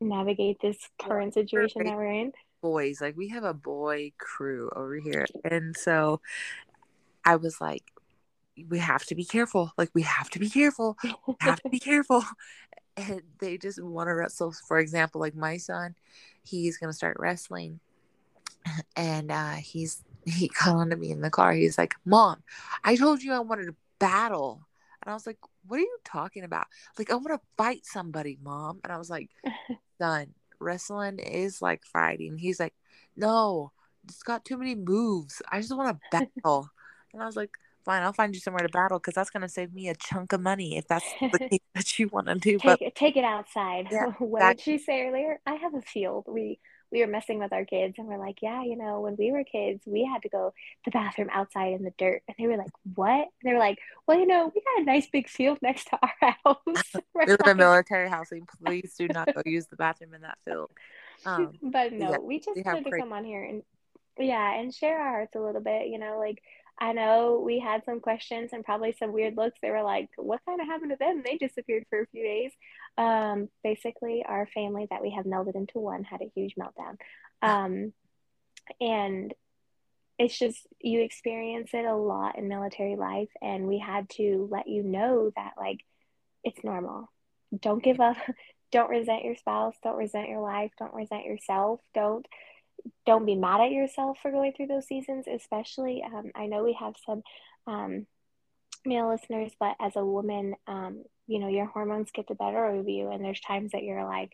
navigate 0.00 0.60
this 0.60 0.76
current 1.00 1.34
situation 1.34 1.84
that 1.84 1.96
we're 1.96 2.06
in. 2.12 2.32
boys. 2.62 3.00
Like 3.00 3.16
we 3.16 3.28
have 3.28 3.44
a 3.44 3.54
boy 3.54 4.12
crew 4.18 4.70
over 4.74 4.96
here. 4.96 5.26
And 5.44 5.76
so 5.76 6.20
I 7.24 7.36
was 7.36 7.60
like, 7.60 7.84
we 8.68 8.78
have 8.78 9.04
to 9.06 9.14
be 9.14 9.24
careful. 9.24 9.72
Like 9.78 9.90
we 9.94 10.02
have 10.02 10.28
to 10.30 10.38
be 10.38 10.48
careful. 10.50 10.96
We 11.26 11.34
have 11.40 11.62
to 11.62 11.68
be 11.70 11.78
careful. 11.78 12.22
And 12.96 13.22
they 13.38 13.56
just 13.56 13.82
want 13.82 14.08
to 14.08 14.14
wrestle. 14.14 14.52
For 14.68 14.78
example, 14.78 15.20
like 15.20 15.34
my 15.34 15.56
son, 15.56 15.94
he's 16.42 16.76
gonna 16.76 16.92
start 16.92 17.16
wrestling. 17.18 17.80
And 18.96 19.30
uh 19.30 19.54
he's 19.54 20.02
he 20.26 20.48
got 20.48 20.76
onto 20.76 20.96
me 20.96 21.10
in 21.10 21.22
the 21.22 21.30
car. 21.30 21.52
He's 21.52 21.78
like, 21.78 21.94
Mom, 22.04 22.42
I 22.84 22.96
told 22.96 23.22
you 23.22 23.32
I 23.32 23.38
wanted 23.40 23.66
to 23.66 23.74
battle. 23.98 24.66
And 25.02 25.10
I 25.10 25.14
was 25.14 25.26
like, 25.26 25.38
What 25.66 25.78
are 25.78 25.80
you 25.80 25.98
talking 26.04 26.44
about? 26.44 26.66
Like, 26.98 27.10
I 27.10 27.14
want 27.14 27.28
to 27.28 27.40
fight 27.56 27.84
somebody, 27.84 28.38
mom. 28.42 28.80
And 28.84 28.92
I 28.92 28.98
was 28.98 29.10
like, 29.10 29.30
Son, 30.00 30.34
wrestling 30.58 31.18
is 31.18 31.62
like 31.62 31.82
fighting. 31.84 32.38
He's 32.38 32.60
like, 32.60 32.74
No, 33.16 33.72
it's 34.04 34.22
got 34.22 34.44
too 34.44 34.56
many 34.56 34.74
moves. 34.74 35.42
I 35.50 35.60
just 35.60 35.76
want 35.76 35.96
to 36.12 36.26
battle. 36.44 36.68
and 37.12 37.22
I 37.22 37.26
was 37.26 37.36
like, 37.36 37.50
Fine, 37.84 38.02
I'll 38.02 38.12
find 38.12 38.34
you 38.34 38.40
somewhere 38.40 38.66
to 38.66 38.68
battle 38.68 38.98
because 38.98 39.14
that's 39.14 39.30
gonna 39.30 39.48
save 39.48 39.72
me 39.72 39.88
a 39.88 39.94
chunk 39.94 40.32
of 40.34 40.40
money 40.40 40.76
if 40.76 40.86
that's 40.86 41.14
the 41.20 41.38
case 41.50 41.60
that 41.74 41.98
you 41.98 42.08
want 42.08 42.26
to 42.26 42.34
do. 42.34 42.58
Take 42.58 42.82
it 42.82 42.94
take 42.94 43.16
it 43.16 43.24
outside. 43.24 43.88
Yeah, 43.90 44.12
what 44.18 44.40
did 44.40 44.60
she 44.60 44.78
say 44.78 45.06
earlier? 45.06 45.40
I 45.46 45.54
have 45.54 45.74
a 45.74 45.80
field. 45.80 46.26
We 46.28 46.60
we 46.92 47.00
were 47.00 47.06
messing 47.06 47.38
with 47.38 47.52
our 47.52 47.64
kids 47.64 47.94
and 47.98 48.08
we're 48.08 48.18
like, 48.18 48.38
yeah, 48.42 48.62
you 48.62 48.76
know, 48.76 49.00
when 49.00 49.16
we 49.16 49.32
were 49.32 49.44
kids, 49.44 49.82
we 49.86 50.04
had 50.04 50.22
to 50.22 50.28
go 50.28 50.52
to 50.84 50.90
the 50.90 50.90
bathroom 50.90 51.28
outside 51.32 51.72
in 51.74 51.84
the 51.84 51.92
dirt. 51.98 52.22
And 52.26 52.36
they 52.38 52.46
were 52.46 52.56
like, 52.56 52.72
what? 52.94 53.10
And 53.10 53.28
they 53.44 53.52
were 53.52 53.58
like, 53.58 53.78
well, 54.06 54.18
you 54.18 54.26
know, 54.26 54.50
we 54.54 54.60
got 54.60 54.82
a 54.82 54.84
nice 54.84 55.06
big 55.06 55.28
field 55.28 55.58
next 55.62 55.88
to 55.88 55.98
our 56.02 56.34
house. 56.44 56.92
We're 57.14 57.26
we 57.26 57.36
live 57.44 57.56
military 57.56 58.08
housing. 58.08 58.46
Please 58.64 58.94
do 58.98 59.08
not 59.08 59.32
go 59.34 59.42
use 59.44 59.66
the 59.66 59.76
bathroom 59.76 60.14
in 60.14 60.22
that 60.22 60.38
field. 60.44 60.70
Um, 61.24 61.52
but 61.62 61.92
no, 61.92 62.10
yeah, 62.10 62.18
we 62.18 62.40
just 62.40 62.64
wanted 62.64 62.84
to 62.84 62.90
cra- 62.90 63.00
come 63.00 63.12
on 63.12 63.24
here 63.24 63.44
and 63.44 63.62
yeah, 64.18 64.58
and 64.58 64.74
share 64.74 64.98
our 64.98 65.10
hearts 65.10 65.36
a 65.36 65.40
little 65.40 65.60
bit. 65.60 65.88
You 65.88 65.98
know, 65.98 66.18
like 66.18 66.42
I 66.80 66.92
know 66.92 67.42
we 67.44 67.58
had 67.58 67.84
some 67.84 68.00
questions 68.00 68.50
and 68.52 68.64
probably 68.64 68.92
some 68.98 69.12
weird 69.12 69.36
looks. 69.36 69.58
They 69.60 69.70
were 69.70 69.82
like, 69.82 70.08
"What 70.16 70.40
kind 70.46 70.60
of 70.60 70.66
happened 70.66 70.92
to 70.92 70.96
them? 70.96 71.22
They 71.24 71.36
disappeared 71.36 71.86
for 71.90 72.00
a 72.00 72.06
few 72.06 72.22
days." 72.22 72.52
Um, 72.96 73.50
basically, 73.62 74.24
our 74.26 74.46
family 74.46 74.86
that 74.90 75.02
we 75.02 75.10
have 75.10 75.26
melded 75.26 75.56
into 75.56 75.78
one 75.78 76.04
had 76.04 76.22
a 76.22 76.30
huge 76.34 76.54
meltdown, 76.56 76.96
um, 77.42 77.92
and 78.80 79.34
it's 80.18 80.38
just 80.38 80.66
you 80.80 81.00
experience 81.02 81.70
it 81.74 81.84
a 81.84 81.94
lot 81.94 82.38
in 82.38 82.48
military 82.48 82.96
life, 82.96 83.30
and 83.42 83.66
we 83.66 83.78
had 83.78 84.08
to 84.10 84.48
let 84.50 84.66
you 84.66 84.82
know 84.82 85.30
that 85.36 85.52
like 85.58 85.80
it's 86.44 86.64
normal. 86.64 87.10
don't 87.58 87.82
give 87.82 88.00
up. 88.00 88.16
Don't 88.72 88.88
resent 88.88 89.24
your 89.24 89.34
spouse. 89.34 89.74
Don't 89.82 89.96
resent 89.96 90.28
your 90.28 90.38
life. 90.40 90.70
Don't 90.78 90.94
resent 90.94 91.24
yourself. 91.24 91.80
Don't 91.92 92.24
don't 93.06 93.26
be 93.26 93.34
mad 93.34 93.60
at 93.60 93.72
yourself 93.72 94.18
for 94.20 94.30
going 94.30 94.52
through 94.52 94.68
those 94.68 94.86
seasons. 94.86 95.26
Especially, 95.26 96.02
um, 96.04 96.30
I 96.34 96.46
know 96.46 96.64
we 96.64 96.76
have 96.78 96.94
some 97.04 97.22
um, 97.66 98.06
male 98.84 99.08
listeners, 99.08 99.52
but 99.58 99.76
as 99.80 99.96
a 99.96 100.04
woman, 100.04 100.54
um, 100.66 101.04
you 101.26 101.38
know, 101.38 101.48
your 101.48 101.66
hormones 101.66 102.10
get 102.12 102.26
the 102.28 102.34
better 102.34 102.64
of 102.64 102.88
you, 102.88 103.10
and 103.10 103.24
there's 103.24 103.40
times 103.40 103.72
that 103.72 103.82
you're 103.82 104.04
like, 104.04 104.32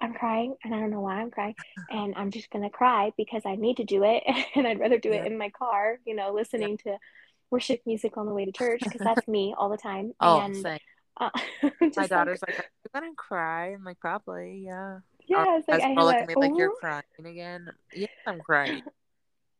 I'm 0.00 0.12
crying, 0.14 0.54
and 0.62 0.74
I 0.74 0.80
don't 0.80 0.90
know 0.90 1.00
why 1.00 1.16
I'm 1.20 1.30
crying, 1.30 1.54
and 1.90 2.14
I'm 2.16 2.30
just 2.30 2.50
gonna 2.50 2.70
cry 2.70 3.12
because 3.16 3.42
I 3.46 3.56
need 3.56 3.78
to 3.78 3.84
do 3.84 4.04
it, 4.04 4.22
and 4.54 4.66
I'd 4.66 4.78
rather 4.80 4.98
do 4.98 5.10
Yeah. 5.10 5.22
it 5.22 5.26
in 5.26 5.38
my 5.38 5.50
car, 5.50 5.98
you 6.04 6.14
know, 6.14 6.32
listening 6.32 6.78
to 6.78 6.98
worship 7.50 7.80
music 7.86 8.16
on 8.16 8.26
the 8.26 8.34
way 8.34 8.44
to 8.44 8.52
church 8.52 8.82
because 8.82 9.00
that's 9.04 9.26
me 9.26 9.54
all 9.56 9.70
the 9.70 9.76
time. 9.76 10.12
Oh, 10.20 10.40
and 10.40 10.66
uh, 11.18 11.30
My 11.96 12.06
daughter's 12.06 12.42
like, 12.42 12.58
like, 12.58 12.66
"Are 12.66 12.70
you 12.84 12.90
gonna 13.00 13.14
cry?" 13.16 13.72
I'm 13.72 13.84
like, 13.84 14.00
"Probably, 14.00 14.62
yeah." 14.66 14.98
Yeah, 15.26 15.58
it's 15.58 15.68
like 15.68 15.82
I 15.82 15.94
Guys 15.94 15.96
have 15.96 16.04
looking 16.04 16.20
at 16.22 16.28
me 16.28 16.34
like 16.36 16.52
you're 16.56 16.74
crying 16.76 17.02
again. 17.24 17.70
Yes, 17.94 18.10
I'm 18.26 18.40
crying. 18.40 18.82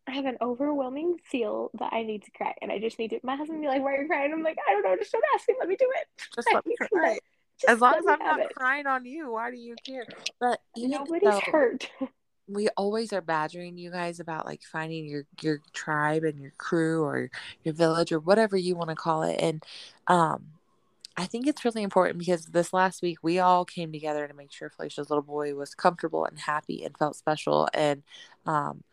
I 0.08 0.12
have 0.12 0.24
an 0.24 0.36
overwhelming 0.40 1.16
feel 1.24 1.70
that 1.80 1.92
I 1.92 2.04
need 2.04 2.22
to 2.24 2.30
cry, 2.30 2.54
and 2.62 2.70
I 2.70 2.78
just 2.78 2.98
need 2.98 3.10
to. 3.10 3.20
My 3.24 3.34
husband 3.34 3.60
be 3.60 3.66
like, 3.66 3.82
"Why 3.82 3.94
are 3.94 4.02
you 4.02 4.08
crying?" 4.08 4.32
I'm 4.32 4.42
like, 4.42 4.56
"I 4.68 4.72
don't 4.72 4.84
know. 4.84 4.96
Just 4.96 5.10
don't 5.10 5.24
ask 5.34 5.48
me. 5.48 5.56
Let 5.58 5.68
me 5.68 5.76
do 5.76 5.92
it. 5.96 6.06
Just 6.34 6.48
let 6.52 6.64
me 6.64 6.76
cry. 6.92 7.18
just 7.60 7.70
As 7.70 7.80
long 7.80 7.94
as 7.96 8.04
I'm 8.06 8.18
not 8.20 8.40
it. 8.40 8.54
crying 8.54 8.86
on 8.86 9.04
you, 9.04 9.32
why 9.32 9.50
do 9.50 9.56
you 9.56 9.74
care? 9.84 10.06
But 10.38 10.60
Nobody's 10.76 11.40
hurt. 11.50 11.90
we 12.46 12.68
always 12.76 13.12
are 13.12 13.20
badgering 13.20 13.76
you 13.76 13.90
guys 13.90 14.20
about 14.20 14.46
like 14.46 14.62
finding 14.62 15.06
your 15.06 15.24
your 15.42 15.60
tribe 15.72 16.22
and 16.22 16.38
your 16.38 16.52
crew 16.56 17.02
or 17.02 17.28
your 17.64 17.74
village 17.74 18.12
or 18.12 18.20
whatever 18.20 18.56
you 18.56 18.76
want 18.76 18.90
to 18.90 18.96
call 18.96 19.24
it, 19.24 19.40
and 19.40 19.64
um, 20.06 20.44
I 21.16 21.24
think 21.26 21.46
it's 21.46 21.64
really 21.64 21.82
important 21.82 22.18
because 22.18 22.46
this 22.46 22.72
last 22.74 23.00
week 23.02 23.18
we 23.22 23.38
all 23.38 23.64
came 23.64 23.90
together 23.90 24.28
to 24.28 24.34
make 24.34 24.52
sure 24.52 24.68
Felicia's 24.70 25.08
little 25.08 25.22
boy 25.22 25.54
was 25.54 25.74
comfortable 25.74 26.26
and 26.26 26.38
happy 26.38 26.84
and 26.84 26.96
felt 26.98 27.16
special. 27.16 27.68
And 27.72 28.02
um, 28.44 28.84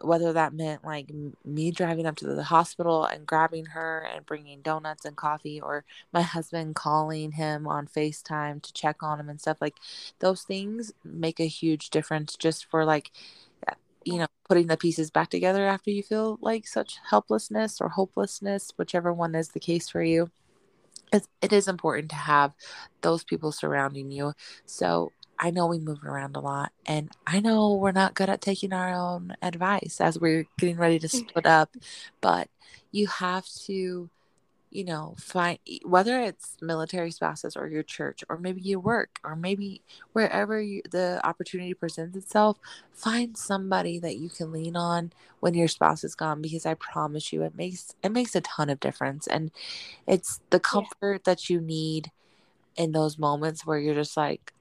whether 0.00 0.32
that 0.32 0.52
meant 0.54 0.84
like 0.84 1.10
me 1.44 1.72
driving 1.72 2.06
up 2.06 2.16
to 2.16 2.26
the 2.26 2.44
hospital 2.44 3.04
and 3.04 3.26
grabbing 3.26 3.66
her 3.66 4.06
and 4.14 4.24
bringing 4.26 4.62
donuts 4.62 5.04
and 5.04 5.16
coffee, 5.16 5.60
or 5.60 5.84
my 6.12 6.22
husband 6.22 6.76
calling 6.76 7.32
him 7.32 7.66
on 7.66 7.88
FaceTime 7.88 8.62
to 8.62 8.72
check 8.72 9.02
on 9.02 9.18
him 9.18 9.28
and 9.28 9.40
stuff 9.40 9.58
like 9.60 9.76
those 10.20 10.42
things 10.42 10.92
make 11.04 11.40
a 11.40 11.46
huge 11.48 11.90
difference 11.90 12.36
just 12.36 12.64
for 12.70 12.84
like 12.84 13.10
you 14.04 14.18
know 14.18 14.26
putting 14.48 14.66
the 14.68 14.76
pieces 14.76 15.10
back 15.10 15.30
together 15.30 15.66
after 15.66 15.90
you 15.90 16.02
feel 16.02 16.38
like 16.42 16.66
such 16.66 16.98
helplessness 17.10 17.80
or 17.80 17.90
hopelessness 17.90 18.72
whichever 18.76 19.12
one 19.12 19.34
is 19.34 19.50
the 19.50 19.60
case 19.60 19.88
for 19.88 20.02
you 20.02 20.30
it 21.12 21.52
is 21.52 21.68
important 21.68 22.10
to 22.10 22.16
have 22.16 22.52
those 23.02 23.24
people 23.24 23.52
surrounding 23.52 24.10
you. 24.10 24.32
So 24.66 25.12
I 25.38 25.50
know 25.50 25.66
we 25.66 25.78
move 25.78 26.04
around 26.04 26.36
a 26.36 26.40
lot, 26.40 26.72
and 26.86 27.10
I 27.26 27.40
know 27.40 27.74
we're 27.74 27.92
not 27.92 28.14
good 28.14 28.28
at 28.28 28.40
taking 28.40 28.72
our 28.72 28.94
own 28.94 29.34
advice 29.42 30.00
as 30.00 30.18
we're 30.18 30.46
getting 30.58 30.76
ready 30.76 30.98
to 31.00 31.08
split 31.08 31.46
up, 31.46 31.74
but 32.20 32.48
you 32.92 33.08
have 33.08 33.46
to, 33.66 34.08
you 34.72 34.84
know, 34.84 35.14
find 35.18 35.58
whether 35.84 36.18
it's 36.20 36.56
military 36.62 37.10
spouses 37.10 37.56
or 37.56 37.68
your 37.68 37.82
church, 37.82 38.24
or 38.30 38.38
maybe 38.38 38.62
your 38.62 38.80
work, 38.80 39.20
or 39.22 39.36
maybe 39.36 39.82
wherever 40.14 40.60
you, 40.60 40.80
the 40.90 41.20
opportunity 41.24 41.74
presents 41.74 42.16
itself, 42.16 42.58
find 42.90 43.36
somebody 43.36 43.98
that 43.98 44.16
you 44.16 44.30
can 44.30 44.50
lean 44.50 44.74
on 44.74 45.12
when 45.40 45.52
your 45.52 45.68
spouse 45.68 46.04
is 46.04 46.14
gone 46.14 46.40
because 46.40 46.64
I 46.64 46.72
promise 46.74 47.32
you 47.32 47.42
it 47.42 47.54
makes 47.54 47.94
it 48.02 48.12
makes 48.12 48.34
a 48.34 48.40
ton 48.40 48.70
of 48.70 48.80
difference. 48.80 49.26
And 49.26 49.50
it's 50.06 50.40
the 50.48 50.60
comfort 50.60 51.24
that 51.24 51.50
you 51.50 51.60
need 51.60 52.10
in 52.76 52.92
those 52.92 53.18
moments 53.18 53.66
where 53.66 53.78
you're 53.78 53.94
just 53.94 54.16
like 54.16 54.54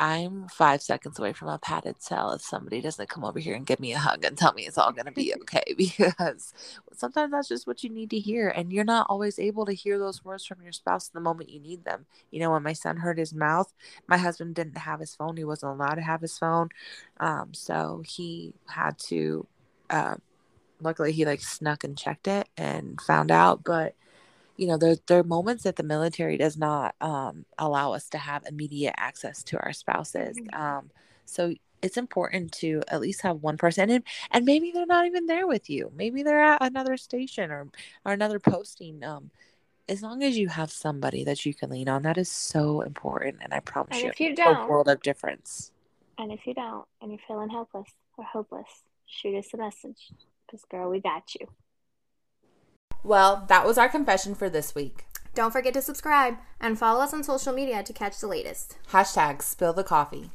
I'm 0.00 0.48
five 0.48 0.80
seconds 0.80 1.18
away 1.18 1.34
from 1.34 1.48
a 1.48 1.58
padded 1.58 2.02
cell 2.02 2.32
if 2.32 2.40
somebody 2.40 2.80
doesn't 2.80 3.10
come 3.10 3.22
over 3.22 3.38
here 3.38 3.54
and 3.54 3.66
give 3.66 3.78
me 3.78 3.92
a 3.92 3.98
hug 3.98 4.24
and 4.24 4.36
tell 4.36 4.54
me 4.54 4.62
it's 4.62 4.78
all 4.78 4.92
going 4.92 5.04
to 5.04 5.12
be 5.12 5.34
okay 5.42 5.62
because 5.76 6.54
sometimes 6.94 7.32
that's 7.32 7.48
just 7.48 7.66
what 7.66 7.84
you 7.84 7.90
need 7.90 8.08
to 8.08 8.18
hear 8.18 8.48
and 8.48 8.72
you're 8.72 8.82
not 8.82 9.06
always 9.10 9.38
able 9.38 9.66
to 9.66 9.74
hear 9.74 9.98
those 9.98 10.24
words 10.24 10.46
from 10.46 10.62
your 10.62 10.72
spouse 10.72 11.08
the 11.08 11.20
moment 11.20 11.50
you 11.50 11.60
need 11.60 11.84
them. 11.84 12.06
You 12.30 12.40
know 12.40 12.52
when 12.52 12.62
my 12.62 12.72
son 12.72 12.96
hurt 12.96 13.18
his 13.18 13.34
mouth 13.34 13.74
my 14.08 14.16
husband 14.16 14.54
didn't 14.54 14.78
have 14.78 15.00
his 15.00 15.14
phone 15.14 15.36
he 15.36 15.44
wasn't 15.44 15.72
allowed 15.72 15.96
to 15.96 16.02
have 16.02 16.22
his 16.22 16.38
phone 16.38 16.70
um, 17.18 17.52
so 17.52 18.02
he 18.06 18.54
had 18.68 18.98
to 18.98 19.46
uh, 19.90 20.14
luckily 20.80 21.12
he 21.12 21.26
like 21.26 21.42
snuck 21.42 21.84
and 21.84 21.98
checked 21.98 22.26
it 22.26 22.48
and 22.56 22.98
found 23.02 23.30
out 23.30 23.62
but 23.64 23.94
you 24.60 24.66
know 24.66 24.76
there, 24.76 24.96
there 25.06 25.18
are 25.18 25.24
moments 25.24 25.64
that 25.64 25.76
the 25.76 25.82
military 25.82 26.36
does 26.36 26.58
not 26.58 26.94
um, 27.00 27.46
allow 27.56 27.94
us 27.94 28.10
to 28.10 28.18
have 28.18 28.44
immediate 28.46 28.94
access 28.98 29.42
to 29.44 29.58
our 29.58 29.72
spouses. 29.72 30.38
Um, 30.52 30.90
so 31.24 31.54
it's 31.80 31.96
important 31.96 32.52
to 32.52 32.82
at 32.88 33.00
least 33.00 33.22
have 33.22 33.42
one 33.42 33.56
person 33.56 33.88
and, 33.88 34.04
and 34.30 34.44
maybe 34.44 34.70
they're 34.70 34.84
not 34.84 35.06
even 35.06 35.24
there 35.24 35.46
with 35.46 35.70
you. 35.70 35.90
Maybe 35.96 36.22
they're 36.22 36.42
at 36.42 36.58
another 36.60 36.98
station 36.98 37.50
or, 37.50 37.68
or 38.04 38.12
another 38.12 38.38
posting. 38.38 39.02
Um, 39.02 39.30
as 39.88 40.02
long 40.02 40.22
as 40.22 40.36
you 40.36 40.48
have 40.48 40.70
somebody 40.70 41.24
that 41.24 41.46
you 41.46 41.54
can 41.54 41.70
lean 41.70 41.88
on 41.88 42.02
that 42.02 42.18
is 42.18 42.28
so 42.28 42.82
important 42.82 43.38
and 43.40 43.52
i 43.54 43.60
promise 43.60 43.96
And 43.96 44.04
you 44.04 44.10
if 44.10 44.20
you 44.20 44.36
don't, 44.36 44.64
a 44.64 44.66
world 44.66 44.88
of 44.88 45.00
difference. 45.00 45.72
And 46.18 46.30
if 46.30 46.46
you 46.46 46.52
don't, 46.52 46.84
and 47.00 47.10
you're 47.10 47.20
feeling 47.26 47.48
helpless 47.48 47.88
or 48.18 48.24
hopeless, 48.24 48.68
shoot 49.06 49.38
us 49.38 49.48
a 49.54 49.56
message. 49.56 50.12
Because, 50.46 50.66
girl, 50.70 50.90
we 50.90 51.00
got 51.00 51.34
you. 51.34 51.46
Well, 53.02 53.44
that 53.48 53.66
was 53.66 53.78
our 53.78 53.88
confession 53.88 54.34
for 54.34 54.50
this 54.50 54.74
week. 54.74 55.06
Don't 55.34 55.52
forget 55.52 55.74
to 55.74 55.82
subscribe 55.82 56.36
and 56.60 56.78
follow 56.78 57.00
us 57.00 57.14
on 57.14 57.22
social 57.22 57.52
media 57.52 57.82
to 57.82 57.92
catch 57.92 58.18
the 58.20 58.26
latest. 58.26 58.76
Hashtag 58.90 59.42
spill 59.42 59.72
the 59.72 59.84
coffee. 59.84 60.30